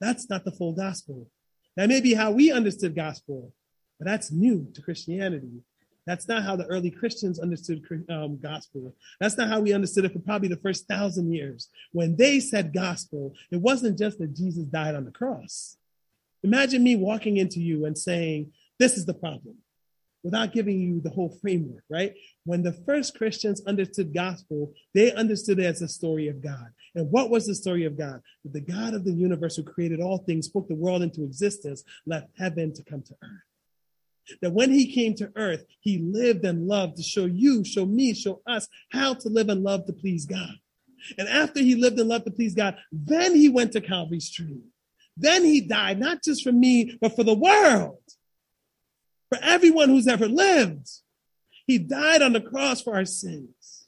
That's 0.00 0.28
not 0.28 0.44
the 0.44 0.52
full 0.52 0.72
gospel. 0.72 1.28
That 1.76 1.88
may 1.88 2.00
be 2.00 2.14
how 2.14 2.30
we 2.30 2.52
understood 2.52 2.94
gospel, 2.94 3.52
but 3.98 4.06
that's 4.06 4.30
new 4.30 4.68
to 4.74 4.82
Christianity. 4.82 5.62
That's 6.06 6.28
not 6.28 6.42
how 6.42 6.54
the 6.54 6.66
early 6.66 6.90
Christians 6.90 7.40
understood 7.40 7.82
um, 8.10 8.38
gospel. 8.38 8.94
That's 9.20 9.38
not 9.38 9.48
how 9.48 9.60
we 9.60 9.72
understood 9.72 10.04
it 10.04 10.12
for 10.12 10.18
probably 10.18 10.48
the 10.48 10.58
first 10.58 10.86
thousand 10.86 11.32
years. 11.32 11.68
When 11.92 12.16
they 12.16 12.40
said 12.40 12.74
gospel, 12.74 13.34
it 13.50 13.56
wasn't 13.56 13.98
just 13.98 14.18
that 14.18 14.36
Jesus 14.36 14.64
died 14.66 14.94
on 14.94 15.06
the 15.06 15.10
cross. 15.10 15.78
Imagine 16.44 16.84
me 16.84 16.94
walking 16.94 17.38
into 17.38 17.58
you 17.58 17.86
and 17.86 17.96
saying, 17.96 18.52
This 18.78 18.98
is 18.98 19.06
the 19.06 19.14
problem, 19.14 19.56
without 20.22 20.52
giving 20.52 20.78
you 20.78 21.00
the 21.00 21.08
whole 21.08 21.30
framework, 21.40 21.82
right? 21.88 22.12
When 22.44 22.62
the 22.62 22.74
first 22.84 23.16
Christians 23.16 23.62
understood 23.66 24.12
gospel, 24.12 24.74
they 24.92 25.10
understood 25.12 25.58
it 25.58 25.64
as 25.64 25.80
a 25.80 25.88
story 25.88 26.28
of 26.28 26.42
God. 26.42 26.68
And 26.94 27.10
what 27.10 27.30
was 27.30 27.46
the 27.46 27.54
story 27.54 27.86
of 27.86 27.96
God? 27.96 28.20
That 28.44 28.52
the 28.52 28.60
God 28.60 28.92
of 28.92 29.04
the 29.04 29.12
universe 29.12 29.56
who 29.56 29.62
created 29.62 30.02
all 30.02 30.18
things, 30.18 30.46
spoke 30.46 30.68
the 30.68 30.74
world 30.74 31.02
into 31.02 31.24
existence, 31.24 31.82
left 32.04 32.28
heaven 32.36 32.74
to 32.74 32.84
come 32.84 33.02
to 33.02 33.14
earth. 33.22 34.38
That 34.42 34.52
when 34.52 34.70
he 34.70 34.92
came 34.92 35.14
to 35.14 35.32
earth, 35.36 35.64
he 35.80 35.98
lived 35.98 36.44
and 36.44 36.66
loved 36.66 36.98
to 36.98 37.02
show 37.02 37.24
you, 37.24 37.64
show 37.64 37.86
me, 37.86 38.12
show 38.12 38.42
us 38.46 38.68
how 38.90 39.14
to 39.14 39.28
live 39.30 39.48
and 39.48 39.62
love 39.62 39.86
to 39.86 39.94
please 39.94 40.26
God. 40.26 40.52
And 41.16 41.26
after 41.26 41.60
he 41.60 41.74
lived 41.74 41.98
and 41.98 42.08
loved 42.08 42.26
to 42.26 42.30
please 42.30 42.54
God, 42.54 42.76
then 42.92 43.34
he 43.34 43.48
went 43.48 43.72
to 43.72 43.80
Calvary's 43.80 44.30
tree 44.30 44.60
then 45.16 45.44
he 45.44 45.60
died, 45.60 45.98
not 45.98 46.22
just 46.22 46.42
for 46.42 46.52
me, 46.52 46.98
but 47.00 47.14
for 47.14 47.24
the 47.24 47.34
world, 47.34 47.98
for 49.28 49.38
everyone 49.40 49.88
who's 49.88 50.08
ever 50.08 50.28
lived. 50.28 50.88
He 51.66 51.78
died 51.78 52.22
on 52.22 52.32
the 52.32 52.40
cross 52.40 52.82
for 52.82 52.94
our 52.94 53.04
sins. 53.04 53.86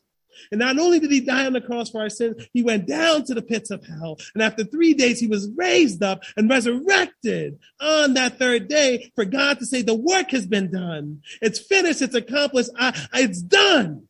And 0.50 0.60
not 0.60 0.78
only 0.78 1.00
did 1.00 1.10
he 1.10 1.20
die 1.20 1.46
on 1.46 1.54
the 1.54 1.60
cross 1.60 1.90
for 1.90 2.00
our 2.00 2.08
sins, 2.08 2.46
he 2.52 2.62
went 2.62 2.86
down 2.86 3.24
to 3.24 3.34
the 3.34 3.42
pits 3.42 3.70
of 3.70 3.84
hell. 3.84 4.18
And 4.34 4.42
after 4.42 4.64
three 4.64 4.94
days, 4.94 5.18
he 5.18 5.26
was 5.26 5.50
raised 5.56 6.02
up 6.02 6.22
and 6.36 6.48
resurrected 6.48 7.58
on 7.80 8.14
that 8.14 8.38
third 8.38 8.68
day 8.68 9.10
for 9.14 9.24
God 9.24 9.58
to 9.58 9.66
say, 9.66 9.82
the 9.82 9.94
work 9.94 10.30
has 10.30 10.46
been 10.46 10.70
done. 10.70 11.22
It's 11.42 11.58
finished. 11.58 12.02
It's 12.02 12.14
accomplished. 12.14 12.70
I, 12.78 12.94
it's 13.14 13.42
done. 13.42 14.08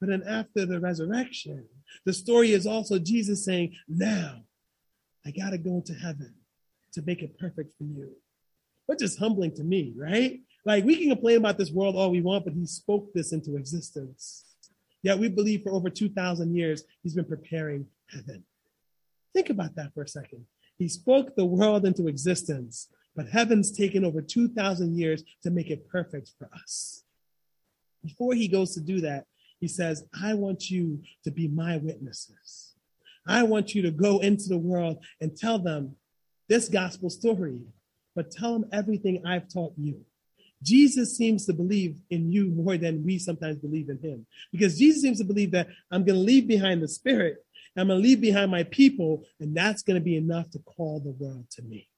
But 0.00 0.08
then 0.08 0.24
after 0.26 0.66
the 0.66 0.80
resurrection, 0.80 1.66
the 2.04 2.12
story 2.12 2.52
is 2.52 2.66
also 2.66 2.98
Jesus 2.98 3.44
saying, 3.44 3.76
now 3.88 4.42
I 5.24 5.30
got 5.30 5.50
to 5.50 5.58
go 5.58 5.82
to 5.86 5.94
heaven 5.94 6.34
to 6.92 7.02
make 7.02 7.22
it 7.22 7.38
perfect 7.38 7.74
for 7.78 7.84
you. 7.84 8.10
Which 8.86 9.02
is 9.02 9.16
humbling 9.16 9.54
to 9.56 9.64
me, 9.64 9.94
right? 9.96 10.40
Like 10.64 10.84
we 10.84 10.96
can 10.96 11.10
complain 11.10 11.38
about 11.38 11.58
this 11.58 11.70
world 11.70 11.96
all 11.96 12.10
we 12.10 12.20
want, 12.20 12.44
but 12.44 12.54
he 12.54 12.66
spoke 12.66 13.12
this 13.12 13.32
into 13.32 13.56
existence. 13.56 14.44
Yet 15.02 15.18
we 15.18 15.28
believe 15.28 15.62
for 15.62 15.72
over 15.72 15.90
2,000 15.90 16.54
years, 16.54 16.84
he's 17.02 17.14
been 17.14 17.24
preparing 17.24 17.86
heaven. 18.08 18.44
Think 19.32 19.50
about 19.50 19.74
that 19.76 19.94
for 19.94 20.02
a 20.02 20.08
second. 20.08 20.46
He 20.78 20.88
spoke 20.88 21.34
the 21.34 21.44
world 21.44 21.84
into 21.84 22.08
existence, 22.08 22.88
but 23.16 23.28
heaven's 23.28 23.72
taken 23.72 24.04
over 24.04 24.20
2,000 24.20 24.96
years 24.96 25.22
to 25.42 25.50
make 25.50 25.70
it 25.70 25.88
perfect 25.88 26.32
for 26.38 26.48
us. 26.54 27.04
Before 28.04 28.34
he 28.34 28.48
goes 28.48 28.74
to 28.74 28.80
do 28.80 29.00
that, 29.00 29.26
he 29.60 29.68
says, 29.68 30.04
I 30.20 30.34
want 30.34 30.70
you 30.70 31.02
to 31.24 31.30
be 31.30 31.46
my 31.48 31.76
witnesses. 31.76 32.71
I 33.26 33.44
want 33.44 33.74
you 33.74 33.82
to 33.82 33.90
go 33.90 34.18
into 34.18 34.48
the 34.48 34.58
world 34.58 34.98
and 35.20 35.36
tell 35.36 35.58
them 35.58 35.96
this 36.48 36.68
gospel 36.68 37.10
story, 37.10 37.60
but 38.14 38.30
tell 38.30 38.52
them 38.52 38.68
everything 38.72 39.22
I've 39.26 39.48
taught 39.48 39.74
you. 39.76 40.04
Jesus 40.62 41.16
seems 41.16 41.46
to 41.46 41.52
believe 41.52 41.98
in 42.10 42.30
you 42.30 42.46
more 42.46 42.76
than 42.76 43.04
we 43.04 43.18
sometimes 43.18 43.58
believe 43.58 43.88
in 43.88 43.98
him 43.98 44.26
because 44.52 44.78
Jesus 44.78 45.02
seems 45.02 45.18
to 45.18 45.24
believe 45.24 45.50
that 45.52 45.68
I'm 45.90 46.04
going 46.04 46.18
to 46.18 46.24
leave 46.24 46.46
behind 46.46 46.82
the 46.82 46.88
spirit. 46.88 47.44
I'm 47.76 47.88
going 47.88 48.00
to 48.00 48.06
leave 48.06 48.20
behind 48.20 48.50
my 48.50 48.64
people, 48.64 49.24
and 49.40 49.56
that's 49.56 49.82
going 49.82 49.98
to 49.98 50.04
be 50.04 50.16
enough 50.16 50.50
to 50.50 50.58
call 50.58 51.00
the 51.00 51.10
world 51.10 51.46
to 51.52 51.62
me. 51.62 51.88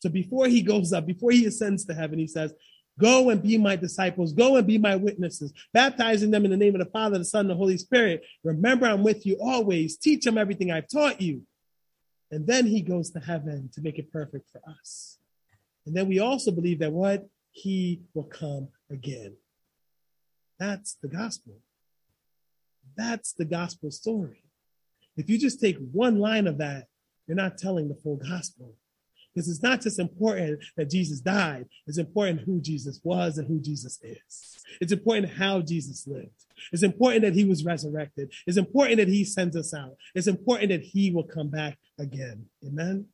So 0.00 0.08
before 0.08 0.46
he 0.46 0.62
goes 0.62 0.92
up, 0.92 1.06
before 1.06 1.32
he 1.32 1.46
ascends 1.46 1.84
to 1.86 1.94
heaven, 1.94 2.18
he 2.18 2.26
says, 2.26 2.52
Go 2.98 3.30
and 3.30 3.42
be 3.42 3.58
my 3.58 3.76
disciples. 3.76 4.32
Go 4.32 4.56
and 4.56 4.66
be 4.66 4.78
my 4.78 4.96
witnesses, 4.96 5.52
baptizing 5.72 6.30
them 6.30 6.44
in 6.44 6.50
the 6.50 6.56
name 6.56 6.74
of 6.74 6.80
the 6.80 6.90
Father, 6.90 7.18
the 7.18 7.24
Son, 7.24 7.40
and 7.42 7.50
the 7.50 7.54
Holy 7.54 7.76
Spirit. 7.76 8.24
Remember, 8.42 8.86
I'm 8.86 9.02
with 9.02 9.26
you 9.26 9.36
always. 9.40 9.98
Teach 9.98 10.24
them 10.24 10.38
everything 10.38 10.70
I've 10.70 10.88
taught 10.88 11.20
you. 11.20 11.42
And 12.30 12.46
then 12.46 12.66
he 12.66 12.80
goes 12.80 13.10
to 13.10 13.20
heaven 13.20 13.70
to 13.74 13.80
make 13.82 13.98
it 13.98 14.10
perfect 14.10 14.48
for 14.50 14.60
us. 14.80 15.18
And 15.84 15.94
then 15.94 16.08
we 16.08 16.18
also 16.18 16.50
believe 16.50 16.80
that 16.80 16.92
what? 16.92 17.26
He 17.52 18.02
will 18.14 18.24
come 18.24 18.68
again. 18.90 19.36
That's 20.58 20.96
the 21.02 21.08
gospel. 21.08 21.54
That's 22.96 23.32
the 23.32 23.44
gospel 23.44 23.90
story. 23.90 24.42
If 25.16 25.30
you 25.30 25.38
just 25.38 25.60
take 25.60 25.76
one 25.92 26.18
line 26.18 26.46
of 26.46 26.58
that, 26.58 26.86
you're 27.26 27.36
not 27.36 27.58
telling 27.58 27.88
the 27.88 27.94
full 27.94 28.16
gospel. 28.16 28.74
Because 29.36 29.50
it's 29.50 29.62
not 29.62 29.82
just 29.82 29.98
important 29.98 30.64
that 30.78 30.88
Jesus 30.88 31.20
died, 31.20 31.66
it's 31.86 31.98
important 31.98 32.40
who 32.40 32.58
Jesus 32.58 33.02
was 33.04 33.36
and 33.36 33.46
who 33.46 33.60
Jesus 33.60 34.00
is. 34.02 34.64
It's 34.80 34.92
important 34.92 35.30
how 35.30 35.60
Jesus 35.60 36.06
lived. 36.06 36.46
It's 36.72 36.82
important 36.82 37.20
that 37.20 37.34
he 37.34 37.44
was 37.44 37.62
resurrected. 37.62 38.32
It's 38.46 38.56
important 38.56 38.96
that 38.96 39.08
he 39.08 39.24
sends 39.24 39.54
us 39.54 39.74
out. 39.74 39.94
It's 40.14 40.26
important 40.26 40.70
that 40.70 40.80
he 40.80 41.10
will 41.10 41.24
come 41.24 41.50
back 41.50 41.76
again. 41.98 42.46
Amen. 42.66 43.08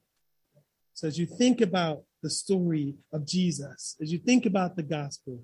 So 0.94 1.08
as 1.08 1.18
you 1.18 1.26
think 1.26 1.60
about 1.60 2.04
the 2.22 2.30
story 2.30 2.94
of 3.12 3.26
Jesus, 3.26 3.96
as 4.00 4.12
you 4.12 4.18
think 4.18 4.46
about 4.46 4.76
the 4.76 4.84
gospel, 4.84 5.42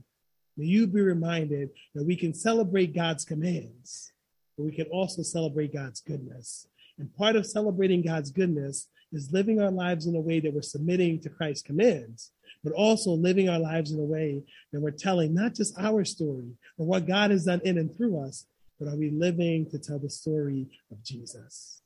may 0.56 0.66
you 0.66 0.86
be 0.86 1.00
reminded 1.00 1.70
that 1.96 2.04
we 2.04 2.14
can 2.14 2.32
celebrate 2.32 2.94
God's 2.94 3.24
commands, 3.24 4.12
but 4.56 4.62
we 4.62 4.72
can 4.72 4.86
also 4.92 5.22
celebrate 5.22 5.74
God's 5.74 6.00
goodness 6.00 6.68
And 6.98 7.14
part 7.14 7.36
of 7.36 7.46
celebrating 7.46 8.02
God's 8.02 8.30
goodness 8.30 8.88
is 9.12 9.32
living 9.32 9.60
our 9.60 9.70
lives 9.70 10.06
in 10.06 10.16
a 10.16 10.20
way 10.20 10.40
that 10.40 10.52
we're 10.52 10.62
submitting 10.62 11.20
to 11.20 11.30
Christ's 11.30 11.62
commands, 11.62 12.32
but 12.62 12.72
also 12.72 13.10
living 13.12 13.48
our 13.48 13.58
lives 13.58 13.92
in 13.92 14.00
a 14.00 14.04
way 14.04 14.42
that 14.72 14.80
we're 14.80 14.90
telling 14.90 15.34
not 15.34 15.54
just 15.54 15.78
our 15.78 16.04
story 16.04 16.52
or 16.76 16.86
what 16.86 17.06
God 17.06 17.30
has 17.30 17.44
done 17.44 17.60
in 17.64 17.78
and 17.78 17.94
through 17.96 18.20
us, 18.20 18.46
but 18.78 18.88
are 18.88 18.96
we 18.96 19.10
living 19.10 19.68
to 19.70 19.78
tell 19.78 19.98
the 19.98 20.10
story 20.10 20.68
of 20.90 21.02
Jesus? 21.02 21.80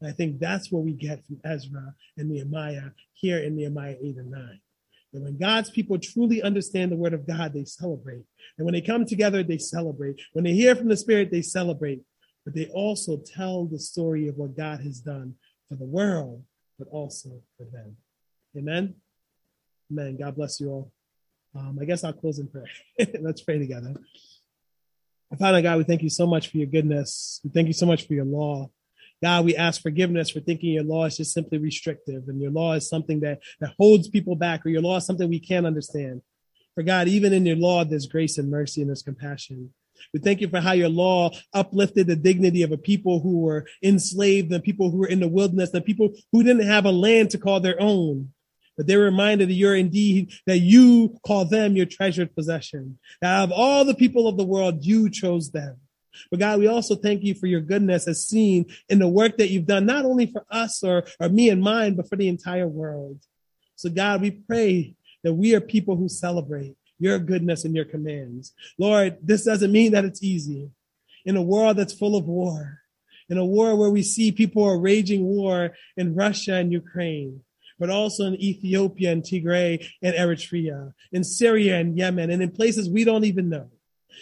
And 0.00 0.08
I 0.08 0.12
think 0.12 0.38
that's 0.38 0.70
what 0.70 0.84
we 0.84 0.92
get 0.92 1.24
from 1.26 1.40
Ezra 1.44 1.94
and 2.16 2.30
Nehemiah 2.30 2.90
here 3.14 3.38
in 3.38 3.56
Nehemiah 3.56 3.96
8 4.00 4.16
and 4.16 4.30
9. 4.30 4.60
And 5.14 5.24
when 5.24 5.38
God's 5.38 5.70
people 5.70 5.98
truly 5.98 6.42
understand 6.42 6.92
the 6.92 6.96
word 6.96 7.14
of 7.14 7.26
God, 7.26 7.52
they 7.52 7.64
celebrate. 7.64 8.24
And 8.56 8.64
when 8.64 8.74
they 8.74 8.80
come 8.80 9.06
together, 9.06 9.42
they 9.42 9.58
celebrate. 9.58 10.20
When 10.34 10.44
they 10.44 10.52
hear 10.52 10.76
from 10.76 10.88
the 10.88 10.96
Spirit, 10.96 11.30
they 11.30 11.42
celebrate. 11.42 12.02
But 12.48 12.54
they 12.54 12.68
also 12.68 13.18
tell 13.18 13.66
the 13.66 13.78
story 13.78 14.26
of 14.26 14.38
what 14.38 14.56
God 14.56 14.80
has 14.80 15.00
done 15.00 15.34
for 15.68 15.74
the 15.74 15.84
world, 15.84 16.42
but 16.78 16.88
also 16.90 17.42
for 17.58 17.64
them. 17.64 17.94
Amen. 18.56 18.94
Amen. 19.92 20.16
God 20.16 20.34
bless 20.34 20.58
you 20.58 20.70
all. 20.70 20.92
Um, 21.54 21.78
I 21.78 21.84
guess 21.84 22.04
I'll 22.04 22.14
close 22.14 22.38
in 22.38 22.48
prayer. 22.48 22.70
Let's 23.20 23.42
pray 23.42 23.58
together. 23.58 23.96
Father 25.38 25.60
God, 25.60 25.76
we 25.76 25.84
thank 25.84 26.00
you 26.00 26.08
so 26.08 26.26
much 26.26 26.48
for 26.48 26.56
your 26.56 26.68
goodness. 26.68 27.42
We 27.44 27.50
thank 27.50 27.66
you 27.66 27.74
so 27.74 27.84
much 27.84 28.06
for 28.06 28.14
your 28.14 28.24
law. 28.24 28.70
God, 29.22 29.44
we 29.44 29.54
ask 29.54 29.82
forgiveness 29.82 30.30
for 30.30 30.40
thinking 30.40 30.72
your 30.72 30.84
law 30.84 31.04
is 31.04 31.18
just 31.18 31.34
simply 31.34 31.58
restrictive 31.58 32.28
and 32.28 32.40
your 32.40 32.50
law 32.50 32.72
is 32.72 32.88
something 32.88 33.20
that, 33.20 33.40
that 33.60 33.74
holds 33.78 34.08
people 34.08 34.36
back 34.36 34.64
or 34.64 34.70
your 34.70 34.80
law 34.80 34.96
is 34.96 35.04
something 35.04 35.28
we 35.28 35.38
can't 35.38 35.66
understand. 35.66 36.22
For 36.74 36.82
God, 36.82 37.08
even 37.08 37.34
in 37.34 37.44
your 37.44 37.56
law, 37.56 37.84
there's 37.84 38.06
grace 38.06 38.38
and 38.38 38.50
mercy 38.50 38.80
and 38.80 38.88
there's 38.88 39.02
compassion. 39.02 39.74
We 40.12 40.20
thank 40.20 40.40
you 40.40 40.48
for 40.48 40.60
how 40.60 40.72
your 40.72 40.88
law 40.88 41.30
uplifted 41.52 42.06
the 42.06 42.16
dignity 42.16 42.62
of 42.62 42.72
a 42.72 42.78
people 42.78 43.20
who 43.20 43.40
were 43.40 43.66
enslaved, 43.82 44.50
the 44.50 44.60
people 44.60 44.90
who 44.90 44.98
were 44.98 45.06
in 45.06 45.20
the 45.20 45.28
wilderness, 45.28 45.70
the 45.70 45.80
people 45.80 46.12
who 46.32 46.42
didn't 46.42 46.66
have 46.66 46.84
a 46.84 46.90
land 46.90 47.30
to 47.30 47.38
call 47.38 47.60
their 47.60 47.80
own. 47.80 48.32
But 48.76 48.86
they're 48.86 49.00
reminded 49.00 49.48
that 49.48 49.54
you're 49.54 49.74
indeed, 49.74 50.32
that 50.46 50.58
you 50.58 51.18
call 51.26 51.44
them 51.44 51.76
your 51.76 51.86
treasured 51.86 52.34
possession. 52.34 52.98
That 53.20 53.34
out 53.34 53.44
of 53.44 53.52
all 53.52 53.84
the 53.84 53.94
people 53.94 54.28
of 54.28 54.36
the 54.36 54.44
world, 54.44 54.84
you 54.84 55.10
chose 55.10 55.50
them. 55.50 55.78
But 56.30 56.40
God, 56.40 56.58
we 56.58 56.66
also 56.68 56.94
thank 56.94 57.22
you 57.22 57.34
for 57.34 57.46
your 57.46 57.60
goodness 57.60 58.08
as 58.08 58.26
seen 58.26 58.66
in 58.88 58.98
the 58.98 59.08
work 59.08 59.36
that 59.38 59.50
you've 59.50 59.66
done, 59.66 59.86
not 59.86 60.04
only 60.04 60.26
for 60.26 60.44
us 60.50 60.82
or, 60.82 61.04
or 61.20 61.28
me 61.28 61.50
and 61.50 61.62
mine, 61.62 61.94
but 61.94 62.08
for 62.08 62.16
the 62.16 62.28
entire 62.28 62.68
world. 62.68 63.20
So 63.76 63.90
God, 63.90 64.20
we 64.20 64.30
pray 64.30 64.94
that 65.22 65.34
we 65.34 65.54
are 65.54 65.60
people 65.60 65.96
who 65.96 66.08
celebrate 66.08 66.76
your 66.98 67.18
goodness 67.18 67.64
and 67.64 67.74
your 67.74 67.84
commands. 67.84 68.52
Lord, 68.78 69.18
this 69.22 69.44
doesn't 69.44 69.72
mean 69.72 69.92
that 69.92 70.04
it's 70.04 70.22
easy. 70.22 70.70
In 71.24 71.36
a 71.36 71.42
world 71.42 71.76
that's 71.76 71.92
full 71.92 72.16
of 72.16 72.26
war, 72.26 72.80
in 73.28 73.38
a 73.38 73.44
war 73.44 73.76
where 73.76 73.90
we 73.90 74.02
see 74.02 74.32
people 74.32 74.64
are 74.64 74.78
raging 74.78 75.24
war 75.24 75.72
in 75.96 76.14
Russia 76.14 76.54
and 76.54 76.72
Ukraine, 76.72 77.42
but 77.78 77.90
also 77.90 78.24
in 78.24 78.34
Ethiopia 78.42 79.12
and 79.12 79.22
Tigray 79.22 79.86
and 80.02 80.14
Eritrea, 80.14 80.94
in 81.12 81.22
Syria 81.24 81.78
and 81.78 81.96
Yemen, 81.96 82.30
and 82.30 82.42
in 82.42 82.50
places 82.50 82.88
we 82.88 83.04
don't 83.04 83.24
even 83.24 83.48
know 83.48 83.70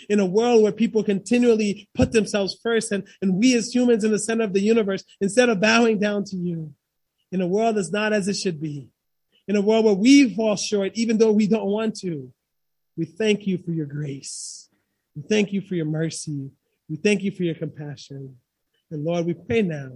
in 0.08 0.20
a 0.20 0.26
world 0.26 0.62
where 0.62 0.72
people 0.72 1.02
continually 1.02 1.88
put 1.94 2.12
themselves 2.12 2.58
first 2.62 2.92
and, 2.92 3.06
and 3.22 3.34
we 3.34 3.54
as 3.56 3.74
humans 3.74 4.04
in 4.04 4.12
the 4.12 4.18
center 4.18 4.44
of 4.44 4.52
the 4.52 4.60
universe 4.60 5.04
instead 5.20 5.48
of 5.48 5.60
bowing 5.60 5.98
down 5.98 6.24
to 6.24 6.36
you. 6.36 6.72
In 7.32 7.40
a 7.40 7.46
world 7.46 7.76
that's 7.76 7.90
not 7.90 8.12
as 8.12 8.28
it 8.28 8.36
should 8.36 8.60
be. 8.60 8.88
In 9.48 9.56
a 9.56 9.60
world 9.60 9.84
where 9.84 9.94
we 9.94 10.34
fall 10.34 10.56
short, 10.56 10.92
even 10.94 11.18
though 11.18 11.32
we 11.32 11.46
don't 11.46 11.66
want 11.66 11.96
to. 12.00 12.32
We 12.96 13.04
thank 13.04 13.46
you 13.46 13.58
for 13.58 13.72
your 13.72 13.86
grace. 13.86 14.68
We 15.14 15.22
thank 15.22 15.52
you 15.52 15.60
for 15.60 15.74
your 15.74 15.86
mercy. 15.86 16.50
We 16.88 16.96
thank 16.96 17.22
you 17.22 17.30
for 17.30 17.42
your 17.42 17.54
compassion. 17.54 18.36
And 18.90 19.04
Lord, 19.04 19.26
we 19.26 19.34
pray 19.34 19.62
now 19.62 19.90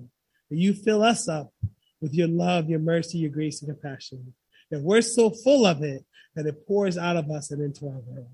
that 0.51 0.57
you 0.57 0.74
fill 0.74 1.03
us 1.03 1.28
up 1.28 1.53
with 2.01 2.14
your 2.14 2.28
love, 2.28 2.68
your 2.68 2.80
mercy, 2.80 3.18
your 3.18 3.30
grace, 3.30 3.62
and 3.62 3.70
compassion. 3.70 4.34
That 4.70 4.80
we're 4.82 5.03
so 5.03 5.30
full 5.30 5.66
of 5.66 5.82
it 5.82 6.05
that 6.34 6.46
it 6.46 6.66
pours 6.66 6.96
out 6.96 7.16
of 7.16 7.30
us 7.30 7.51
and 7.51 7.62
into 7.62 7.86
our 7.86 8.01
world. 8.07 8.30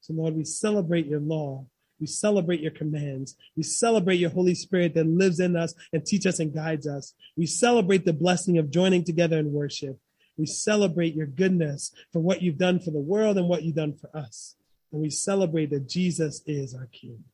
So, 0.00 0.12
Lord, 0.12 0.34
we 0.34 0.44
celebrate 0.44 1.06
your 1.06 1.20
law. 1.20 1.66
We 2.00 2.06
celebrate 2.06 2.60
your 2.60 2.72
commands. 2.72 3.36
We 3.56 3.62
celebrate 3.62 4.16
your 4.16 4.30
Holy 4.30 4.54
Spirit 4.54 4.94
that 4.94 5.06
lives 5.06 5.40
in 5.40 5.56
us 5.56 5.74
and 5.92 6.04
teaches 6.04 6.34
us 6.34 6.40
and 6.40 6.52
guides 6.52 6.86
us. 6.86 7.14
We 7.36 7.46
celebrate 7.46 8.04
the 8.04 8.12
blessing 8.12 8.58
of 8.58 8.70
joining 8.70 9.04
together 9.04 9.38
in 9.38 9.52
worship. 9.52 9.98
We 10.36 10.46
celebrate 10.46 11.14
your 11.14 11.26
goodness 11.26 11.92
for 12.12 12.20
what 12.20 12.42
you've 12.42 12.58
done 12.58 12.80
for 12.80 12.90
the 12.90 12.98
world 12.98 13.38
and 13.38 13.48
what 13.48 13.62
you've 13.62 13.76
done 13.76 13.94
for 13.94 14.14
us. 14.16 14.56
And 14.92 15.00
we 15.00 15.10
celebrate 15.10 15.70
that 15.70 15.88
Jesus 15.88 16.42
is 16.46 16.74
our 16.74 16.86
King. 16.86 17.24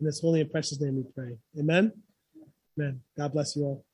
In 0.00 0.06
this 0.06 0.20
holy 0.20 0.40
and 0.40 0.50
precious 0.50 0.80
name 0.80 0.96
we 0.96 1.04
pray. 1.14 1.38
Amen. 1.58 1.92
Amen. 2.78 3.00
God 3.16 3.32
bless 3.32 3.56
you 3.56 3.62
all. 3.62 3.84